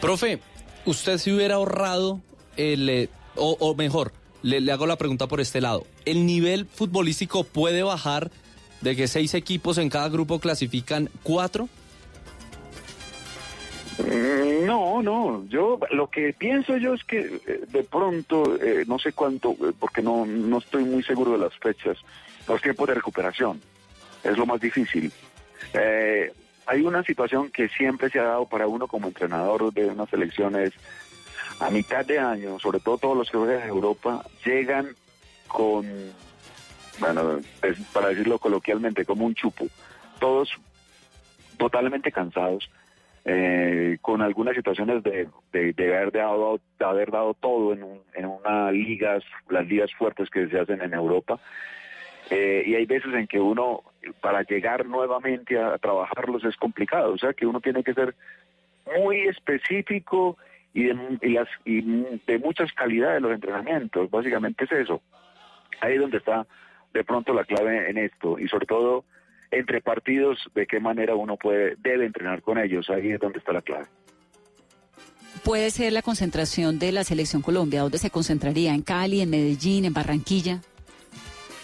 Profe, 0.00 0.40
¿usted 0.84 1.18
se 1.18 1.32
hubiera 1.32 1.54
ahorrado 1.56 2.20
el... 2.56 2.88
eh, 2.88 3.08
o, 3.36 3.56
o 3.60 3.74
mejor, 3.74 4.12
le 4.42 4.70
hago 4.72 4.86
la 4.86 4.96
pregunta 4.96 5.26
por 5.26 5.40
este 5.40 5.60
lado. 5.60 5.86
¿El 6.06 6.24
nivel 6.26 6.66
futbolístico 6.66 7.44
puede 7.44 7.82
bajar 7.82 8.30
de 8.80 8.96
que 8.96 9.08
seis 9.08 9.34
equipos 9.34 9.78
en 9.78 9.90
cada 9.90 10.08
grupo 10.08 10.38
clasifican 10.38 11.10
cuatro? 11.22 11.68
Mm, 13.98 14.66
No, 14.66 15.02
no, 15.02 15.44
yo 15.48 15.78
lo 15.90 16.08
que 16.10 16.32
pienso 16.32 16.76
yo 16.76 16.94
es 16.94 17.04
que 17.04 17.40
eh, 17.46 17.60
de 17.68 17.84
pronto, 17.84 18.56
eh, 18.60 18.84
no 18.86 18.98
sé 18.98 19.12
cuánto, 19.12 19.52
eh, 19.52 19.72
porque 19.78 20.02
no, 20.02 20.26
no 20.26 20.58
estoy 20.58 20.84
muy 20.84 21.02
seguro 21.02 21.32
de 21.32 21.38
las 21.38 21.54
fechas, 21.54 21.96
los 22.48 22.60
tiempos 22.60 22.88
de 22.88 22.94
recuperación, 22.94 23.60
es 24.24 24.36
lo 24.36 24.44
más 24.46 24.60
difícil. 24.60 25.12
Eh, 25.72 26.32
hay 26.66 26.82
una 26.82 27.02
situación 27.04 27.50
que 27.50 27.68
siempre 27.68 28.10
se 28.10 28.18
ha 28.18 28.24
dado 28.24 28.46
para 28.46 28.66
uno 28.66 28.86
como 28.88 29.06
entrenador 29.08 29.72
de 29.72 29.86
unas 29.86 30.10
selecciones 30.10 30.72
a 31.60 31.70
mitad 31.70 32.04
de 32.04 32.18
año, 32.18 32.58
sobre 32.58 32.80
todo 32.80 32.98
todos 32.98 33.16
los 33.16 33.30
que 33.30 33.38
juegan 33.38 33.62
en 33.62 33.68
Europa, 33.68 34.24
llegan 34.44 34.94
con, 35.46 35.86
bueno, 36.98 37.40
para 37.92 38.08
decirlo 38.08 38.38
coloquialmente, 38.38 39.04
como 39.04 39.24
un 39.26 39.34
chupo, 39.34 39.66
todos 40.18 40.50
totalmente 41.56 42.10
cansados, 42.12 42.68
eh, 43.28 43.98
con 44.02 44.22
algunas 44.22 44.54
situaciones 44.54 45.02
de, 45.02 45.28
de, 45.52 45.96
haber, 45.96 46.12
dado, 46.12 46.60
haber 46.78 47.10
dado 47.10 47.34
todo 47.34 47.72
en, 47.72 47.82
un, 47.82 48.00
en 48.14 48.26
unas 48.26 48.72
ligas, 48.72 49.24
las 49.48 49.66
ligas 49.66 49.92
fuertes 49.94 50.30
que 50.30 50.46
se 50.48 50.60
hacen 50.60 50.80
en 50.80 50.94
Europa. 50.94 51.40
Eh, 52.30 52.62
y 52.66 52.76
hay 52.76 52.86
veces 52.86 53.12
en 53.12 53.26
que 53.26 53.40
uno, 53.40 53.82
para 54.20 54.42
llegar 54.42 54.86
nuevamente 54.86 55.58
a, 55.58 55.76
trabajarlos 55.78 56.44
es 56.44 56.56
complicado, 56.56 57.12
o 57.14 57.18
sea 57.18 57.32
que 57.32 57.46
uno 57.46 57.60
tiene 57.60 57.82
que 57.82 57.94
ser 57.94 58.14
muy 58.96 59.22
específico 59.22 60.36
y 60.72 60.84
de, 60.84 61.18
y 61.22 61.30
las, 61.30 61.48
y 61.64 61.80
de 61.82 62.38
muchas 62.38 62.72
calidades 62.74 63.22
los 63.22 63.32
entrenamientos, 63.32 64.08
básicamente 64.08 64.64
es 64.64 64.72
eso. 64.72 65.02
Ahí 65.80 65.94
es 65.94 66.00
donde 66.00 66.18
está 66.18 66.46
de 66.94 67.02
pronto 67.02 67.34
la 67.34 67.44
clave 67.44 67.90
en 67.90 67.98
esto 67.98 68.38
y 68.38 68.46
sobre 68.46 68.66
todo 68.66 69.04
entre 69.50 69.80
partidos 69.80 70.38
de 70.54 70.66
qué 70.66 70.80
manera 70.80 71.14
uno 71.14 71.36
puede 71.36 71.76
debe 71.78 72.06
entrenar 72.06 72.42
con 72.42 72.58
ellos, 72.58 72.88
ahí 72.90 73.10
es 73.12 73.20
donde 73.20 73.38
está 73.38 73.52
la 73.52 73.62
clave. 73.62 73.86
Puede 75.44 75.70
ser 75.70 75.92
la 75.92 76.02
concentración 76.02 76.78
de 76.78 76.92
la 76.92 77.04
selección 77.04 77.42
Colombia, 77.42 77.82
¿dónde 77.82 77.98
se 77.98 78.10
concentraría? 78.10 78.74
¿En 78.74 78.82
Cali, 78.82 79.20
en 79.20 79.30
Medellín, 79.30 79.84
en 79.84 79.92
Barranquilla? 79.94 80.60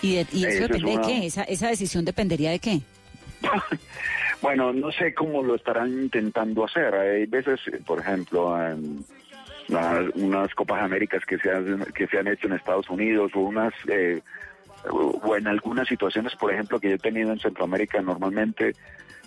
¿Y, 0.03 0.17
de- 0.17 0.27
y 0.33 0.45
eso 0.45 0.49
Eso 0.49 0.65
es 0.65 0.69
depende 0.71 0.93
una- 0.93 1.07
de 1.07 1.13
qué? 1.21 1.27
¿Esa, 1.27 1.43
¿Esa 1.45 1.69
decisión 1.69 2.05
dependería 2.05 2.51
de 2.51 2.59
qué? 2.59 2.81
Bueno, 4.41 4.73
no 4.73 4.91
sé 4.91 5.15
cómo 5.15 5.41
lo 5.41 5.55
estarán 5.55 5.89
intentando 5.93 6.65
hacer. 6.65 6.93
Hay 6.97 7.27
veces, 7.27 7.61
por 7.87 8.01
ejemplo, 8.01 8.61
en 8.61 9.05
unas 10.17 10.53
Copas 10.57 10.83
Américas 10.83 11.25
que 11.25 11.39
se, 11.39 11.49
hacen- 11.49 11.85
que 11.95 12.09
se 12.09 12.19
han 12.19 12.27
hecho 12.27 12.49
en 12.49 12.55
Estados 12.55 12.91
Unidos 12.91 13.31
o 13.37 13.41
unas 13.41 13.73
eh, 13.87 14.21
o 14.91 15.37
en 15.37 15.47
algunas 15.47 15.87
situaciones, 15.89 16.35
por 16.37 16.53
ejemplo, 16.53 16.81
que 16.81 16.89
yo 16.91 16.95
he 16.97 16.99
tenido 16.99 17.33
en 17.33 17.39
Centroamérica, 17.39 18.01
normalmente 18.03 18.75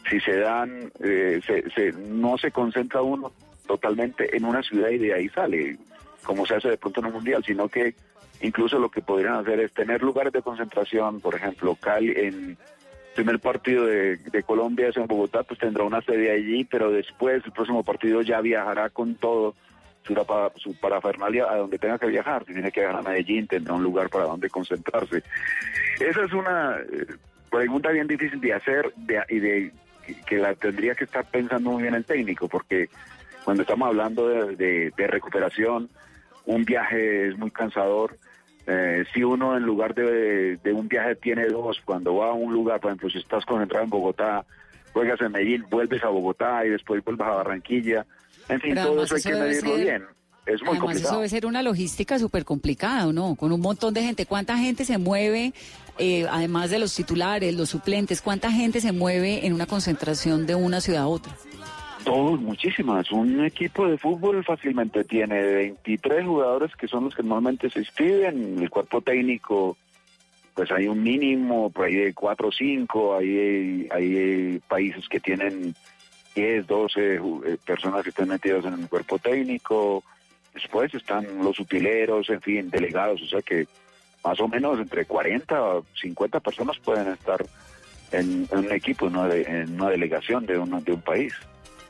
si 0.09 0.19
se 0.19 0.37
dan, 0.37 0.91
eh, 1.03 1.39
se, 1.45 1.69
se- 1.71 1.93
no 1.93 2.37
se 2.37 2.51
concentra 2.51 3.01
uno 3.01 3.31
totalmente 3.67 4.35
en 4.35 4.45
una 4.45 4.61
ciudad 4.61 4.89
y 4.89 4.97
de 4.99 5.13
ahí 5.13 5.29
sale, 5.29 5.77
como 6.23 6.45
se 6.45 6.55
hace 6.55 6.69
de 6.69 6.77
pronto 6.77 6.99
en 6.99 7.07
un 7.07 7.13
mundial, 7.13 7.43
sino 7.45 7.67
que 7.69 7.95
incluso 8.41 8.77
lo 8.77 8.89
que 8.89 9.01
podrían 9.01 9.35
hacer 9.35 9.59
es 9.61 9.73
tener 9.73 10.03
lugares 10.03 10.33
de 10.33 10.41
concentración, 10.41 11.21
por 11.21 11.35
ejemplo, 11.35 11.75
Cali 11.75 12.13
en 12.15 12.57
primer 13.15 13.39
partido 13.39 13.85
de, 13.85 14.17
de 14.17 14.43
Colombia 14.43 14.89
es 14.89 14.97
en 14.97 15.07
Bogotá, 15.07 15.43
pues 15.43 15.57
tendrá 15.59 15.85
una 15.85 16.01
sede 16.01 16.31
allí, 16.31 16.65
pero 16.65 16.91
después 16.91 17.41
el 17.45 17.51
próximo 17.53 17.81
partido 17.83 18.21
ya 18.21 18.41
viajará 18.41 18.89
con 18.89 19.15
todo 19.15 19.55
su, 20.05 20.13
pa- 20.13 20.51
su 20.55 20.73
parafernalia 20.79 21.45
a 21.49 21.57
donde 21.57 21.77
tenga 21.77 21.97
que 21.97 22.07
viajar. 22.07 22.45
Si 22.45 22.53
tiene 22.53 22.71
que 22.71 22.81
viajar 22.81 22.99
a 22.99 23.01
Medellín, 23.01 23.47
tendrá 23.47 23.73
un 23.73 23.83
lugar 23.83 24.09
para 24.09 24.25
donde 24.25 24.49
concentrarse. 24.49 25.23
Esa 25.99 26.23
es 26.23 26.33
una 26.33 26.77
eh, 26.79 27.05
pregunta 27.49 27.89
bien 27.89 28.07
difícil 28.07 28.39
de 28.41 28.53
hacer 28.53 28.93
y 29.29 29.39
de 29.39 29.71
que 30.27 30.37
la 30.37 30.53
tendría 30.53 30.93
que 30.93 31.05
estar 31.05 31.25
pensando 31.25 31.71
muy 31.71 31.81
bien 31.83 31.95
el 31.95 32.05
técnico, 32.05 32.47
porque 32.47 32.89
cuando 33.43 33.63
estamos 33.63 33.87
hablando 33.87 34.27
de, 34.27 34.93
recuperación, 34.97 35.89
un 36.45 36.63
viaje 36.65 37.27
es 37.29 37.37
muy 37.37 37.49
cansador. 37.51 38.17
Eh, 38.67 39.05
si 39.13 39.23
uno 39.23 39.55
en 39.57 39.63
lugar 39.63 39.93
de, 39.95 40.57
de 40.57 40.73
un 40.73 40.87
viaje 40.87 41.15
tiene 41.15 41.47
dos, 41.47 41.81
cuando 41.85 42.15
va 42.15 42.29
a 42.29 42.33
un 42.33 42.53
lugar, 42.53 42.79
por 42.79 42.91
ejemplo, 42.91 43.09
si 43.09 43.19
estás 43.19 43.45
concentrado 43.45 43.83
en 43.83 43.89
Bogotá, 43.89 44.43
juegas 44.93 45.19
en 45.21 45.31
Medellín, 45.31 45.65
vuelves 45.69 46.03
a 46.03 46.09
Bogotá 46.09 46.65
y 46.65 46.69
después 46.69 47.03
vuelves 47.03 47.27
a 47.27 47.31
Barranquilla. 47.31 48.05
En 48.49 48.61
fin, 48.61 48.75
Pero 48.75 48.87
todo 48.87 49.03
eso 49.03 49.15
hay 49.15 49.19
eso 49.19 49.29
que 49.29 49.35
medirlo 49.35 49.75
ser- 49.75 49.83
bien. 49.83 50.03
Es 50.45 50.61
muy 50.61 50.69
Además, 50.69 50.75
eso 50.77 50.79
complicado. 50.85 51.15
debe 51.17 51.29
ser 51.29 51.45
una 51.47 51.63
logística 51.63 52.19
súper 52.19 52.45
complicada, 52.45 53.11
¿no? 53.11 53.33
Con 53.35 53.51
un 53.51 53.59
montón 53.61 53.95
de 53.95 54.03
gente. 54.03 54.27
¿Cuánta 54.27 54.55
gente 54.59 54.85
se 54.85 54.99
mueve, 54.99 55.53
eh, 55.97 56.27
además 56.29 56.69
de 56.69 56.77
los 56.77 56.93
titulares, 56.95 57.55
los 57.55 57.69
suplentes, 57.69 58.21
cuánta 58.21 58.51
gente 58.51 58.79
se 58.79 58.91
mueve 58.91 59.47
en 59.47 59.53
una 59.53 59.65
concentración 59.65 60.45
de 60.45 60.53
una 60.53 60.81
ciudad 60.81 61.01
a 61.01 61.07
otra? 61.07 61.35
Todos, 62.03 62.39
muchísimas. 62.39 63.11
Un 63.11 63.43
equipo 63.43 63.87
de 63.87 63.97
fútbol 63.97 64.43
fácilmente 64.45 65.03
tiene 65.03 65.41
23 65.41 66.23
jugadores 66.23 66.75
que 66.75 66.87
son 66.87 67.05
los 67.05 67.15
que 67.15 67.23
normalmente 67.23 67.71
se 67.71 67.79
inscriben. 67.79 68.59
El 68.61 68.69
cuerpo 68.69 69.01
técnico, 69.01 69.75
pues 70.53 70.71
hay 70.71 70.87
un 70.87 71.01
mínimo, 71.01 71.71
por 71.71 71.85
ahí 71.87 71.95
de 71.95 72.13
4 72.13 72.49
o 72.49 72.51
5. 72.51 73.15
Hay, 73.17 73.87
hay 73.91 74.59
países 74.67 75.09
que 75.09 75.19
tienen 75.19 75.73
10, 76.35 76.67
12 76.67 77.19
ju- 77.19 77.43
eh, 77.45 77.57
personas 77.65 78.03
que 78.03 78.09
están 78.09 78.27
metidas 78.27 78.65
en 78.65 78.73
el 78.73 78.87
cuerpo 78.89 79.17
técnico. 79.17 80.03
Después 80.53 80.93
están 80.93 81.25
los 81.43 81.59
utileros, 81.59 82.29
en 82.29 82.41
fin, 82.41 82.69
delegados. 82.69 83.21
O 83.21 83.25
sea 83.25 83.41
que 83.41 83.67
más 84.23 84.39
o 84.39 84.47
menos 84.47 84.79
entre 84.79 85.05
40 85.05 85.63
o 85.63 85.85
50 86.01 86.39
personas 86.41 86.77
pueden 86.79 87.07
estar 87.13 87.43
en, 88.11 88.47
un 88.51 88.71
equipo, 88.71 89.07
en 89.07 89.15
una, 89.17 89.27
de- 89.27 89.65
una 89.69 89.89
delegación 89.89 90.45
de, 90.45 90.57
una- 90.57 90.81
de 90.81 90.91
un 90.93 91.01
país. 91.01 91.33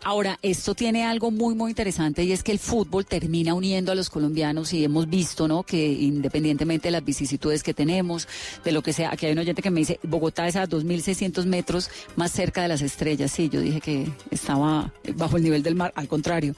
Ahora, 0.07 0.37
esto 0.43 0.75
tiene 0.75 1.03
algo 1.03 1.31
muy, 1.31 1.55
muy 1.55 1.71
interesante 1.71 2.23
y 2.23 2.31
es 2.31 2.43
que 2.43 2.51
el 2.51 2.59
fútbol 2.59 3.07
termina 3.07 3.55
uniendo 3.55 3.91
a 3.91 3.95
los 3.95 4.11
colombianos 4.11 4.71
y 4.71 4.83
hemos 4.83 5.09
visto, 5.09 5.47
¿no? 5.47 5.63
Que 5.63 5.93
independientemente 5.93 6.89
de 6.89 6.91
las 6.91 7.03
vicisitudes 7.03 7.63
que 7.63 7.73
tenemos, 7.73 8.27
de 8.63 8.71
lo 8.71 8.83
que 8.83 8.93
sea, 8.93 9.11
aquí 9.11 9.25
hay 9.25 9.31
un 9.31 9.39
oyente 9.39 9.63
que 9.63 9.71
me 9.71 9.79
dice, 9.79 9.99
Bogotá 10.03 10.47
es 10.47 10.57
a 10.57 10.67
2.600 10.67 11.47
metros 11.47 11.89
más 12.17 12.31
cerca 12.31 12.61
de 12.61 12.67
las 12.67 12.83
estrellas. 12.83 13.31
Sí, 13.31 13.49
yo 13.49 13.59
dije 13.61 13.81
que 13.81 14.07
estaba 14.29 14.93
bajo 15.15 15.37
el 15.37 15.43
nivel 15.43 15.63
del 15.63 15.73
mar, 15.73 15.91
al 15.95 16.07
contrario. 16.07 16.53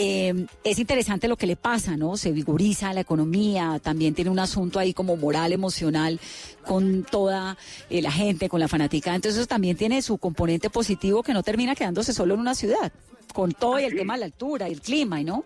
Eh, 0.00 0.46
es 0.62 0.78
interesante 0.78 1.26
lo 1.26 1.34
que 1.34 1.48
le 1.48 1.56
pasa, 1.56 1.96
¿no? 1.96 2.16
Se 2.16 2.30
vigoriza 2.30 2.92
la 2.92 3.00
economía, 3.00 3.80
también 3.82 4.14
tiene 4.14 4.30
un 4.30 4.38
asunto 4.38 4.78
ahí 4.78 4.94
como 4.94 5.16
moral, 5.16 5.52
emocional, 5.52 6.20
con 6.64 7.02
toda 7.02 7.56
eh, 7.90 8.00
la 8.00 8.12
gente, 8.12 8.48
con 8.48 8.60
la 8.60 8.68
fanática. 8.68 9.12
Entonces 9.12 9.40
eso 9.40 9.48
también 9.48 9.76
tiene 9.76 10.00
su 10.02 10.18
componente 10.18 10.70
positivo 10.70 11.24
que 11.24 11.32
no 11.32 11.42
termina 11.42 11.74
quedándose 11.74 12.12
solo 12.12 12.34
en 12.34 12.40
una 12.40 12.54
ciudad, 12.54 12.92
con 13.34 13.50
todo 13.50 13.80
y 13.80 13.84
el 13.86 13.96
tema 13.96 14.14
de 14.14 14.20
la 14.20 14.26
altura 14.26 14.68
y 14.68 14.74
el 14.74 14.80
clima, 14.80 15.20
¿y 15.20 15.24
no? 15.24 15.44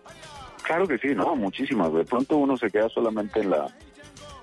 Claro 0.61 0.87
que 0.87 0.99
sí, 0.99 1.15
no, 1.15 1.35
muchísimas. 1.35 1.91
De 1.91 2.05
pronto 2.05 2.37
uno 2.37 2.55
se 2.55 2.69
queda 2.69 2.89
solamente 2.89 3.39
en 3.39 3.49
la 3.49 3.75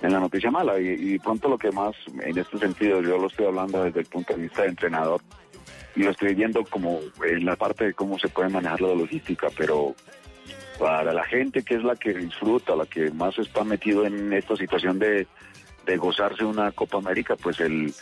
en 0.03 0.13
la 0.13 0.19
noticia 0.19 0.51
mala 0.51 0.81
y, 0.81 0.89
y 0.89 1.19
pronto 1.21 1.49
lo 1.49 1.59
que 1.59 1.71
más 1.71 1.95
en 2.25 2.37
este 2.37 2.59
sentido 2.59 3.01
yo 3.01 3.17
lo 3.19 3.29
estoy 3.29 3.47
hablando 3.47 3.85
desde 3.85 4.01
el 4.01 4.07
punto 4.07 4.35
de 4.35 4.43
vista 4.43 4.63
de 4.63 4.69
entrenador 4.69 5.21
lo 5.97 6.11
estoy 6.11 6.35
viendo 6.35 6.65
como 6.65 7.01
en 7.25 7.45
la 7.45 7.57
parte 7.57 7.87
de 7.87 7.95
cómo 7.95 8.19
se 8.19 8.29
puede 8.29 8.49
manejar 8.49 8.81
la 8.81 8.95
logística, 8.95 9.49
pero 9.57 9.95
para 10.79 11.13
la 11.13 11.25
gente 11.25 11.63
que 11.63 11.75
es 11.75 11.83
la 11.83 11.97
que 11.97 12.15
disfruta, 12.15 12.75
la 12.75 12.87
que 12.87 13.11
más 13.11 13.39
está 13.39 13.65
metido 13.65 14.07
en 14.07 14.33
esta 14.33 14.57
situación 14.57 14.99
de, 14.99 15.27
de 15.85 15.97
gozarse 15.97 16.45
una 16.45 16.73
Copa 16.73 16.99
América, 16.99 17.37
pues 17.37 17.61
el, 17.61 17.93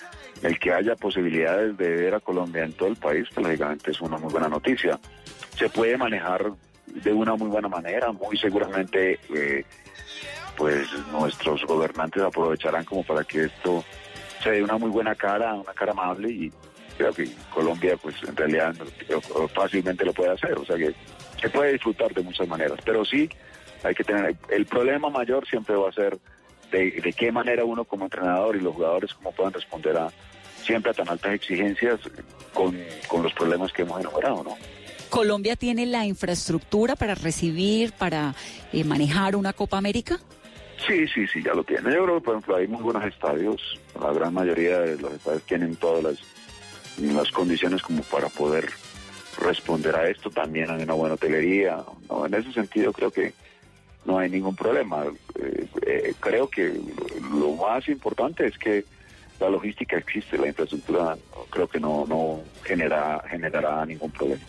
el 0.42 0.58
que 0.58 0.72
haya 0.72 0.94
posibilidades 0.94 1.76
de 1.76 1.88
ver 1.88 2.14
a 2.14 2.20
Colombia 2.20 2.64
en 2.64 2.72
todo 2.72 2.88
el 2.88 2.96
país, 2.96 3.26
pues 3.34 3.46
lógicamente 3.46 3.90
es 3.90 4.00
una 4.00 4.18
muy 4.18 4.30
buena 4.30 4.48
noticia. 4.48 4.98
Se 5.56 5.68
puede 5.68 5.96
manejar 5.96 6.52
de 6.86 7.12
una 7.12 7.34
muy 7.34 7.48
buena 7.48 7.68
manera, 7.68 8.12
muy 8.12 8.36
seguramente 8.36 9.18
eh, 9.34 9.64
pues 10.56 10.88
nuestros 11.12 11.64
gobernantes 11.64 12.22
aprovecharán 12.22 12.84
como 12.84 13.02
para 13.04 13.24
que 13.24 13.44
esto 13.44 13.84
se 14.42 14.50
dé 14.50 14.62
una 14.62 14.78
muy 14.78 14.90
buena 14.90 15.14
cara, 15.14 15.54
una 15.54 15.72
cara 15.72 15.92
amable 15.92 16.30
y 16.30 16.52
creo 16.98 17.12
que 17.12 17.28
Colombia 17.54 17.96
pues 17.96 18.16
en 18.26 18.36
realidad 18.36 18.74
fácilmente 19.54 20.04
lo 20.04 20.12
puede 20.12 20.32
hacer, 20.32 20.58
o 20.58 20.64
sea 20.64 20.76
que 20.76 20.92
se 21.40 21.48
puede 21.48 21.72
disfrutar 21.72 22.12
de 22.12 22.22
muchas 22.22 22.46
maneras, 22.48 22.78
pero 22.84 23.04
sí 23.04 23.28
hay 23.82 23.94
que 23.94 24.04
tener, 24.04 24.36
el 24.50 24.66
problema 24.66 25.08
mayor 25.08 25.46
siempre 25.46 25.76
va 25.76 25.88
a 25.88 25.92
ser 25.92 26.18
de, 26.72 26.90
de 26.90 27.12
qué 27.12 27.32
manera 27.32 27.64
uno 27.64 27.84
como 27.84 28.04
entrenador 28.04 28.56
y 28.56 28.60
los 28.60 28.74
jugadores 28.74 29.14
cómo 29.14 29.32
puedan 29.32 29.52
responder 29.52 29.96
a 29.96 30.10
siempre 30.62 30.90
a 30.90 30.94
tan 30.94 31.08
altas 31.08 31.32
exigencias 31.32 32.00
con, 32.52 32.76
con 33.06 33.22
los 33.22 33.32
problemas 33.32 33.72
que 33.72 33.82
hemos 33.82 34.00
enumerado, 34.00 34.42
¿no? 34.42 34.56
¿Colombia 35.08 35.56
tiene 35.56 35.86
la 35.86 36.04
infraestructura 36.04 36.94
para 36.94 37.14
recibir, 37.14 37.92
para 37.92 38.34
eh, 38.72 38.84
manejar 38.84 39.36
una 39.36 39.54
Copa 39.54 39.78
América? 39.78 40.18
Sí, 40.86 41.06
sí, 41.08 41.26
sí, 41.26 41.42
ya 41.42 41.54
lo 41.54 41.64
tiene. 41.64 41.94
Yo 41.94 42.04
creo 42.04 42.16
que, 42.16 42.24
por 42.24 42.34
ejemplo, 42.34 42.56
hay 42.56 42.68
muy 42.68 42.82
buenos 42.82 43.04
estadios. 43.04 43.80
La 44.00 44.12
gran 44.12 44.34
mayoría 44.34 44.80
de 44.80 44.98
los 44.98 45.12
estadios 45.14 45.42
tienen 45.44 45.76
todas 45.76 46.04
las, 46.04 46.18
las 47.00 47.30
condiciones 47.30 47.82
como 47.82 48.02
para 48.02 48.28
poder 48.28 48.68
responder 49.40 49.94
a 49.96 50.08
esto. 50.08 50.30
También 50.30 50.70
hay 50.70 50.82
una 50.82 50.94
buena 50.94 51.14
hotelería. 51.14 51.84
No, 52.08 52.26
en 52.26 52.34
ese 52.34 52.52
sentido 52.52 52.92
creo 52.92 53.10
que 53.10 53.32
no 54.04 54.18
hay 54.18 54.30
ningún 54.30 54.56
problema. 54.56 55.04
Eh, 55.40 55.66
eh, 55.86 56.14
creo 56.18 56.48
que 56.48 56.80
lo 57.30 57.52
más 57.54 57.88
importante 57.88 58.46
es 58.46 58.58
que 58.58 58.84
la 59.40 59.48
logística 59.48 59.96
existe, 59.96 60.36
la 60.36 60.48
infraestructura 60.48 61.16
creo 61.50 61.68
que 61.68 61.78
no, 61.78 62.04
no 62.06 62.40
genera, 62.64 63.22
generará 63.28 63.86
ningún 63.86 64.10
problema. 64.10 64.42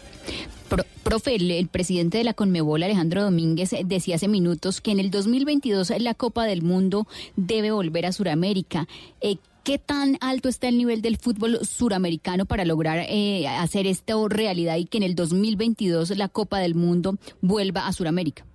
profe, 1.04 1.36
el, 1.36 1.68
presidente 1.68 2.18
de 2.18 2.24
la 2.24 2.34
Conmebol, 2.34 2.82
Alejandro 2.82 3.24
Domínguez, 3.24 3.72
decía 3.86 4.16
hace 4.16 4.28
minutos 4.28 4.82
que 4.82 4.92
en 4.92 5.00
el 5.00 5.12
2022 5.12 5.94
la 6.00 6.16
Copa 6.16 6.46
del 6.46 6.64
Mundo 6.64 7.08
debe 7.36 7.72
volver 7.72 8.08
a 8.08 8.12
Sudamérica. 8.12 8.88
Eh, 9.22 9.38
¿Qué 9.64 9.78
tan 9.78 10.16
alto 10.22 10.50
está 10.50 10.68
el 10.68 10.78
nivel 10.78 11.02
del 11.02 11.18
fútbol 11.18 11.60
suramericano 11.62 12.46
para 12.46 12.66
lograr 12.66 13.00
eh, 13.10 13.48
hacer 13.48 13.88
esto 13.88 14.28
realidad 14.28 14.78
y 14.78 14.86
que 14.86 14.98
en 14.98 15.04
el 15.04 15.16
2022 15.16 16.18
la 16.18 16.30
Copa 16.30 16.60
del 16.60 16.76
Mundo 16.76 17.16
vuelva 17.42 17.88
a 17.88 17.92
Sudamérica? 17.92 18.46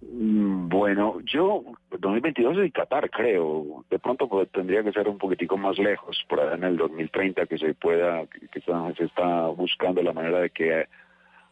Mm, 0.00 0.68
bueno, 0.68 1.20
yo 1.24 1.64
2022 1.98 2.58
es 2.58 2.72
Qatar, 2.72 3.10
creo. 3.10 3.84
De 3.90 3.98
pronto 3.98 4.28
pues, 4.28 4.48
tendría 4.50 4.82
que 4.82 4.92
ser 4.92 5.08
un 5.08 5.18
poquitico 5.18 5.56
más 5.56 5.78
lejos, 5.78 6.24
por 6.28 6.40
allá 6.40 6.54
en 6.54 6.64
el 6.64 6.76
2030 6.76 7.46
que 7.46 7.58
se 7.58 7.74
pueda, 7.74 8.26
que 8.26 8.60
se 8.60 9.04
está 9.04 9.48
buscando 9.48 10.02
la 10.02 10.12
manera 10.12 10.40
de 10.40 10.50
que 10.50 10.86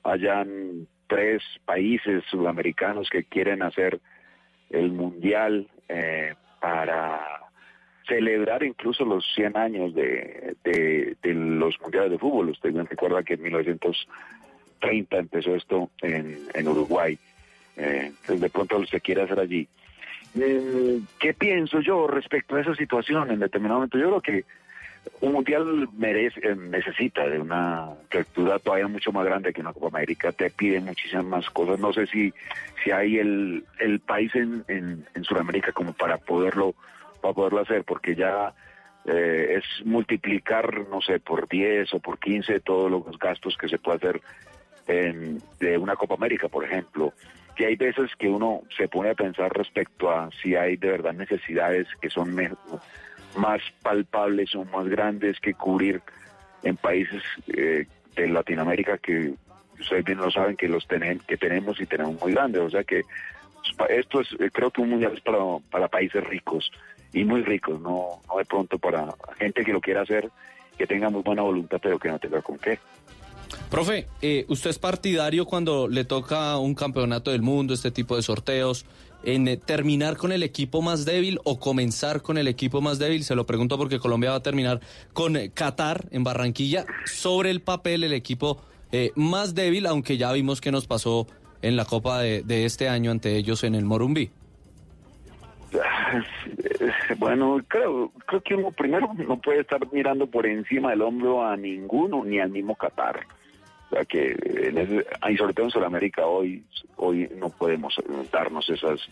hayan 0.05 0.87
tres 1.07 1.43
países 1.64 2.24
sudamericanos 2.31 3.09
que 3.11 3.24
quieren 3.24 3.62
hacer 3.62 4.01
el 4.70 4.91
mundial 4.93 5.68
eh, 5.89 6.35
para 6.67 7.21
celebrar 8.09 8.64
incluso 8.64 9.05
los 9.05 9.25
100 9.37 9.57
años 9.57 9.95
de, 9.95 10.57
los 11.23 11.81
mundiales 11.81 12.11
de 12.11 12.19
fútbol. 12.19 12.51
Usted 12.51 12.73
me 12.73 12.83
recuerda 12.83 13.23
que 13.23 13.35
en 13.35 13.43
1930 13.43 15.17
empezó 15.17 15.55
esto 15.55 15.91
en, 16.03 16.41
en 16.55 16.69
Uruguay 16.69 17.17
eh, 17.77 18.11
de 18.27 18.51
pronto 18.51 18.85
se 18.87 19.01
quiere 19.01 19.23
hacer 19.23 19.39
allí. 19.39 19.69
Eh, 20.35 21.01
¿Qué 21.21 21.35
pienso 21.35 21.81
yo 21.81 22.09
respecto 22.09 22.57
a 22.57 22.62
esa 22.62 22.75
situación 22.75 23.31
en 23.31 23.39
determinado 23.39 23.79
momento? 23.79 23.99
Yo 23.99 24.09
creo 24.09 24.21
que 24.21 24.45
un 25.20 25.32
mundial 25.32 25.88
merece, 25.96 26.40
eh, 26.42 26.57
necesita 26.57 27.26
de 27.28 27.38
una 27.38 27.94
estructura 28.02 28.59
todavía 28.59 28.88
mucho 28.88 29.12
más 29.12 29.24
grande 29.24 29.52
que 29.52 29.61
una 29.61 29.72
Copa 29.72 29.88
América, 29.88 30.32
te 30.32 30.50
piden 30.50 30.84
muchísimas 30.84 31.24
más 31.24 31.50
cosas. 31.50 31.78
No 31.78 31.92
sé 31.92 32.07
si, 32.07 32.32
si 32.82 32.90
hay 32.90 33.18
el, 33.18 33.64
el 33.78 34.00
país 34.00 34.34
en, 34.34 34.64
en, 34.68 35.04
en 35.14 35.24
Sudamérica 35.24 35.72
como 35.72 35.92
para 35.92 36.18
poderlo, 36.18 36.74
para 37.20 37.34
poderlo 37.34 37.61
hacer, 37.61 37.84
porque 37.84 38.14
ya 38.14 38.54
eh, 39.04 39.59
es 39.59 39.86
multiplicar, 39.86 40.86
no 40.88 41.00
sé, 41.00 41.20
por 41.20 41.48
10 41.48 41.94
o 41.94 42.00
por 42.00 42.18
15 42.18 42.61
todos 42.61 42.90
los 42.90 43.18
gastos 43.18 43.57
que 43.57 43.68
se 43.68 43.78
puede 43.78 43.98
hacer 43.98 44.20
en, 44.86 45.40
de 45.61 45.78
una 45.78 45.96
Copa 45.96 46.14
América, 46.14 46.48
por 46.48 46.64
ejemplo 46.64 47.12
que 47.57 47.66
hay 47.66 47.76
veces 47.76 48.11
que 48.18 48.28
uno 48.28 48.62
se 48.76 48.86
pone 48.86 49.11
a 49.11 49.14
pensar 49.14 49.50
respecto 49.50 50.11
a 50.11 50.30
si 50.42 50.54
hay 50.54 50.76
de 50.76 50.90
verdad 50.90 51.14
necesidades 51.14 51.88
que 52.00 52.11
son 52.11 52.34
más 53.37 53.61
palpables 53.82 54.55
o 54.55 54.64
más 54.64 54.87
grandes 54.89 55.39
que 55.41 55.55
cubrir 55.55 56.03
en 56.62 56.76
países 56.76 57.22
eh, 57.49 57.87
de 58.14 58.28
Latinoamérica 58.28 58.99
que 58.99 59.34
ustedes 59.78 60.05
bien 60.05 60.18
lo 60.18 60.30
saben 60.30 60.57
que 60.57 60.68
los 60.68 60.87
tenemos 60.87 61.24
que 61.26 61.37
tenemos 61.37 61.80
y 61.80 61.87
tenemos 61.87 62.20
muy 62.20 62.32
grandes. 62.32 62.62
O 62.62 62.70
sea 62.70 62.84
que 62.84 63.03
esto 63.89 64.20
es 64.20 64.28
eh, 64.39 64.51
creo 64.53 64.70
que 64.70 64.80
un 64.80 64.91
mundial 64.91 65.12
es 65.14 65.20
para, 65.20 65.39
para 65.70 65.89
países 65.89 66.24
ricos 66.24 66.70
y 67.12 67.24
muy 67.24 67.43
ricos 67.43 67.80
no 67.80 68.20
no 68.28 68.39
de 68.39 68.45
pronto 68.45 68.78
para 68.78 69.14
gente 69.39 69.64
que 69.64 69.72
lo 69.72 69.80
quiera 69.80 70.03
hacer 70.03 70.30
que 70.76 70.87
tenga 70.87 71.11
muy 71.11 71.22
buena 71.22 71.43
voluntad 71.43 71.78
pero 71.82 71.99
que 71.99 72.09
no 72.09 72.18
tenga 72.18 72.43
con 72.43 72.59
qué. 72.59 72.78
Profe, 73.70 74.07
eh, 74.22 74.45
¿usted 74.49 74.70
es 74.70 74.78
partidario 74.78 75.45
cuando 75.47 75.89
le 75.89 76.05
toca 76.05 76.57
un 76.59 76.74
campeonato 76.74 77.30
del 77.30 77.43
mundo, 77.43 77.74
este 77.74 77.91
tipo 77.91 78.16
de 78.16 78.22
sorteos, 78.22 78.87
en 79.27 79.47
eh, 79.49 79.59
terminar 79.59 80.16
con 80.16 80.33
el 80.33 80.43
equipo 80.43 80.81
más 80.81 81.05
débil 81.05 81.39
o 81.45 81.61
comenzar 81.61 82.22
con 82.22 82.39
el 82.39 82.49
equipo 82.49 82.81
más 82.81 82.99
débil? 82.99 83.24
Se 83.24 83.35
lo 83.35 83.45
pregunto 83.45 83.77
porque 83.77 83.99
Colombia 83.99 84.31
va 84.31 84.37
a 84.37 84.43
terminar 84.43 84.81
con 85.12 85.37
eh, 85.37 85.51
Qatar 85.53 86.07
en 86.11 86.24
Barranquilla. 86.24 86.87
Sobre 87.05 87.51
el 87.51 87.61
papel, 87.61 88.05
el 88.05 88.14
equipo 88.14 88.62
más 89.14 89.55
débil, 89.55 89.85
aunque 89.85 90.16
ya 90.16 90.33
vimos 90.33 90.62
que 90.62 90.72
nos 90.72 90.87
pasó 90.87 91.27
en 91.61 91.77
la 91.77 91.85
Copa 91.85 92.20
de, 92.20 92.64
este 92.64 92.89
año 92.89 93.11
ante 93.11 93.37
ellos 93.37 93.62
en 93.64 93.74
el 93.74 93.85
Morumbí. 93.85 94.31
Bueno, 97.18 97.61
creo, 97.68 98.12
creo 98.27 98.41
que 98.43 98.55
uno 98.55 98.70
primero 98.70 99.12
no 99.14 99.39
puede 99.39 99.61
estar 99.61 99.81
mirando 99.93 100.27
por 100.27 100.47
encima 100.47 100.91
del 100.91 101.03
hombro 101.03 101.45
a 101.45 101.57
ninguno, 101.57 102.24
ni 102.24 102.39
al 102.39 102.51
mismo 102.51 102.77
Qatar. 102.77 103.27
O 103.87 103.95
sea 103.95 104.05
que, 104.05 104.37
en 104.68 104.78
ese, 104.78 105.07
y 105.30 105.37
sobre 105.37 105.55
todo 105.55 105.66
en 105.66 105.70
Sudamérica 105.70 106.26
hoy, 106.26 106.64
hoy 106.97 107.30
no 107.37 107.51
podemos 107.51 107.95
darnos 108.32 108.68
esas 108.68 109.09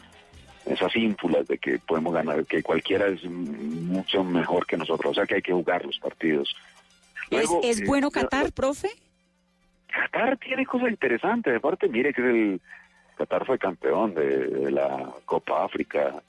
esas 0.66 0.96
ínfulas 0.96 1.46
de 1.46 1.58
que 1.58 1.78
podemos 1.78 2.14
ganar, 2.14 2.44
que 2.46 2.62
cualquiera 2.62 3.06
es 3.08 3.22
mucho 3.24 4.24
mejor 4.24 4.66
que 4.66 4.76
nosotros. 4.76 5.12
O 5.12 5.14
sea 5.14 5.26
que 5.26 5.36
hay 5.36 5.42
que 5.42 5.52
jugar 5.52 5.84
los 5.84 5.98
partidos. 5.98 6.54
Luego, 7.30 7.60
¿Es, 7.62 7.80
¿Es, 7.80 7.86
bueno 7.86 8.10
Qatar, 8.10 8.52
profe? 8.52 8.88
Qatar 9.88 10.38
tiene 10.38 10.64
cosas 10.64 10.90
interesantes. 10.90 11.54
Aparte, 11.56 11.88
mire 11.88 12.12
que 12.12 12.22
el 12.22 12.60
Qatar 13.16 13.46
fue 13.46 13.58
campeón 13.58 14.14
de, 14.14 14.70
la 14.70 15.12
Copa 15.24 15.64
África 15.64 16.22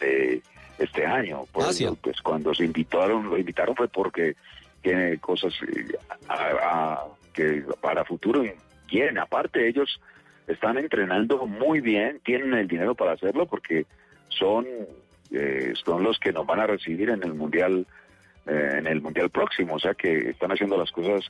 de 0.00 0.42
este 0.78 1.04
año. 1.04 1.44
Por 1.52 1.68
eso, 1.68 1.96
pues 2.00 2.20
cuando 2.22 2.54
se 2.54 2.64
invitaron, 2.64 3.28
lo 3.28 3.36
invitaron 3.36 3.74
fue 3.74 3.88
porque 3.88 4.36
tiene 4.80 5.18
cosas 5.18 5.52
eh, 5.62 5.92
a 6.28 7.04
que 7.32 7.64
para 7.80 8.04
futuro 8.04 8.42
quieren. 8.88 9.18
Aparte, 9.18 9.68
ellos 9.68 10.00
están 10.46 10.78
entrenando 10.78 11.46
muy 11.46 11.80
bien, 11.80 12.20
tienen 12.24 12.54
el 12.54 12.68
dinero 12.68 12.94
para 12.94 13.12
hacerlo 13.12 13.46
porque 13.46 13.86
son, 14.28 14.66
eh, 15.30 15.72
son 15.84 16.02
los 16.02 16.18
que 16.18 16.32
nos 16.32 16.46
van 16.46 16.60
a 16.60 16.66
recibir 16.66 17.10
en 17.10 17.22
el 17.22 17.34
mundial 17.34 17.86
eh, 18.44 18.74
en 18.78 18.88
el 18.88 19.00
mundial 19.00 19.30
próximo, 19.30 19.74
o 19.74 19.78
sea 19.78 19.94
que 19.94 20.30
están 20.30 20.50
haciendo 20.50 20.76
las 20.76 20.90
cosas 20.90 21.24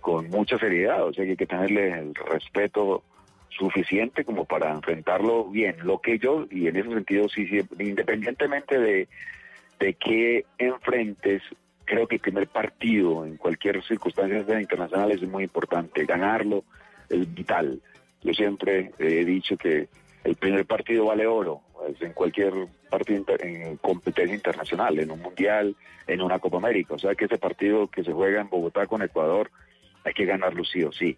con 0.00 0.28
mucha 0.28 0.58
seriedad, 0.58 1.04
o 1.04 1.12
sea 1.12 1.24
que 1.24 1.30
hay 1.30 1.36
que 1.36 1.46
tenerle 1.46 1.96
el 1.96 2.14
respeto 2.16 3.04
suficiente 3.50 4.24
como 4.24 4.44
para 4.44 4.72
enfrentarlo 4.72 5.44
bien. 5.44 5.76
Lo 5.84 6.00
que 6.00 6.18
yo, 6.18 6.48
y 6.50 6.66
en 6.66 6.76
ese 6.76 6.88
sentido 6.88 7.28
sí, 7.28 7.46
sí 7.46 7.60
independientemente 7.78 8.76
de, 8.76 9.08
de 9.78 9.94
qué 9.94 10.46
enfrentes, 10.58 11.42
creo 11.88 12.06
que 12.06 12.16
el 12.16 12.20
primer 12.20 12.46
partido 12.48 13.24
en 13.24 13.36
cualquier 13.36 13.82
circunstancia 13.82 14.60
internacional 14.60 15.10
es 15.10 15.22
muy 15.22 15.44
importante. 15.44 16.04
Ganarlo 16.04 16.64
es 17.08 17.34
vital. 17.34 17.80
Yo 18.22 18.34
siempre 18.34 18.92
he 18.98 19.24
dicho 19.24 19.56
que 19.56 19.88
el 20.24 20.36
primer 20.36 20.66
partido 20.66 21.06
vale 21.06 21.26
oro, 21.26 21.62
pues, 21.72 22.00
en 22.02 22.12
cualquier 22.12 22.52
partido 22.90 23.24
en 23.40 23.76
competencia 23.78 24.34
internacional, 24.34 24.98
en 24.98 25.10
un 25.10 25.20
mundial, 25.20 25.74
en 26.06 26.20
una 26.20 26.38
Copa 26.38 26.58
América. 26.58 26.94
O 26.94 26.98
sea 26.98 27.14
que 27.14 27.24
ese 27.24 27.38
partido 27.38 27.88
que 27.88 28.04
se 28.04 28.12
juega 28.12 28.40
en 28.42 28.50
Bogotá 28.50 28.86
con 28.86 29.02
Ecuador 29.02 29.50
hay 30.04 30.12
que 30.12 30.26
ganarlo 30.26 30.64
sí 30.64 30.82
o 30.82 30.92
sí. 30.92 31.16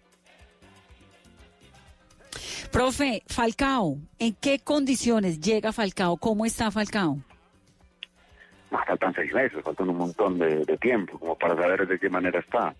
Profe, 2.71 3.23
Falcao, 3.27 3.97
¿en 4.17 4.33
qué 4.35 4.59
condiciones 4.59 5.41
llega 5.41 5.73
Falcao? 5.73 6.15
¿Cómo 6.15 6.45
está 6.45 6.71
Falcao? 6.71 7.17
Faltan 8.71 9.13
seis 9.13 9.33
meses, 9.33 9.61
faltan 9.63 9.89
un 9.89 9.97
montón 9.97 10.39
de, 10.39 10.65
tiempo 10.77 11.19
como 11.19 11.37
para 11.37 11.55
saber 11.55 11.87
de 11.87 11.99
qué 11.99 12.09
manera 12.09 12.39
está. 12.39 12.73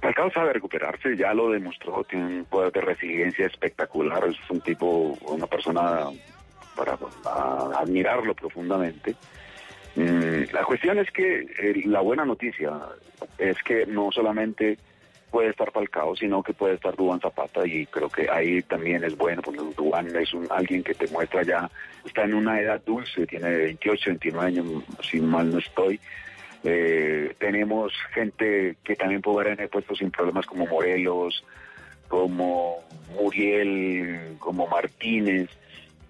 Falcao 0.00 0.30
sabe 0.30 0.52
recuperarse, 0.52 1.16
ya 1.16 1.34
lo 1.34 1.50
demostró, 1.50 2.04
tiene 2.04 2.38
un 2.38 2.44
poder 2.44 2.72
de 2.72 2.80
resiliencia 2.80 3.46
espectacular, 3.46 4.24
es 4.28 4.36
un 4.48 4.60
tipo, 4.60 5.18
una 5.22 5.46
persona 5.46 6.06
para, 6.76 6.96
admirarlo 7.80 8.34
profundamente. 8.34 9.16
Mm, 9.96 10.52
la 10.52 10.64
cuestión 10.64 10.98
es 10.98 11.10
que 11.10 11.40
eh, 11.40 11.82
la 11.86 12.00
buena 12.00 12.24
noticia 12.24 12.78
es 13.38 13.60
que 13.64 13.86
no 13.86 14.12
solamente 14.12 14.78
puede 15.30 15.50
estar 15.50 15.70
Falcao, 15.70 16.16
sino 16.16 16.42
que 16.42 16.52
puede 16.54 16.74
estar 16.74 16.96
Dubán 16.96 17.20
Zapata 17.20 17.66
y 17.66 17.86
creo 17.86 18.08
que 18.08 18.28
ahí 18.30 18.62
también 18.62 19.04
es 19.04 19.16
bueno, 19.16 19.42
porque 19.42 19.60
Dubán 19.76 20.14
es 20.16 20.32
un, 20.34 20.46
alguien 20.50 20.82
que 20.82 20.94
te 20.94 21.06
muestra 21.08 21.42
ya, 21.42 21.70
está 22.04 22.24
en 22.24 22.34
una 22.34 22.60
edad 22.60 22.80
dulce, 22.84 23.26
tiene 23.26 23.50
28, 23.50 24.10
29 24.10 24.46
años, 24.46 24.66
si 25.02 25.20
mal 25.20 25.50
no 25.50 25.58
estoy. 25.58 26.00
Eh, 26.64 27.34
tenemos 27.38 27.92
gente 28.12 28.76
que 28.82 28.96
también 28.96 29.22
ver 29.36 29.48
en 29.48 29.60
el 29.60 29.68
puesto 29.68 29.94
sin 29.94 30.10
problemas 30.10 30.46
como 30.46 30.66
Morelos, 30.66 31.44
como 32.08 32.78
Muriel, 33.14 34.36
como 34.38 34.66
Martínez. 34.66 35.48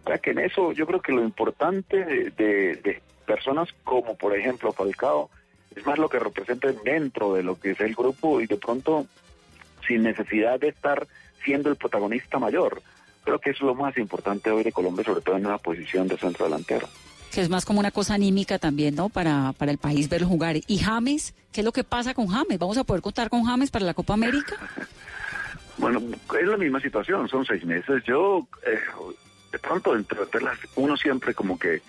Sea 0.07 0.19
que 0.19 0.31
en 0.31 0.39
eso 0.39 0.73
yo 0.73 0.87
creo 0.87 1.03
que 1.03 1.13
lo 1.13 1.23
importante 1.23 2.03
de- 2.05 2.77
de 2.77 3.03
personas 3.27 3.69
como 3.85 4.17
por 4.17 4.35
ejemplo 4.35 4.73
Falcao 4.73 5.29
es 5.75 5.85
más 5.87 5.99
lo 5.99 6.09
que 6.09 6.19
representan 6.19 6.77
dentro 6.85 7.35
de 7.35 7.43
lo 7.43 7.59
que 7.59 7.73
es 7.73 7.81
el 7.81 7.95
grupo 7.95 8.41
y 8.41 8.47
de 8.47 8.57
pronto 8.57 9.07
sin 9.87 10.03
necesidad 10.03 10.59
de 10.61 10.69
estar 10.69 11.07
siendo 11.45 11.71
el 11.71 11.77
protagonista 11.77 12.39
mayor. 12.39 12.83
Creo 13.25 13.39
que 13.39 13.51
eso 13.51 13.59
es 13.65 13.67
lo 13.67 13.75
más 13.75 13.97
importante 13.99 14.51
hoy 14.51 14.65
de 14.65 14.73
Colombia, 14.73 15.05
sobre 15.05 15.21
todo 15.21 15.37
en 15.37 15.47
una 15.47 15.59
posición 15.59 16.09
de 16.09 16.17
centro 16.19 16.47
delantero. 16.47 16.89
Que 17.33 17.43
es 17.43 17.49
más 17.51 17.65
como 17.67 17.81
una 17.81 17.91
cosa 17.91 18.15
anímica 18.15 18.59
también, 18.59 18.95
¿no? 18.95 19.09
Para, 19.11 19.53
para 19.59 19.71
el 19.71 19.79
país 19.79 20.09
verlo 20.09 20.27
jugar. 20.27 20.57
¿Y 20.67 20.79
James? 20.79 21.35
¿Qué 21.53 21.61
es 21.61 21.65
lo 21.65 21.73
que 21.73 21.85
pasa 21.85 22.15
con 22.15 22.27
James? 22.29 22.59
¿Vamos 22.59 22.79
a 22.79 22.85
poder 22.85 23.03
contar 23.03 23.29
con 23.29 23.45
James 23.45 23.71
para 23.71 23.85
la 23.85 23.95
Copa 23.95 24.15
América? 24.15 24.57
Bueno, 25.77 26.01
es 26.41 26.47
la 26.49 26.57
misma 26.57 26.81
situación, 26.81 27.29
son 27.29 27.47
seis 27.47 27.65
meses. 27.65 28.03
Yo, 28.05 28.49
eh, 28.67 28.81
de 29.53 29.59
pronto, 29.61 29.95
entre 29.95 30.21
entre 30.23 30.41
las- 30.43 30.59
uno 30.75 30.97
siempre 30.97 31.35
como 31.35 31.57
que 31.57 31.83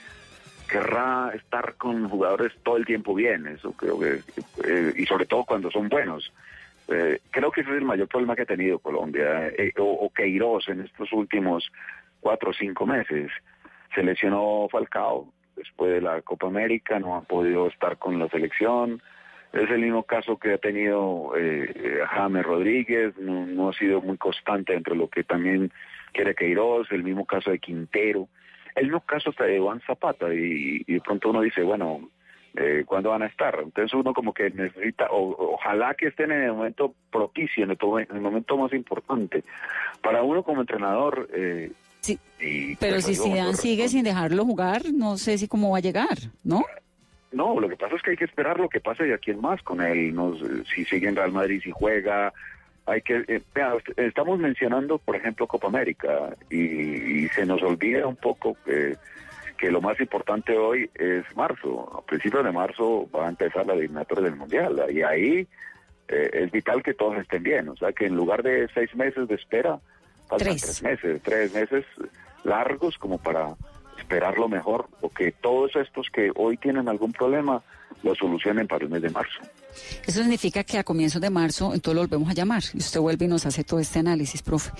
querrá 0.69 1.31
estar 1.35 1.75
con 1.75 2.07
jugadores 2.07 2.53
todo 2.63 2.77
el 2.77 2.85
tiempo 2.85 3.13
bien, 3.13 3.47
eso 3.47 3.73
creo 3.73 3.99
que, 3.99 4.21
eh, 4.63 4.93
y 4.95 5.05
sobre 5.05 5.25
todo 5.25 5.43
cuando 5.43 5.71
son 5.71 5.89
buenos. 5.89 6.31
Eh, 6.87 7.19
creo 7.29 7.51
que 7.51 7.61
ese 7.61 7.69
es 7.71 7.77
el 7.77 7.85
mayor 7.85 8.07
problema 8.07 8.35
que 8.35 8.43
ha 8.43 8.45
tenido 8.45 8.79
Colombia, 8.79 9.47
eh, 9.49 9.73
o, 9.77 9.83
o 9.83 10.09
Queiroz 10.11 10.69
en 10.69 10.81
estos 10.81 11.11
últimos 11.13 11.71
cuatro 12.19 12.51
o 12.51 12.53
cinco 12.53 12.85
meses. 12.85 13.31
Se 13.93 14.03
lesionó 14.03 14.67
Falcao 14.71 15.31
después 15.55 15.91
de 15.91 16.01
la 16.01 16.21
Copa 16.21 16.47
América, 16.47 16.99
no 16.99 17.15
ha 17.15 17.21
podido 17.21 17.67
estar 17.67 17.97
con 17.97 18.17
la 18.17 18.27
selección. 18.29 19.01
Es 19.51 19.69
el 19.69 19.81
mismo 19.81 20.03
caso 20.03 20.37
que 20.37 20.53
ha 20.53 20.57
tenido 20.57 21.33
eh, 21.35 22.01
James 22.07 22.45
Rodríguez, 22.45 23.17
no, 23.17 23.45
no 23.47 23.69
ha 23.69 23.73
sido 23.73 24.01
muy 24.01 24.17
constante 24.17 24.73
entre 24.73 24.95
lo 24.95 25.09
que 25.09 25.23
también 25.23 25.71
quiere 26.13 26.35
Queiroz, 26.35 26.91
el 26.91 27.03
mismo 27.03 27.25
caso 27.25 27.51
de 27.51 27.59
Quintero, 27.59 28.27
el 28.79 28.85
mismo 28.85 29.01
caso 29.01 29.29
hasta 29.29 29.45
de 29.45 29.57
Iván 29.57 29.81
Zapata, 29.85 30.33
y, 30.33 30.83
y 30.87 30.93
de 30.93 31.01
pronto 31.01 31.29
uno 31.29 31.41
dice, 31.41 31.61
bueno, 31.63 32.09
eh, 32.55 32.83
¿cuándo 32.85 33.11
van 33.11 33.21
a 33.21 33.27
estar? 33.27 33.59
Entonces 33.61 33.93
uno 33.93 34.13
como 34.13 34.33
que 34.33 34.49
necesita, 34.49 35.07
o- 35.11 35.53
ojalá 35.53 35.93
que 35.93 36.07
estén 36.07 36.31
en 36.31 36.43
el 36.43 36.53
momento 36.53 36.93
propicio, 37.11 37.63
en 37.63 37.71
el, 37.71 37.77
to- 37.77 37.99
en 37.99 38.07
el 38.11 38.21
momento 38.21 38.57
más 38.57 38.73
importante. 38.73 39.43
Para 40.01 40.23
uno 40.23 40.43
como 40.43 40.61
entrenador... 40.61 41.29
Eh, 41.33 41.71
y, 42.39 42.75
Pero 42.77 42.93
pues, 42.93 43.05
si 43.05 43.15
Zidane 43.15 43.53
sigue 43.55 43.87
sin 43.89 44.03
dejarlo 44.03 44.45
jugar, 44.45 44.81
no 44.93 45.17
sé 45.17 45.37
si 45.37 45.47
cómo 45.49 45.71
va 45.71 45.77
a 45.79 45.81
llegar, 45.81 46.17
¿no? 46.43 46.63
No, 47.33 47.59
lo 47.59 47.67
que 47.69 47.75
pasa 47.75 47.95
es 47.97 48.01
que 48.01 48.11
hay 48.11 48.17
que 48.17 48.23
esperar 48.25 48.57
lo 48.59 48.69
que 48.69 48.79
pase 48.79 49.03
de 49.03 49.13
aquí 49.13 49.31
en 49.31 49.41
más 49.41 49.61
con 49.61 49.81
él. 49.81 50.15
Nos, 50.15 50.39
si 50.73 50.85
sigue 50.85 51.09
en 51.09 51.15
Real 51.17 51.31
Madrid, 51.33 51.61
si 51.61 51.69
juega. 51.71 52.33
Hay 52.89 53.01
que, 53.01 53.23
eh, 53.27 53.41
estamos 53.97 54.39
mencionando, 54.39 54.97
por 54.97 55.15
ejemplo, 55.15 55.47
Copa 55.47 55.67
América 55.67 56.35
y, 56.49 57.23
y 57.23 57.27
se 57.29 57.45
nos 57.45 57.61
olvida 57.61 58.07
un 58.07 58.15
poco 58.15 58.57
que, 58.65 58.95
que 59.57 59.69
lo 59.69 59.81
más 59.81 59.99
importante 59.99 60.57
hoy 60.57 60.89
es 60.95 61.23
marzo. 61.35 61.97
A 61.97 62.05
principios 62.05 62.43
de 62.43 62.51
marzo 62.51 63.07
va 63.15 63.27
a 63.27 63.29
empezar 63.29 63.65
la 63.65 63.73
eliminatoria 63.73 64.25
del 64.25 64.35
Mundial 64.37 64.85
y 64.89 65.01
ahí 65.01 65.47
eh, 66.07 66.29
es 66.33 66.51
vital 66.51 66.81
que 66.81 66.93
todos 66.93 67.17
estén 67.17 67.43
bien. 67.43 67.69
O 67.69 67.75
sea, 67.75 67.91
que 67.91 68.05
en 68.05 68.15
lugar 68.15 68.41
de 68.41 68.67
seis 68.73 68.95
meses 68.95 69.27
de 69.27 69.35
espera, 69.35 69.79
faltan 70.27 70.49
Tres. 70.49 70.61
tres 70.61 70.83
meses, 70.83 71.21
tres 71.21 71.53
meses 71.53 71.85
largos 72.43 72.97
como 72.97 73.17
para 73.17 73.55
esperar 74.09 74.39
lo 74.39 74.49
mejor 74.49 74.87
o 75.01 75.09
que 75.09 75.31
todos 75.31 75.75
estos 75.75 76.07
que 76.11 76.31
hoy 76.35 76.57
tienen 76.57 76.89
algún 76.89 77.13
problema 77.13 77.61
lo 78.01 78.15
solucionen 78.15 78.67
para 78.67 78.83
el 78.83 78.89
mes 78.89 79.03
de 79.03 79.09
marzo. 79.11 79.39
Eso 80.07 80.21
significa 80.21 80.63
que 80.63 80.79
a 80.79 80.83
comienzos 80.83 81.21
de 81.21 81.29
marzo 81.29 81.75
entonces 81.75 81.93
lo 81.93 82.01
volvemos 82.01 82.29
a 82.29 82.33
llamar 82.33 82.63
y 82.73 82.79
usted 82.79 82.99
vuelve 82.99 83.25
y 83.25 83.27
nos 83.27 83.45
hace 83.45 83.63
todo 83.63 83.79
este 83.79 83.99
análisis, 83.99 84.41
profe. 84.41 84.71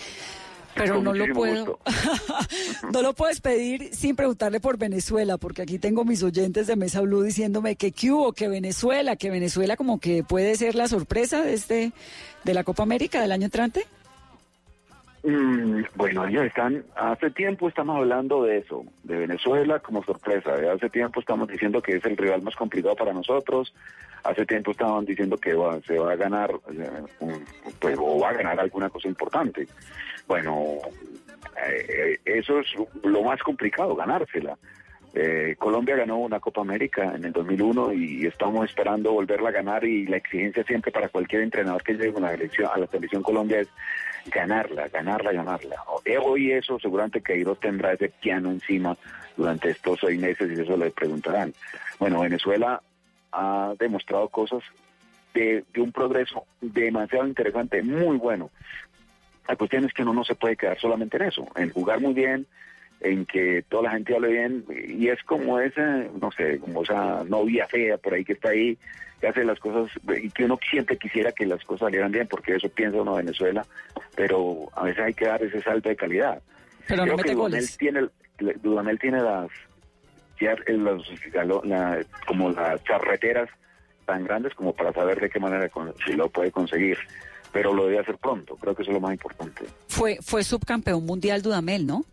Pero 0.73 0.95
Con 0.95 1.03
no 1.03 1.13
lo 1.13 1.31
puedo, 1.33 1.79
no 2.93 3.01
lo 3.01 3.13
puedes 3.13 3.39
pedir 3.41 3.93
sin 3.93 4.15
preguntarle 4.15 4.59
por 4.59 4.77
Venezuela, 4.77 5.37
porque 5.37 5.61
aquí 5.61 5.77
tengo 5.77 6.05
mis 6.05 6.23
oyentes 6.23 6.65
de 6.67 6.75
Mesa 6.75 7.01
Blue 7.01 7.21
diciéndome 7.21 7.75
que 7.75 7.91
qué 7.91 8.11
hubo, 8.11 8.33
que 8.33 8.47
Venezuela, 8.47 9.15
que 9.15 9.29
Venezuela 9.29 9.77
como 9.77 9.99
que 9.99 10.23
puede 10.23 10.55
ser 10.55 10.75
la 10.75 10.87
sorpresa 10.87 11.41
de 11.41 11.53
este, 11.53 11.91
de 12.43 12.53
la 12.53 12.63
Copa 12.63 12.83
América 12.83 13.21
del 13.21 13.31
año 13.31 13.45
entrante. 13.45 13.85
Mm, 15.23 15.81
bueno, 15.95 16.25
ellos 16.27 16.45
están, 16.45 16.83
hace 16.95 17.29
tiempo 17.31 17.67
estamos 17.67 17.97
hablando 17.97 18.43
de 18.43 18.59
eso, 18.59 18.85
de 19.03 19.17
Venezuela 19.17 19.79
como 19.79 20.03
sorpresa. 20.03 20.57
¿eh? 20.57 20.69
Hace 20.69 20.89
tiempo 20.89 21.19
estamos 21.19 21.47
diciendo 21.49 21.81
que 21.81 21.97
es 21.97 22.05
el 22.05 22.15
rival 22.15 22.41
más 22.41 22.55
complicado 22.55 22.95
para 22.95 23.11
nosotros. 23.13 23.73
Hace 24.23 24.45
tiempo 24.45 24.71
estaban 24.71 25.05
diciendo 25.05 25.37
que 25.37 25.53
va- 25.53 25.79
se 25.81 25.97
va 25.97 26.13
a 26.13 26.15
ganar, 26.15 26.51
eh, 26.71 26.89
pues, 27.79 27.97
o 27.99 28.19
va 28.19 28.29
a 28.29 28.33
ganar 28.33 28.59
alguna 28.59 28.89
cosa 28.89 29.07
importante. 29.09 29.67
Bueno, 30.27 30.77
eh, 31.67 32.17
eso 32.25 32.59
es 32.59 32.67
lo 33.03 33.23
más 33.23 33.41
complicado, 33.41 33.95
ganársela. 33.95 34.57
Eh, 35.15 35.55
Colombia 35.57 35.95
ganó 35.95 36.17
una 36.19 36.39
Copa 36.39 36.61
América 36.61 37.13
en 37.15 37.25
el 37.25 37.31
2001 37.33 37.93
y 37.93 38.25
estamos 38.27 38.65
esperando 38.69 39.11
volverla 39.13 39.49
a 39.49 39.53
ganar 39.53 39.83
y 39.83 40.05
la 40.05 40.17
exigencia 40.17 40.63
siempre 40.63 40.91
para 40.91 41.09
cualquier 41.09 41.41
entrenador 41.41 41.81
que 41.81 41.93
llegue 41.93 42.15
a 42.15 42.19
la, 42.21 42.29
selección, 42.31 42.69
a 42.73 42.77
la 42.77 42.87
selección 42.87 43.23
Colombia 43.23 43.61
es 43.61 43.69
ganarla, 44.25 44.87
ganarla, 44.87 45.31
ganarla. 45.31 45.83
Hoy 46.23 46.51
eso 46.51 46.79
seguramente 46.79 47.21
Queiroz 47.21 47.59
tendrá 47.59 47.93
ese 47.93 48.09
piano 48.09 48.49
encima 48.51 48.97
durante 49.35 49.69
estos 49.71 49.99
seis 49.99 50.19
meses 50.19 50.49
y 50.49 50.61
eso 50.61 50.77
le 50.77 50.91
preguntarán. 50.91 51.53
Bueno, 51.99 52.21
Venezuela 52.21 52.81
ha 53.31 53.73
demostrado 53.79 54.27
cosas 54.29 54.63
de, 55.33 55.63
de 55.73 55.81
un 55.81 55.91
progreso 55.91 56.45
demasiado 56.61 57.27
interesante, 57.27 57.81
muy 57.81 58.17
bueno. 58.17 58.49
La 59.47 59.55
cuestión 59.55 59.85
es 59.85 59.93
que 59.93 60.03
uno 60.03 60.13
no 60.13 60.23
se 60.23 60.35
puede 60.35 60.55
quedar 60.55 60.79
solamente 60.79 61.17
en 61.17 61.23
eso, 61.23 61.47
en 61.55 61.71
jugar 61.71 61.99
muy 62.01 62.13
bien, 62.13 62.45
en 63.01 63.25
que 63.25 63.63
toda 63.69 63.83
la 63.83 63.91
gente 63.91 64.15
hable 64.15 64.29
bien, 64.29 64.65
y 64.87 65.07
es 65.07 65.21
como 65.23 65.59
esa, 65.59 66.05
no 66.19 66.31
sé, 66.31 66.59
como 66.59 66.83
esa 66.83 67.23
novia 67.23 67.67
fea 67.67 67.97
por 67.97 68.13
ahí 68.13 68.25
que 68.25 68.33
está 68.33 68.49
ahí, 68.49 68.77
que 69.21 69.27
hace 69.27 69.43
las 69.43 69.59
cosas, 69.59 69.91
y 70.21 70.29
que 70.31 70.45
uno 70.45 70.57
siempre 70.69 70.97
quisiera 70.97 71.31
que 71.31 71.45
las 71.45 71.63
cosas 71.63 71.87
salieran 71.87 72.11
bien, 72.11 72.27
porque 72.27 72.55
eso 72.55 72.69
piensa 72.69 73.01
uno 73.01 73.15
Venezuela, 73.15 73.65
pero 74.15 74.69
a 74.73 74.83
veces 74.83 75.03
hay 75.03 75.13
que 75.13 75.25
dar 75.25 75.41
ese 75.43 75.61
salto 75.61 75.89
de 75.89 75.95
calidad. 75.95 76.41
Pero 76.87 77.05
no 77.05 77.15
Creo 77.15 77.17
mete 77.17 77.29
que 77.29 77.35
Dudamel 77.35 77.51
goles. 77.61 77.77
tiene, 77.77 78.07
Dudamel 78.61 78.99
tiene 78.99 79.21
las, 79.21 79.47
ya 80.39 80.55
los, 80.67 81.07
galo- 81.33 81.63
la- 81.65 81.99
como 82.27 82.51
las 82.51 82.83
charreteras 82.83 83.49
tan 84.05 84.23
grandes 84.23 84.53
como 84.55 84.73
para 84.73 84.91
saber 84.91 85.19
de 85.21 85.29
qué 85.29 85.39
manera 85.39 85.69
si 86.05 86.13
lo 86.13 86.29
puede 86.29 86.51
conseguir, 86.51 86.97
pero 87.53 87.73
lo 87.73 87.85
debe 87.85 87.99
hacer 87.99 88.17
pronto, 88.17 88.55
creo 88.55 88.73
que 88.75 88.81
eso 88.81 88.91
es 88.91 88.95
lo 88.95 89.01
más 89.01 89.11
importante. 89.13 89.65
Fue, 89.87 90.17
fue 90.21 90.43
subcampeón 90.43 91.05
mundial 91.05 91.41
Dudamel, 91.41 91.85
¿no? 91.85 92.05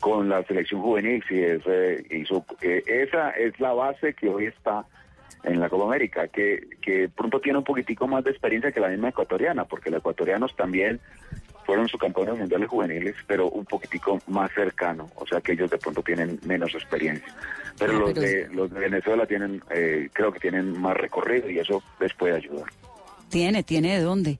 Con 0.00 0.28
la 0.28 0.42
selección 0.44 0.80
juvenil, 0.80 1.22
sí, 1.28 1.38
es, 1.38 1.62
eh, 1.66 2.04
hizo, 2.10 2.44
eh, 2.62 2.82
esa 2.86 3.30
es 3.30 3.58
la 3.60 3.72
base 3.72 4.14
que 4.14 4.28
hoy 4.28 4.46
está 4.46 4.84
en 5.44 5.60
la 5.60 5.68
Copa 5.68 5.84
América, 5.84 6.28
que, 6.28 6.68
que 6.80 7.08
pronto 7.08 7.40
tiene 7.40 7.58
un 7.58 7.64
poquitico 7.64 8.06
más 8.06 8.24
de 8.24 8.30
experiencia 8.30 8.72
que 8.72 8.80
la 8.80 8.88
misma 8.88 9.10
ecuatoriana, 9.10 9.64
porque 9.64 9.90
los 9.90 10.00
ecuatorianos 10.00 10.54
también 10.56 11.00
fueron 11.68 11.86
subcampeones 11.86 12.38
mundiales 12.38 12.68
juveniles, 12.68 13.14
pero 13.26 13.50
un 13.50 13.66
poquitico 13.66 14.18
más 14.26 14.50
cercano, 14.54 15.10
o 15.16 15.26
sea 15.26 15.42
que 15.42 15.52
ellos 15.52 15.70
de 15.70 15.76
pronto 15.76 16.02
tienen 16.02 16.40
menos 16.46 16.74
experiencia. 16.74 17.34
Pero 17.78 17.92
Ah, 17.92 17.98
los 17.98 18.12
pero 18.14 18.20
de 18.26 18.48
los 18.48 18.70
de 18.72 18.80
Venezuela 18.80 19.26
tienen, 19.26 19.62
eh, 19.70 20.08
creo 20.12 20.32
que 20.32 20.40
tienen 20.40 20.80
más 20.80 20.96
recorrido 20.96 21.50
y 21.50 21.58
eso 21.58 21.82
les 22.00 22.14
puede 22.14 22.36
ayudar. 22.36 22.64
Tiene, 23.28 23.62
tiene 23.62 23.98
de 23.98 24.02
dónde. 24.02 24.38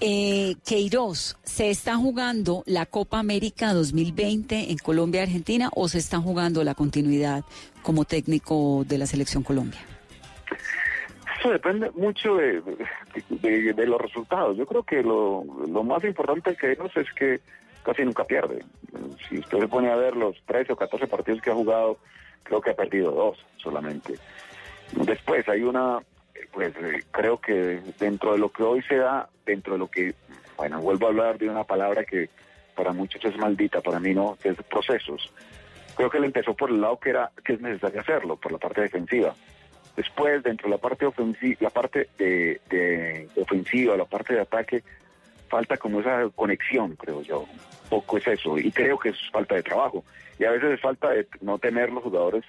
Eh, 0.00 0.56
Queiroz, 0.66 1.36
¿se 1.42 1.70
está 1.70 1.96
jugando 1.96 2.62
la 2.66 2.84
Copa 2.84 3.18
América 3.18 3.72
2020 3.72 4.70
en 4.70 4.76
Colombia 4.78 5.22
Argentina 5.22 5.70
o 5.74 5.88
se 5.88 5.98
está 5.98 6.18
jugando 6.20 6.62
la 6.64 6.74
continuidad 6.74 7.44
como 7.82 8.04
técnico 8.04 8.84
de 8.86 8.98
la 8.98 9.06
Selección 9.06 9.42
Colombia? 9.42 9.80
Eso 11.40 11.50
depende 11.50 11.90
mucho 11.92 12.36
de, 12.36 12.62
de- 13.30 13.72
de 13.72 13.86
los 13.86 14.00
resultados. 14.00 14.56
Yo 14.58 14.66
creo 14.66 14.82
que 14.82 15.02
lo, 15.02 15.44
más 15.84 16.04
importante 16.04 16.54
que 16.56 16.72
ellos 16.72 16.90
es 16.96 17.06
que 17.14 17.40
casi 17.82 18.04
nunca 18.04 18.24
pierde. 18.24 18.64
Si 19.28 19.38
usted 19.38 19.60
se 19.60 19.68
pone 19.68 19.90
a 19.90 19.96
ver 19.96 20.14
los 20.16 20.36
13 20.46 20.72
o 20.72 20.76
14 20.76 21.06
partidos 21.06 21.40
que 21.40 21.50
ha 21.50 21.54
jugado, 21.54 21.98
creo 22.42 22.60
que 22.60 22.70
ha 22.70 22.76
perdido 22.76 23.12
dos 23.12 23.38
solamente. 23.62 24.14
Después 25.06 25.48
hay 25.48 25.62
una, 25.62 26.00
pues 26.52 26.74
eh, 26.76 27.02
creo 27.10 27.40
que 27.40 27.80
dentro 27.98 28.32
de 28.32 28.38
lo 28.38 28.50
que 28.50 28.62
hoy 28.62 28.82
se 28.82 28.96
da, 28.96 29.28
dentro 29.44 29.74
de 29.74 29.78
lo 29.78 29.88
que, 29.88 30.14
bueno, 30.56 30.80
vuelvo 30.80 31.06
a 31.06 31.10
hablar 31.10 31.38
de 31.38 31.48
una 31.48 31.64
palabra 31.64 32.04
que 32.04 32.28
para 32.74 32.92
muchos 32.92 33.24
es 33.24 33.36
maldita, 33.36 33.80
para 33.80 34.00
mí 34.00 34.14
no, 34.14 34.36
que 34.40 34.50
es 34.50 34.56
procesos. 34.70 35.32
Creo 35.96 36.10
que 36.10 36.18
él 36.18 36.24
empezó 36.24 36.54
por 36.54 36.70
el 36.70 36.80
lado 36.80 36.98
que 37.00 37.10
era 37.10 37.30
que 37.44 37.54
es 37.54 37.60
necesario 37.60 38.00
hacerlo, 38.00 38.36
por 38.36 38.52
la 38.52 38.58
parte 38.58 38.82
defensiva. 38.82 39.34
Después, 39.96 40.42
dentro 40.42 40.68
de 40.68 40.76
la 40.76 40.80
parte 40.80 41.06
ofensiva, 41.06 41.56
la 41.60 41.70
parte 41.70 42.10
de, 42.18 43.28
ofensiva, 43.36 43.96
la 43.96 44.04
parte 44.04 44.34
de 44.34 44.42
ataque, 44.42 44.84
falta 45.48 45.78
como 45.78 46.00
esa 46.00 46.28
conexión, 46.34 46.96
creo 46.96 47.22
yo. 47.22 47.46
Poco 47.88 48.18
es 48.18 48.26
eso. 48.26 48.58
Y 48.58 48.70
creo 48.72 48.98
que 48.98 49.08
es 49.08 49.16
falta 49.32 49.54
de 49.54 49.62
trabajo. 49.62 50.04
Y 50.38 50.44
a 50.44 50.50
veces 50.50 50.72
es 50.72 50.80
falta 50.82 51.10
de 51.10 51.26
no 51.40 51.58
tener 51.58 51.90
los 51.90 52.02
jugadores 52.02 52.44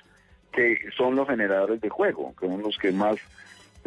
que 0.52 0.78
son 0.98 1.16
los 1.16 1.28
generadores 1.28 1.80
de 1.80 1.90
juego, 1.90 2.34
que 2.38 2.48
son 2.48 2.62
los 2.62 2.78
que 2.78 2.92
más 2.92 3.16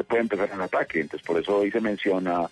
se 0.01 0.05
pueden 0.05 0.25
empezar 0.25 0.49
en 0.51 0.63
ataque. 0.63 1.01
Entonces, 1.01 1.27
por 1.27 1.39
eso 1.39 1.59
hoy 1.59 1.71
se 1.71 1.79
menciona 1.79 2.49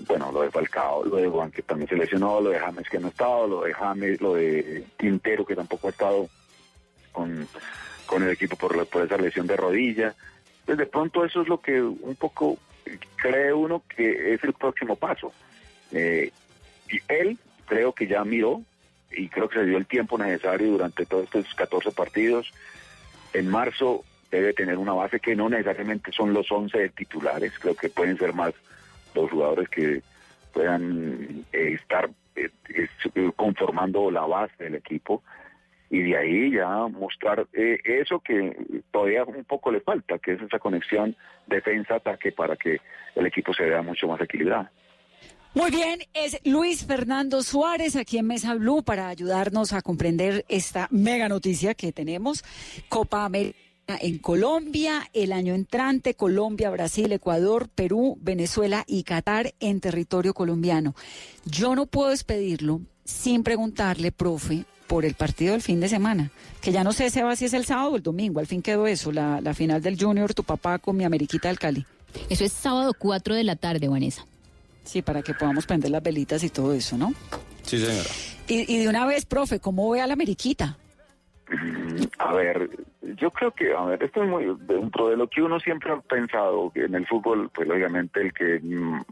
bueno, 0.00 0.32
lo 0.32 0.42
de 0.42 0.50
Falcao, 0.50 1.04
lo 1.04 1.16
de 1.16 1.28
Juan 1.28 1.52
que 1.52 1.62
también 1.62 1.88
se 1.88 1.96
lesionó, 1.96 2.40
lo 2.40 2.50
de 2.50 2.58
James 2.58 2.88
que 2.88 2.98
no 2.98 3.06
ha 3.06 3.10
estado, 3.10 3.46
lo 3.46 3.62
de 3.62 3.72
James, 3.72 4.20
lo 4.20 4.34
de 4.34 4.84
Quintero 4.96 5.46
que 5.46 5.54
tampoco 5.54 5.86
ha 5.86 5.90
estado 5.90 6.28
con, 7.12 7.46
con 8.04 8.24
el 8.24 8.30
equipo 8.30 8.56
por, 8.56 8.84
por 8.88 9.04
esa 9.04 9.16
lesión 9.16 9.46
de 9.46 9.56
rodilla. 9.56 10.12
Pues 10.66 10.76
de 10.76 10.86
pronto 10.86 11.24
eso 11.24 11.42
es 11.42 11.48
lo 11.48 11.60
que 11.60 11.80
un 11.80 12.16
poco 12.16 12.58
cree 13.14 13.52
uno 13.52 13.84
que 13.88 14.34
es 14.34 14.42
el 14.42 14.54
próximo 14.54 14.96
paso. 14.96 15.32
Eh, 15.92 16.32
y 16.90 16.98
él 17.06 17.38
creo 17.66 17.92
que 17.92 18.08
ya 18.08 18.24
miró 18.24 18.62
y 19.12 19.28
creo 19.28 19.48
que 19.48 19.60
se 19.60 19.66
dio 19.66 19.78
el 19.78 19.86
tiempo 19.86 20.18
necesario 20.18 20.72
durante 20.72 21.06
todos 21.06 21.24
estos 21.24 21.54
14 21.54 21.92
partidos. 21.92 22.52
En 23.32 23.48
marzo 23.48 24.04
debe 24.30 24.52
tener 24.52 24.78
una 24.78 24.92
base 24.92 25.20
que 25.20 25.34
no 25.34 25.48
necesariamente 25.48 26.12
son 26.12 26.32
los 26.32 26.50
11 26.50 26.90
titulares, 26.90 27.58
creo 27.58 27.74
que 27.74 27.88
pueden 27.88 28.18
ser 28.18 28.34
más 28.34 28.54
los 29.14 29.30
jugadores 29.30 29.68
que 29.68 30.02
puedan 30.52 31.44
eh, 31.52 31.72
estar 31.74 32.10
eh, 32.36 32.50
conformando 33.36 34.10
la 34.10 34.26
base 34.26 34.64
del 34.64 34.76
equipo 34.76 35.22
y 35.90 36.02
de 36.02 36.16
ahí 36.16 36.52
ya 36.52 36.68
mostrar 36.88 37.46
eh, 37.52 37.78
eso 37.84 38.20
que 38.20 38.82
todavía 38.90 39.24
un 39.24 39.44
poco 39.44 39.70
le 39.70 39.80
falta, 39.80 40.18
que 40.18 40.32
es 40.32 40.42
esa 40.42 40.58
conexión 40.58 41.16
defensa-ataque 41.46 42.32
para 42.32 42.56
que 42.56 42.80
el 43.14 43.26
equipo 43.26 43.54
se 43.54 43.64
vea 43.64 43.82
mucho 43.82 44.06
más 44.06 44.20
equilibrado. 44.20 44.68
Muy 45.54 45.70
bien, 45.70 46.00
es 46.12 46.38
Luis 46.44 46.86
Fernando 46.86 47.42
Suárez 47.42 47.96
aquí 47.96 48.18
en 48.18 48.26
Mesa 48.26 48.54
Blue 48.54 48.82
para 48.82 49.08
ayudarnos 49.08 49.72
a 49.72 49.80
comprender 49.80 50.44
esta 50.48 50.88
mega 50.90 51.28
noticia 51.28 51.74
que 51.74 51.90
tenemos. 51.90 52.44
Copa 52.90 53.24
América 53.24 53.58
en 53.96 54.18
Colombia, 54.18 55.08
el 55.14 55.32
año 55.32 55.54
entrante, 55.54 56.14
Colombia, 56.14 56.70
Brasil, 56.70 57.10
Ecuador, 57.10 57.68
Perú, 57.74 58.18
Venezuela 58.20 58.84
y 58.86 59.02
Qatar 59.02 59.54
en 59.60 59.80
territorio 59.80 60.34
colombiano. 60.34 60.94
Yo 61.46 61.74
no 61.74 61.86
puedo 61.86 62.10
despedirlo 62.10 62.82
sin 63.04 63.42
preguntarle, 63.42 64.12
profe, 64.12 64.64
por 64.86 65.04
el 65.04 65.14
partido 65.14 65.52
del 65.52 65.62
fin 65.62 65.80
de 65.80 65.88
semana, 65.88 66.30
que 66.60 66.72
ya 66.72 66.84
no 66.84 66.92
sé 66.92 67.10
Seba, 67.10 67.36
si 67.36 67.46
es 67.46 67.52
el 67.52 67.64
sábado 67.64 67.92
o 67.92 67.96
el 67.96 68.02
domingo, 68.02 68.40
al 68.40 68.46
fin 68.46 68.62
quedó 68.62 68.86
eso, 68.86 69.12
la, 69.12 69.40
la 69.40 69.54
final 69.54 69.82
del 69.82 69.98
Junior, 70.00 70.32
tu 70.34 70.44
papá 70.44 70.78
con 70.78 70.96
mi 70.96 71.04
Ameriquita 71.04 71.48
del 71.48 71.58
Cali. 71.58 71.86
Eso 72.30 72.44
es 72.44 72.52
sábado 72.52 72.94
4 72.98 73.34
de 73.34 73.44
la 73.44 73.56
tarde, 73.56 73.88
Vanessa. 73.88 74.26
Sí, 74.84 75.02
para 75.02 75.22
que 75.22 75.34
podamos 75.34 75.66
prender 75.66 75.90
las 75.90 76.02
velitas 76.02 76.42
y 76.42 76.48
todo 76.48 76.72
eso, 76.72 76.96
¿no? 76.96 77.12
Sí, 77.62 77.78
señora. 77.78 78.08
Y, 78.48 78.74
y 78.74 78.78
de 78.78 78.88
una 78.88 79.04
vez, 79.04 79.26
profe, 79.26 79.60
¿cómo 79.60 79.90
ve 79.90 80.00
a 80.00 80.06
la 80.06 80.14
Ameriquita? 80.14 80.78
A 82.18 82.34
ver, 82.34 82.70
yo 83.16 83.30
creo 83.30 83.50
que, 83.52 83.72
a 83.74 83.84
ver, 83.84 84.02
esto 84.02 84.22
es 84.22 84.28
muy 84.28 84.56
dentro 84.60 85.08
de 85.08 85.16
lo 85.16 85.28
que 85.28 85.42
uno 85.42 85.58
siempre 85.60 85.92
ha 85.92 86.00
pensado, 86.00 86.70
que 86.72 86.84
en 86.84 86.94
el 86.94 87.06
fútbol, 87.06 87.50
pues 87.54 87.68
obviamente 87.68 88.20
el 88.20 88.32
que 88.32 88.60
mm, 88.62 89.02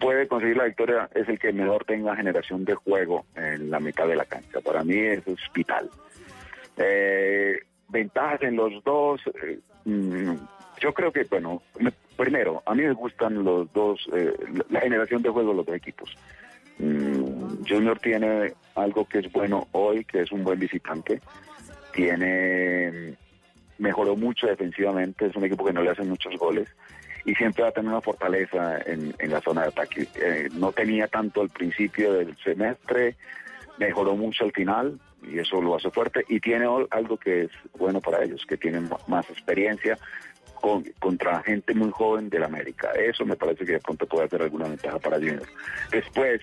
puede 0.00 0.28
conseguir 0.28 0.56
la 0.56 0.64
victoria 0.64 1.08
es 1.14 1.28
el 1.28 1.38
que 1.38 1.52
mejor 1.52 1.84
tenga 1.84 2.16
generación 2.16 2.64
de 2.64 2.74
juego 2.74 3.24
en 3.36 3.70
la 3.70 3.80
mitad 3.80 4.06
de 4.06 4.16
la 4.16 4.24
cancha. 4.24 4.60
Para 4.60 4.84
mí 4.84 4.96
es 4.96 5.22
vital. 5.54 5.88
Eh, 6.76 7.60
ventajas 7.88 8.42
en 8.42 8.56
los 8.56 8.82
dos, 8.84 9.20
eh, 9.42 9.58
mm, 9.84 10.34
yo 10.80 10.92
creo 10.92 11.12
que, 11.12 11.24
bueno, 11.24 11.62
me- 11.78 11.92
primero, 12.16 12.62
a 12.66 12.74
mí 12.74 12.82
me 12.82 12.92
gustan 12.92 13.44
los 13.44 13.72
dos, 13.72 14.06
eh, 14.12 14.32
la 14.70 14.80
generación 14.80 15.22
de 15.22 15.30
juego 15.30 15.50
de 15.50 15.56
los 15.56 15.66
dos 15.66 15.76
equipos. 15.76 16.16
Mm, 16.78 17.64
Junior 17.68 17.98
tiene 18.00 18.52
algo 18.74 19.06
que 19.06 19.20
es 19.20 19.30
bueno 19.32 19.68
hoy, 19.72 20.04
que 20.04 20.22
es 20.22 20.32
un 20.32 20.42
buen 20.42 20.58
visitante. 20.58 21.20
Tiene 21.94 23.14
mejoró 23.78 24.14
mucho 24.16 24.46
defensivamente, 24.46 25.26
es 25.26 25.34
un 25.36 25.44
equipo 25.44 25.64
que 25.64 25.72
no 25.72 25.82
le 25.82 25.90
hace 25.90 26.02
muchos 26.02 26.36
goles 26.36 26.68
y 27.24 27.34
siempre 27.34 27.62
va 27.64 27.70
a 27.70 27.72
tener 27.72 27.90
una 27.90 28.00
fortaleza 28.00 28.78
en, 28.86 29.14
en 29.18 29.30
la 29.30 29.40
zona 29.40 29.62
de 29.62 29.68
ataque. 29.68 30.06
Eh, 30.14 30.48
no 30.52 30.72
tenía 30.72 31.08
tanto 31.08 31.40
al 31.40 31.48
principio 31.50 32.12
del 32.12 32.36
semestre, 32.44 33.16
mejoró 33.78 34.14
mucho 34.14 34.44
al 34.44 34.52
final 34.52 35.00
y 35.22 35.38
eso 35.38 35.60
lo 35.60 35.74
hace 35.76 35.90
fuerte 35.90 36.24
y 36.28 36.38
tiene 36.38 36.66
al- 36.66 36.86
algo 36.90 37.16
que 37.16 37.42
es 37.44 37.50
bueno 37.78 38.00
para 38.00 38.22
ellos, 38.22 38.44
que 38.46 38.56
tienen 38.56 38.88
más 39.08 39.28
experiencia 39.30 39.98
con- 40.60 40.84
contra 41.00 41.42
gente 41.42 41.74
muy 41.74 41.90
joven 41.90 42.28
del 42.30 42.44
América. 42.44 42.90
Eso 42.92 43.24
me 43.26 43.34
parece 43.36 43.64
que 43.64 43.72
de 43.72 43.80
pronto 43.80 44.06
puede 44.06 44.26
hacer 44.26 44.42
alguna 44.42 44.68
ventaja 44.68 44.98
para 44.98 45.16
Junior. 45.16 45.42
Después, 45.90 46.40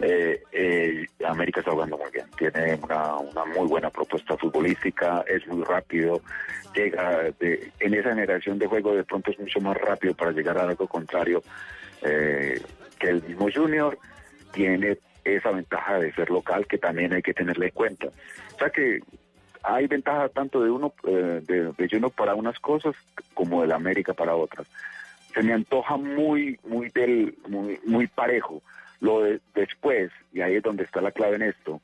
eh, 0.00 0.42
eh, 0.52 1.06
América 1.26 1.60
está 1.60 1.72
jugando 1.72 1.98
muy 1.98 2.10
bien, 2.10 2.26
tiene 2.36 2.78
una, 2.82 3.16
muy 3.56 3.68
buena 3.68 3.90
propuesta 3.90 4.36
futbolística, 4.36 5.24
es 5.28 5.46
muy 5.46 5.64
rápido, 5.64 6.22
llega 6.74 7.26
en 7.40 7.94
esa 7.94 8.10
generación 8.10 8.58
de 8.58 8.66
juego 8.66 8.94
de 8.94 9.04
pronto 9.04 9.30
es 9.30 9.38
mucho 9.38 9.60
más 9.60 9.76
rápido 9.76 10.14
para 10.14 10.32
llegar 10.32 10.58
a 10.58 10.62
algo 10.62 10.86
contrario 10.86 11.42
eh, 12.02 12.60
que 12.98 13.08
el 13.08 13.22
mismo 13.22 13.48
Junior, 13.52 13.98
tiene 14.52 14.98
esa 15.24 15.50
ventaja 15.50 15.98
de 15.98 16.12
ser 16.12 16.30
local 16.30 16.66
que 16.66 16.78
también 16.78 17.12
hay 17.12 17.22
que 17.22 17.34
tenerle 17.34 17.66
en 17.66 17.72
cuenta. 17.72 18.08
O 18.54 18.58
sea 18.58 18.70
que 18.70 19.00
hay 19.62 19.86
ventaja 19.86 20.28
tanto 20.28 20.62
de 20.62 20.70
uno 20.70 20.92
eh, 21.06 21.40
de, 21.46 21.72
de 21.72 22.10
para 22.16 22.34
unas 22.34 22.58
cosas 22.58 22.94
como 23.34 23.62
del 23.62 23.72
América 23.72 24.14
para 24.14 24.34
otras. 24.34 24.66
Se 25.34 25.42
me 25.42 25.52
antoja 25.52 25.96
muy 25.96 26.58
muy 26.64 26.88
del 26.90 27.36
muy 27.46 27.78
muy 27.84 28.06
parejo. 28.06 28.62
Lo 29.00 29.22
de 29.22 29.40
después 29.54 30.10
y 30.32 30.40
ahí 30.42 30.56
es 30.56 30.62
donde 30.62 30.84
está 30.84 31.00
la 31.00 31.10
clave 31.12 31.36
en 31.36 31.42
esto 31.42 31.80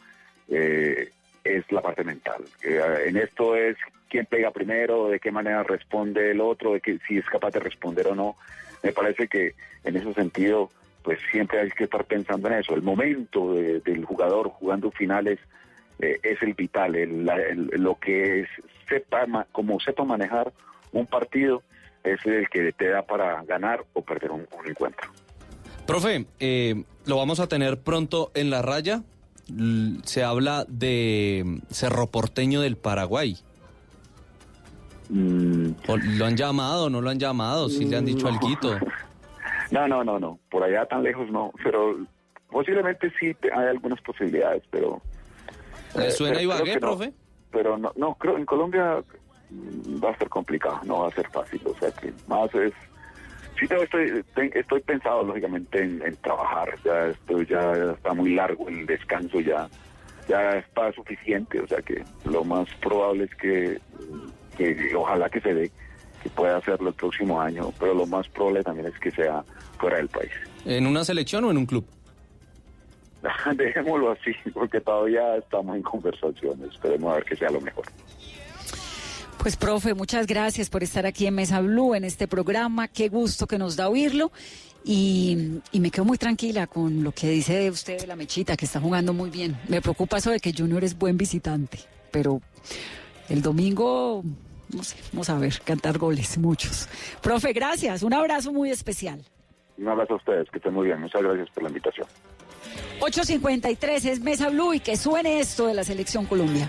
eh, 0.48 1.10
es 1.44 1.70
la 1.72 1.80
parte 1.82 2.04
mental. 2.04 2.44
Eh, 2.62 2.80
en 3.06 3.16
esto 3.16 3.56
es 3.56 3.76
quién 4.08 4.26
pega 4.26 4.50
primero, 4.50 5.08
de 5.08 5.18
qué 5.20 5.30
manera 5.30 5.62
responde 5.62 6.30
el 6.30 6.40
otro, 6.40 6.74
de 6.74 6.80
que 6.80 6.98
si 7.08 7.18
es 7.18 7.26
capaz 7.26 7.50
de 7.52 7.60
responder 7.60 8.06
o 8.08 8.14
no. 8.14 8.36
Me 8.82 8.92
parece 8.92 9.28
que 9.28 9.54
en 9.84 9.96
ese 9.96 10.12
sentido 10.14 10.70
pues 11.02 11.18
siempre 11.30 11.60
hay 11.60 11.70
que 11.70 11.84
estar 11.84 12.04
pensando 12.04 12.48
en 12.48 12.54
eso. 12.54 12.74
El 12.74 12.82
momento 12.82 13.54
de- 13.54 13.80
del 13.80 14.04
jugador 14.04 14.48
jugando 14.48 14.90
finales 14.90 15.38
eh, 16.00 16.18
es 16.22 16.42
el 16.42 16.52
vital, 16.54 16.92
lo 17.72 17.94
que 17.98 18.40
es, 18.40 18.48
sepa, 18.88 19.24
como 19.52 19.80
sepa 19.80 20.04
manejar 20.04 20.52
un 20.92 21.06
partido 21.06 21.62
es 22.04 22.24
el 22.26 22.48
que 22.48 22.72
te 22.72 22.88
da 22.88 23.02
para 23.02 23.42
ganar 23.44 23.84
o 23.94 24.02
perder 24.02 24.30
un 24.32 24.46
encuentro. 24.66 25.10
Profe, 25.86 26.26
eh, 26.40 26.84
lo 27.04 27.16
vamos 27.16 27.40
a 27.40 27.46
tener 27.46 27.78
pronto 27.80 28.30
en 28.34 28.50
la 28.50 28.62
raya. 28.62 29.02
Se 30.04 30.24
habla 30.24 30.64
de 30.68 31.42
mm, 31.44 31.58
Cerro 31.72 32.08
Porteño 32.08 32.60
del 32.60 32.76
Paraguay. 32.76 33.36
O 35.08 35.96
¿Lo 35.96 36.24
han 36.26 36.36
llamado 36.36 36.90
no 36.90 37.00
lo 37.00 37.10
han 37.10 37.18
llamado? 37.20 37.68
¿Sí 37.68 37.84
le 37.84 37.96
han 37.96 38.04
dicho 38.04 38.28
No. 38.28 38.34
alguito? 38.34 38.78
No, 39.72 39.88
no, 39.88 40.04
no, 40.04 40.20
no, 40.20 40.38
por 40.48 40.62
allá 40.62 40.86
tan 40.86 41.02
lejos 41.02 41.28
no, 41.28 41.50
pero 41.64 41.96
posiblemente 42.48 43.12
sí 43.18 43.36
hay 43.52 43.66
algunas 43.66 44.00
posibilidades, 44.00 44.62
pero... 44.70 45.02
¿Le 45.96 46.06
eh, 46.06 46.10
suena 46.12 46.34
pero 46.36 46.44
Ibagué, 46.44 46.64
que 46.64 46.74
no. 46.74 46.80
profe? 46.80 47.12
Pero 47.50 47.76
no, 47.76 47.92
no, 47.96 48.14
creo 48.14 48.36
en 48.36 48.46
Colombia 48.46 49.02
mm, 49.50 50.04
va 50.04 50.10
a 50.10 50.18
ser 50.18 50.28
complicado, 50.28 50.78
no 50.84 51.00
va 51.00 51.08
a 51.08 51.12
ser 51.12 51.28
fácil, 51.30 51.60
o 51.64 51.76
sea 51.80 51.90
que 51.90 52.12
más 52.28 52.54
es... 52.54 52.72
Sí, 53.58 53.66
te- 53.66 53.82
estoy, 53.82 54.50
estoy 54.54 54.80
pensado 54.82 55.22
lógicamente 55.24 55.82
en, 55.82 56.02
en 56.02 56.16
trabajar, 56.16 56.68
ya 56.84 57.06
estoy, 57.08 57.46
ya 57.46 57.72
está 57.94 58.12
muy 58.14 58.34
largo 58.34 58.68
el 58.68 58.86
descanso, 58.86 59.40
ya 59.40 59.68
ya 60.28 60.56
está 60.58 60.92
suficiente, 60.92 61.60
o 61.60 61.68
sea 61.68 61.80
que 61.82 62.02
lo 62.24 62.42
más 62.44 62.68
probable 62.82 63.24
es 63.24 63.34
que, 63.36 63.78
que 64.58 64.92
ojalá 64.96 65.30
que 65.30 65.40
se 65.40 65.54
dé, 65.54 65.70
que 66.22 66.28
pueda 66.30 66.56
hacerlo 66.56 66.88
el 66.88 66.94
próximo 66.94 67.40
año, 67.40 67.72
pero 67.78 67.94
lo 67.94 68.06
más 68.06 68.28
probable 68.28 68.64
también 68.64 68.88
es 68.88 68.98
que 68.98 69.12
sea 69.12 69.44
fuera 69.78 69.98
del 69.98 70.08
país. 70.08 70.32
¿En 70.64 70.86
una 70.88 71.04
selección 71.04 71.44
o 71.44 71.50
en 71.52 71.58
un 71.58 71.66
club? 71.66 71.86
Dejémoslo 73.56 74.10
así, 74.12 74.32
porque 74.52 74.80
todavía 74.80 75.36
estamos 75.36 75.76
en 75.76 75.82
conversaciones, 75.82 76.70
esperemos 76.72 77.12
a 77.12 77.14
ver 77.16 77.24
que 77.24 77.36
sea 77.36 77.50
lo 77.50 77.60
mejor. 77.60 77.84
Pues, 79.46 79.56
profe, 79.56 79.94
muchas 79.94 80.26
gracias 80.26 80.68
por 80.68 80.82
estar 80.82 81.06
aquí 81.06 81.24
en 81.24 81.36
Mesa 81.36 81.60
Blue, 81.60 81.94
en 81.94 82.02
este 82.02 82.26
programa. 82.26 82.88
Qué 82.88 83.08
gusto 83.08 83.46
que 83.46 83.58
nos 83.58 83.76
da 83.76 83.88
oírlo. 83.88 84.32
Y, 84.84 85.60
y 85.70 85.78
me 85.78 85.92
quedo 85.92 86.04
muy 86.04 86.18
tranquila 86.18 86.66
con 86.66 87.04
lo 87.04 87.12
que 87.12 87.30
dice 87.30 87.70
usted 87.70 88.00
de 88.00 88.08
la 88.08 88.16
mechita, 88.16 88.56
que 88.56 88.64
está 88.64 88.80
jugando 88.80 89.12
muy 89.12 89.30
bien. 89.30 89.56
Me 89.68 89.80
preocupa 89.80 90.16
eso 90.16 90.32
de 90.32 90.40
que 90.40 90.52
Junior 90.52 90.82
es 90.82 90.98
buen 90.98 91.16
visitante, 91.16 91.78
pero 92.10 92.40
el 93.28 93.40
domingo, 93.40 94.24
no 94.74 94.82
sé, 94.82 94.96
vamos 95.12 95.30
a 95.30 95.38
ver, 95.38 95.60
cantar 95.64 95.96
goles, 95.96 96.36
muchos. 96.38 96.88
Profe, 97.22 97.52
gracias. 97.52 98.02
Un 98.02 98.14
abrazo 98.14 98.52
muy 98.52 98.70
especial. 98.70 99.22
Un 99.78 99.86
abrazo 99.86 100.14
a 100.14 100.16
ustedes, 100.16 100.50
que 100.50 100.58
estén 100.58 100.74
muy 100.74 100.86
bien, 100.86 101.00
muchas 101.00 101.22
gracias 101.22 101.48
por 101.50 101.62
la 101.62 101.68
invitación. 101.68 102.08
8.53 102.98 104.06
es 104.06 104.18
Mesa 104.18 104.48
Blue 104.48 104.74
y 104.74 104.80
que 104.80 104.96
suene 104.96 105.38
esto 105.38 105.68
de 105.68 105.74
la 105.74 105.84
Selección 105.84 106.26
Colombia. 106.26 106.68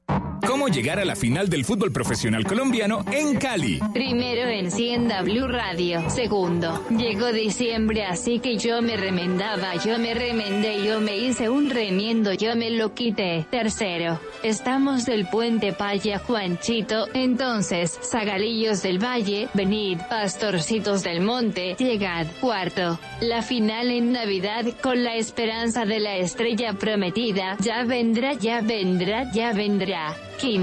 ¿Cómo 0.47 0.60
llegar 0.71 0.99
a 0.99 1.05
la 1.05 1.15
final 1.15 1.49
del 1.49 1.65
fútbol 1.65 1.91
profesional 1.91 2.45
colombiano 2.45 3.03
en 3.11 3.35
Cali? 3.35 3.79
Primero 3.93 4.49
encienda 4.49 5.21
Blue 5.21 5.47
Radio. 5.47 6.09
Segundo, 6.09 6.85
llegó 6.89 7.31
diciembre, 7.31 8.05
así 8.05 8.39
que 8.39 8.57
yo 8.57 8.81
me 8.81 8.97
remendaba, 8.97 9.75
yo 9.75 9.99
me 9.99 10.13
remendé, 10.13 10.83
yo 10.85 11.01
me 11.01 11.17
hice 11.17 11.49
un 11.49 11.69
remiendo, 11.69 12.33
yo 12.33 12.55
me 12.55 12.69
lo 12.69 12.93
quité. 12.93 13.45
Tercero, 13.51 14.19
estamos 14.43 15.05
del 15.05 15.27
puente 15.27 15.73
Paya 15.73 16.19
Juanchito, 16.19 17.07
entonces, 17.13 17.99
Zagalillos 18.03 18.81
del 18.81 19.03
Valle, 19.03 19.49
venid, 19.53 19.99
pastorcitos 20.09 21.03
del 21.03 21.21
monte, 21.21 21.75
llegad. 21.77 22.27
Cuarto, 22.39 22.99
la 23.19 23.41
final 23.41 23.91
en 23.91 24.11
Navidad 24.11 24.65
con 24.81 25.03
la 25.03 25.15
esperanza 25.15 25.85
de 25.85 25.99
la 25.99 26.17
estrella 26.17 26.73
prometida, 26.73 27.57
ya 27.59 27.83
vendrá, 27.83 28.33
ya 28.33 28.61
vendrá, 28.61 29.31
ya 29.31 29.53
vendrá. 29.53 30.15
Quinto, 30.39 30.60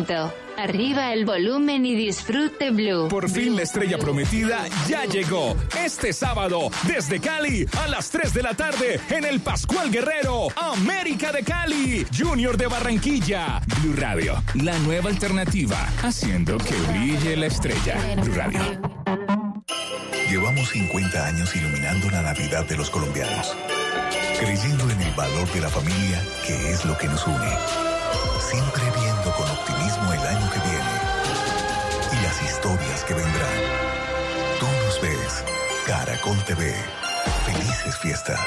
arriba 0.57 1.13
el 1.13 1.25
volumen 1.25 1.85
y 1.87 1.95
disfrute 1.95 2.71
Blue. 2.71 3.09
Por 3.09 3.29
fin 3.29 3.57
la 3.57 3.63
estrella 3.63 3.99
prometida 3.99 4.67
ya 4.87 5.05
llegó. 5.05 5.57
Este 5.85 6.13
sábado, 6.13 6.71
desde 6.87 7.21
Cali, 7.21 7.67
a 7.79 7.89
las 7.89 8.11
3 8.11 8.35
de 8.35 8.43
la 8.43 8.55
tarde, 8.55 9.01
en 9.11 9.25
el 9.25 9.41
Pascual 9.41 9.91
Guerrero, 9.91 10.49
América 10.57 11.33
de 11.33 11.43
Cali, 11.43 12.07
Junior 12.17 12.57
de 12.57 12.67
Barranquilla. 12.67 13.61
Blue 13.81 13.95
Radio, 13.97 14.43
la 14.55 14.79
nueva 14.81 15.11
alternativa, 15.11 15.89
haciendo 16.03 16.59
que 16.59 16.75
brille 16.93 17.37
la 17.37 17.47
estrella. 17.47 17.97
Blue 18.23 18.35
Radio. 18.35 18.61
Llevamos 20.31 20.69
50 20.69 21.27
años 21.27 21.57
iluminando 21.57 22.11
la 22.11 22.23
Navidad 22.23 22.67
de 22.67 22.77
los 22.77 22.91
colombianos, 22.91 23.57
creyendo 24.39 24.91
en 24.91 25.01
el 25.01 25.15
valor 25.15 25.51
de 25.53 25.61
la 25.61 25.69
familia, 25.69 26.23
que 26.47 26.71
es 26.71 26.85
lo 26.85 26.97
que 26.99 27.07
nos 27.07 27.27
une. 27.27 27.98
Siempre 28.51 28.83
viendo 28.99 29.31
con 29.37 29.47
optimismo 29.51 30.11
el 30.11 30.21
año 30.21 30.51
que 30.51 30.61
viene 30.61 30.95
y 32.13 32.23
las 32.23 32.43
historias 32.43 33.05
que 33.05 33.13
vendrán. 33.13 33.61
Tú 34.59 34.67
nos 34.87 35.03
ves, 35.03 35.45
Caracol 35.87 36.43
TV. 36.45 36.75
Felices 37.45 37.99
fiestas. 37.99 38.41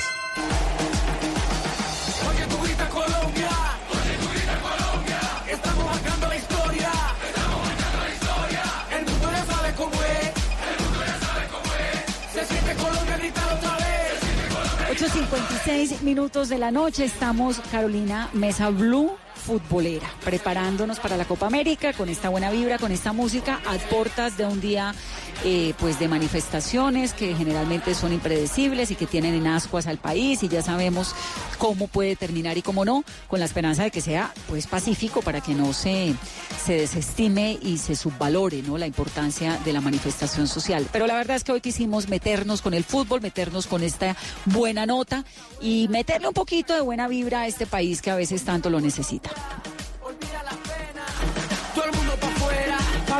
Oye, 2.27 2.47
tú 2.47 2.57
grita 2.63 2.89
Colombia. 2.89 3.51
Oye, 3.91 4.17
tú 4.21 4.27
grita 4.33 4.57
Colombia. 4.59 5.19
Estamos 5.47 5.85
marcando 5.85 6.27
la 6.29 6.35
historia. 6.35 6.91
Estamos 7.29 7.59
marcando 7.67 7.97
la 7.99 8.09
historia. 8.09 8.63
El 8.97 9.05
mundo 9.05 9.31
ya 9.31 9.45
sabe 9.53 9.73
cómo 9.75 9.93
es. 10.01 10.31
El 10.65 10.83
mundo 10.83 10.99
ya 11.05 11.17
sabe 11.27 11.47
cómo 11.53 11.69
es. 11.77 12.33
Se 12.33 12.45
siente 12.45 12.73
Colombia, 12.73 13.17
grita 13.17 13.41
otra 13.53 13.77
vez. 13.77 14.99
8.56 14.99 16.01
minutos 16.01 16.49
de 16.49 16.57
la 16.57 16.71
noche. 16.71 17.05
Estamos, 17.05 17.59
Carolina 17.71 18.29
Mesa 18.33 18.69
Blue 18.71 19.15
futbolera, 19.51 20.09
preparándonos 20.23 21.01
para 21.01 21.17
la 21.17 21.25
Copa 21.25 21.45
América 21.45 21.91
con 21.91 22.07
esta 22.07 22.29
buena 22.29 22.49
vibra, 22.51 22.77
con 22.77 22.93
esta 22.93 23.11
música, 23.11 23.59
a 23.67 23.77
portas 23.89 24.37
de 24.37 24.45
un 24.45 24.61
día 24.61 24.95
eh, 25.43 25.73
pues 25.79 25.99
de 25.99 26.07
manifestaciones 26.07 27.13
que 27.13 27.35
generalmente 27.35 27.95
son 27.95 28.13
impredecibles 28.13 28.91
y 28.91 28.95
que 28.95 29.07
tienen 29.07 29.33
en 29.33 29.47
ascuas 29.47 29.87
al 29.87 29.97
país 29.97 30.43
y 30.43 30.47
ya 30.47 30.61
sabemos 30.61 31.15
cómo 31.57 31.87
puede 31.87 32.15
terminar 32.15 32.57
y 32.57 32.61
cómo 32.61 32.85
no, 32.85 33.03
con 33.27 33.39
la 33.39 33.45
esperanza 33.45 33.83
de 33.83 33.91
que 33.91 34.01
sea 34.01 34.33
pues 34.47 34.67
pacífico 34.67 35.21
para 35.21 35.41
que 35.41 35.53
no 35.53 35.73
se, 35.73 36.13
se 36.63 36.73
desestime 36.73 37.57
y 37.61 37.77
se 37.77 37.95
subvalore 37.95 38.61
¿no? 38.61 38.77
la 38.77 38.87
importancia 38.87 39.59
de 39.65 39.73
la 39.73 39.81
manifestación 39.81 40.47
social. 40.47 40.87
Pero 40.91 41.07
la 41.07 41.15
verdad 41.15 41.37
es 41.37 41.43
que 41.43 41.51
hoy 41.51 41.61
quisimos 41.61 42.07
meternos 42.07 42.61
con 42.61 42.73
el 42.73 42.83
fútbol, 42.83 43.21
meternos 43.21 43.67
con 43.67 43.83
esta 43.83 44.15
buena 44.45 44.85
nota 44.85 45.25
y 45.59 45.87
meterle 45.89 46.27
un 46.27 46.33
poquito 46.33 46.73
de 46.73 46.81
buena 46.81 47.07
vibra 47.07 47.41
a 47.41 47.47
este 47.47 47.65
país 47.65 48.01
que 48.01 48.11
a 48.11 48.15
veces 48.15 48.43
tanto 48.43 48.69
lo 48.69 48.79
necesita. 48.79 49.31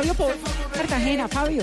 Fabio 0.02 0.14
por 0.14 0.34
Cartagena, 0.72 1.28
Fabio. 1.28 1.62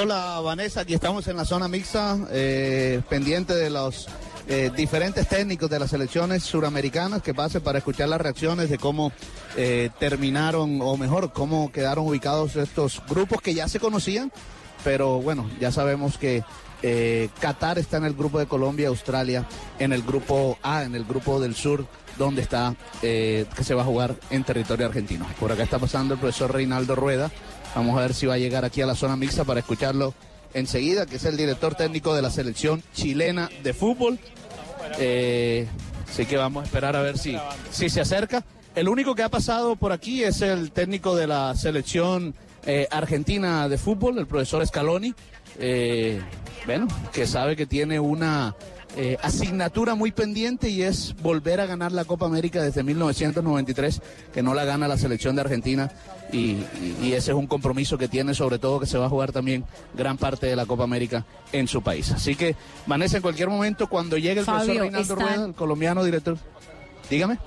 Hola 0.00 0.40
Vanessa, 0.40 0.82
aquí 0.82 0.94
estamos 0.94 1.26
en 1.26 1.36
la 1.36 1.44
zona 1.44 1.66
mixta, 1.66 2.16
eh, 2.30 3.02
pendiente 3.08 3.54
de 3.56 3.70
los 3.70 4.06
eh, 4.46 4.70
diferentes 4.76 5.28
técnicos 5.28 5.68
de 5.68 5.80
las 5.80 5.90
selecciones 5.90 6.44
suramericanas 6.44 7.22
que 7.22 7.34
pasen 7.34 7.60
para 7.60 7.78
escuchar 7.78 8.08
las 8.08 8.20
reacciones 8.20 8.70
de 8.70 8.78
cómo 8.78 9.10
eh, 9.56 9.90
terminaron, 9.98 10.80
o 10.80 10.96
mejor, 10.96 11.32
cómo 11.32 11.72
quedaron 11.72 12.06
ubicados 12.06 12.54
estos 12.54 13.02
grupos 13.08 13.42
que 13.42 13.52
ya 13.52 13.66
se 13.66 13.80
conocían, 13.80 14.30
pero 14.84 15.20
bueno, 15.20 15.50
ya 15.58 15.72
sabemos 15.72 16.18
que 16.18 16.44
eh, 16.82 17.28
Qatar 17.40 17.78
está 17.78 17.98
en 17.98 18.04
el 18.04 18.14
grupo 18.14 18.38
de 18.38 18.46
Colombia, 18.46 18.88
Australia 18.88 19.46
en 19.78 19.92
el 19.92 20.02
grupo 20.02 20.58
A, 20.62 20.84
en 20.84 20.94
el 20.94 21.04
grupo 21.04 21.40
del 21.40 21.54
sur, 21.54 21.86
donde 22.18 22.42
está, 22.42 22.74
eh, 23.02 23.46
que 23.56 23.64
se 23.64 23.74
va 23.74 23.82
a 23.82 23.84
jugar 23.84 24.16
en 24.30 24.44
territorio 24.44 24.86
argentino. 24.86 25.26
Por 25.38 25.52
acá 25.52 25.62
está 25.62 25.78
pasando 25.78 26.14
el 26.14 26.20
profesor 26.20 26.52
Reinaldo 26.52 26.94
Rueda. 26.94 27.30
Vamos 27.74 27.96
a 27.96 28.02
ver 28.02 28.14
si 28.14 28.26
va 28.26 28.34
a 28.34 28.38
llegar 28.38 28.64
aquí 28.64 28.82
a 28.82 28.86
la 28.86 28.94
zona 28.94 29.16
mixta 29.16 29.44
para 29.44 29.60
escucharlo 29.60 30.14
enseguida, 30.54 31.06
que 31.06 31.16
es 31.16 31.24
el 31.24 31.36
director 31.36 31.74
técnico 31.74 32.14
de 32.14 32.22
la 32.22 32.30
selección 32.30 32.82
chilena 32.94 33.48
de 33.62 33.72
fútbol. 33.72 34.18
Eh, 34.98 35.68
así 36.08 36.26
que 36.26 36.36
vamos 36.36 36.62
a 36.62 36.66
esperar 36.66 36.96
a 36.96 37.02
ver 37.02 37.18
si, 37.18 37.36
si 37.70 37.88
se 37.88 38.00
acerca. 38.00 38.44
El 38.74 38.88
único 38.88 39.14
que 39.14 39.22
ha 39.22 39.28
pasado 39.28 39.76
por 39.76 39.92
aquí 39.92 40.22
es 40.22 40.42
el 40.42 40.70
técnico 40.70 41.16
de 41.16 41.26
la 41.26 41.54
selección 41.56 42.34
eh, 42.66 42.86
argentina 42.90 43.68
de 43.68 43.78
fútbol, 43.78 44.18
el 44.18 44.26
profesor 44.26 44.64
Scaloni. 44.66 45.14
Eh, 45.58 46.20
bueno, 46.66 46.86
que 47.12 47.26
sabe 47.26 47.56
que 47.56 47.66
tiene 47.66 47.98
una 47.98 48.54
eh, 48.96 49.16
asignatura 49.22 49.94
muy 49.94 50.12
pendiente 50.12 50.68
y 50.70 50.82
es 50.82 51.14
volver 51.20 51.60
a 51.60 51.66
ganar 51.66 51.90
la 51.92 52.04
Copa 52.04 52.26
América 52.26 52.62
desde 52.62 52.82
1993, 52.82 54.00
que 54.32 54.42
no 54.42 54.54
la 54.54 54.64
gana 54.64 54.86
la 54.88 54.96
selección 54.96 55.34
de 55.34 55.42
Argentina 55.42 55.90
y, 56.32 56.38
y- 56.38 56.96
y 57.02 57.12
ese 57.12 57.32
es 57.32 57.36
un 57.36 57.46
compromiso 57.48 57.98
que 57.98 58.08
tiene, 58.08 58.34
sobre 58.34 58.58
todo 58.58 58.78
que 58.80 58.86
se 58.86 58.98
va 58.98 59.06
a 59.06 59.08
jugar 59.08 59.32
también 59.32 59.64
gran 59.94 60.16
parte 60.16 60.46
de 60.46 60.54
la 60.56 60.64
Copa 60.66 60.84
América 60.84 61.26
en 61.52 61.66
su 61.66 61.82
país. 61.82 62.10
Así 62.12 62.36
que, 62.36 62.54
Vanessa, 62.86 63.16
en 63.16 63.22
cualquier 63.22 63.48
momento, 63.48 63.88
cuando 63.88 64.16
llegue 64.16 64.40
el 64.40 64.46
Fabio, 64.46 64.74
profesor 64.74 64.82
Reinaldo 64.82 65.14
están- 65.14 65.18
Rueda, 65.28 65.46
el 65.46 65.54
colombiano 65.54 66.04
director, 66.04 66.38
dígame. 67.10 67.38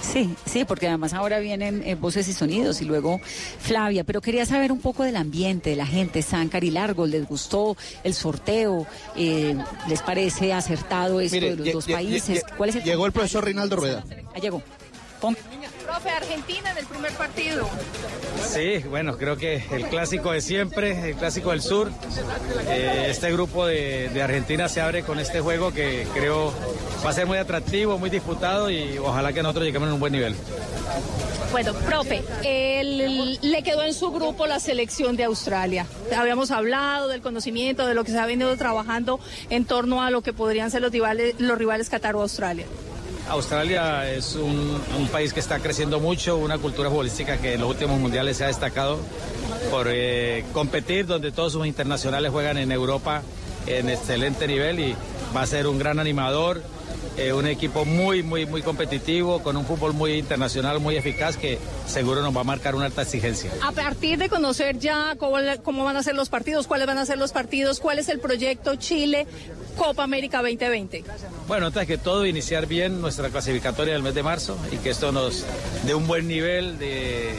Sí, 0.00 0.34
sí, 0.44 0.64
porque 0.64 0.88
además 0.88 1.14
ahora 1.14 1.38
vienen 1.38 1.82
eh, 1.84 1.94
voces 1.94 2.28
y 2.28 2.32
sonidos 2.32 2.80
y 2.80 2.84
luego 2.84 3.20
Flavia, 3.58 4.04
pero 4.04 4.20
quería 4.20 4.46
saber 4.46 4.70
un 4.70 4.80
poco 4.80 5.02
del 5.02 5.16
ambiente, 5.16 5.70
de 5.70 5.76
la 5.76 5.86
gente, 5.86 6.22
Záncar 6.22 6.64
y 6.64 6.70
Largo, 6.70 7.06
¿les 7.06 7.26
gustó 7.26 7.76
el 8.04 8.14
sorteo? 8.14 8.86
Eh, 9.16 9.56
¿Les 9.88 10.02
parece 10.02 10.52
acertado 10.52 11.20
esto 11.20 11.36
Mire, 11.36 11.56
de 11.56 11.56
los 11.56 11.72
dos 11.72 11.86
países? 11.86 12.44
¿Cuál 12.56 12.70
es 12.70 12.76
el 12.76 12.82
llegó 12.84 13.06
el 13.06 13.12
profesor 13.12 13.44
Rinaldo 13.44 13.76
Rueda. 13.76 14.04
Ah, 14.34 14.38
llegó. 14.38 14.62
Profe, 15.86 16.10
Argentina 16.10 16.72
en 16.72 16.78
el 16.78 16.86
primer 16.86 17.12
partido. 17.12 17.68
Sí, 18.44 18.78
bueno, 18.88 19.16
creo 19.16 19.36
que 19.36 19.62
el 19.70 19.86
clásico 19.86 20.32
de 20.32 20.40
siempre, 20.40 21.10
el 21.10 21.16
clásico 21.16 21.50
del 21.50 21.62
sur. 21.62 21.92
Eh, 22.68 23.06
este 23.08 23.30
grupo 23.30 23.66
de, 23.66 24.08
de 24.08 24.22
Argentina 24.22 24.68
se 24.68 24.80
abre 24.80 25.04
con 25.04 25.20
este 25.20 25.40
juego 25.40 25.72
que 25.72 26.06
creo 26.12 26.52
va 27.04 27.10
a 27.10 27.12
ser 27.12 27.26
muy 27.26 27.38
atractivo, 27.38 27.98
muy 27.98 28.10
disputado 28.10 28.68
y 28.68 28.98
ojalá 28.98 29.32
que 29.32 29.42
nosotros 29.42 29.64
lleguemos 29.64 29.86
en 29.88 29.94
un 29.94 30.00
buen 30.00 30.12
nivel. 30.12 30.34
Bueno, 31.52 31.72
profe, 31.72 32.22
él, 32.42 33.38
le 33.40 33.62
quedó 33.62 33.84
en 33.84 33.94
su 33.94 34.10
grupo 34.10 34.46
la 34.46 34.58
selección 34.58 35.16
de 35.16 35.24
Australia. 35.24 35.86
Habíamos 36.16 36.50
hablado 36.50 37.08
del 37.08 37.22
conocimiento, 37.22 37.86
de 37.86 37.94
lo 37.94 38.04
que 38.04 38.10
se 38.10 38.18
ha 38.18 38.26
venido 38.26 38.54
trabajando 38.56 39.20
en 39.50 39.64
torno 39.64 40.02
a 40.02 40.10
lo 40.10 40.22
que 40.22 40.32
podrían 40.32 40.70
ser 40.70 40.82
los 40.82 40.90
rivales, 40.90 41.36
los 41.38 41.56
rivales 41.56 41.88
Qatar 41.88 42.16
o 42.16 42.22
Australia. 42.22 42.66
Australia 43.28 44.10
es 44.10 44.34
un, 44.34 44.80
país 45.10 45.32
que 45.32 45.40
está 45.40 45.58
creciendo 45.58 46.00
mucho, 46.00 46.36
una 46.36 46.58
cultura 46.58 46.90
futbolística 46.90 47.38
que 47.38 47.54
en 47.54 47.60
los 47.60 47.70
últimos 47.70 47.98
mundiales 47.98 48.36
se 48.36 48.44
ha 48.44 48.48
destacado 48.48 48.98
por 49.70 49.86
eh, 49.88 50.44
competir, 50.52 51.06
donde 51.06 51.32
todos 51.32 51.52
sus 51.52 51.66
internacionales 51.66 52.30
juegan 52.30 52.58
en 52.58 52.70
Europa 52.70 53.22
en 53.66 53.88
excelente 53.88 54.46
nivel 54.46 54.80
y 54.80 54.96
va 55.34 55.42
a 55.42 55.46
ser 55.46 55.66
un 55.66 55.78
gran 55.78 55.98
animador, 55.98 56.62
eh, 57.16 57.32
un 57.32 57.46
equipo 57.46 57.84
muy, 57.84 58.22
muy, 58.22 58.46
muy 58.46 58.62
competitivo, 58.62 59.42
con 59.42 59.56
un 59.56 59.64
fútbol 59.64 59.92
muy 59.94 60.14
internacional, 60.14 60.80
muy 60.80 60.96
eficaz, 60.96 61.36
que 61.36 61.58
seguro 61.86 62.22
nos 62.22 62.36
va 62.36 62.42
a 62.42 62.44
marcar 62.44 62.74
una 62.74 62.86
alta 62.86 63.02
exigencia. 63.02 63.50
A 63.62 63.72
partir 63.72 64.18
de 64.18 64.28
conocer 64.28 64.78
ya 64.78 65.14
cómo, 65.18 65.36
cómo 65.62 65.84
van 65.84 65.96
a 65.96 66.02
ser 66.02 66.14
los 66.14 66.28
partidos, 66.28 66.66
cuáles 66.66 66.86
van 66.86 66.98
a 66.98 67.06
ser 67.06 67.18
los 67.18 67.32
partidos, 67.32 67.80
cuál 67.80 67.98
es 67.98 68.08
el 68.08 68.20
proyecto 68.20 68.76
Chile 68.76 69.26
Copa 69.76 70.02
América 70.02 70.38
2020. 70.38 71.04
Bueno, 71.48 71.66
antes 71.66 71.86
que 71.86 71.98
todo, 71.98 72.26
iniciar 72.26 72.66
bien 72.66 73.00
nuestra 73.00 73.28
clasificatoria 73.28 73.92
del 73.94 74.02
mes 74.02 74.14
de 74.14 74.22
marzo 74.22 74.58
y 74.72 74.76
que 74.78 74.90
esto 74.90 75.12
nos 75.12 75.44
dé 75.84 75.94
un 75.94 76.06
buen 76.06 76.26
nivel 76.26 76.78
de, 76.78 77.34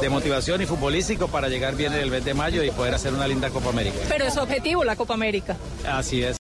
de 0.00 0.08
motivación 0.08 0.62
y 0.62 0.66
futbolístico 0.66 1.28
para 1.28 1.48
llegar 1.48 1.74
bien 1.76 1.92
en 1.92 2.00
el 2.00 2.10
mes 2.10 2.24
de 2.24 2.34
mayo 2.34 2.62
y 2.62 2.70
poder 2.70 2.94
hacer 2.94 3.12
una 3.12 3.26
linda 3.26 3.50
Copa 3.50 3.70
América. 3.70 3.96
Pero 4.08 4.24
es 4.24 4.36
objetivo 4.36 4.84
la 4.84 4.96
Copa 4.96 5.14
América. 5.14 5.56
Así 5.86 6.22
es. 6.22 6.32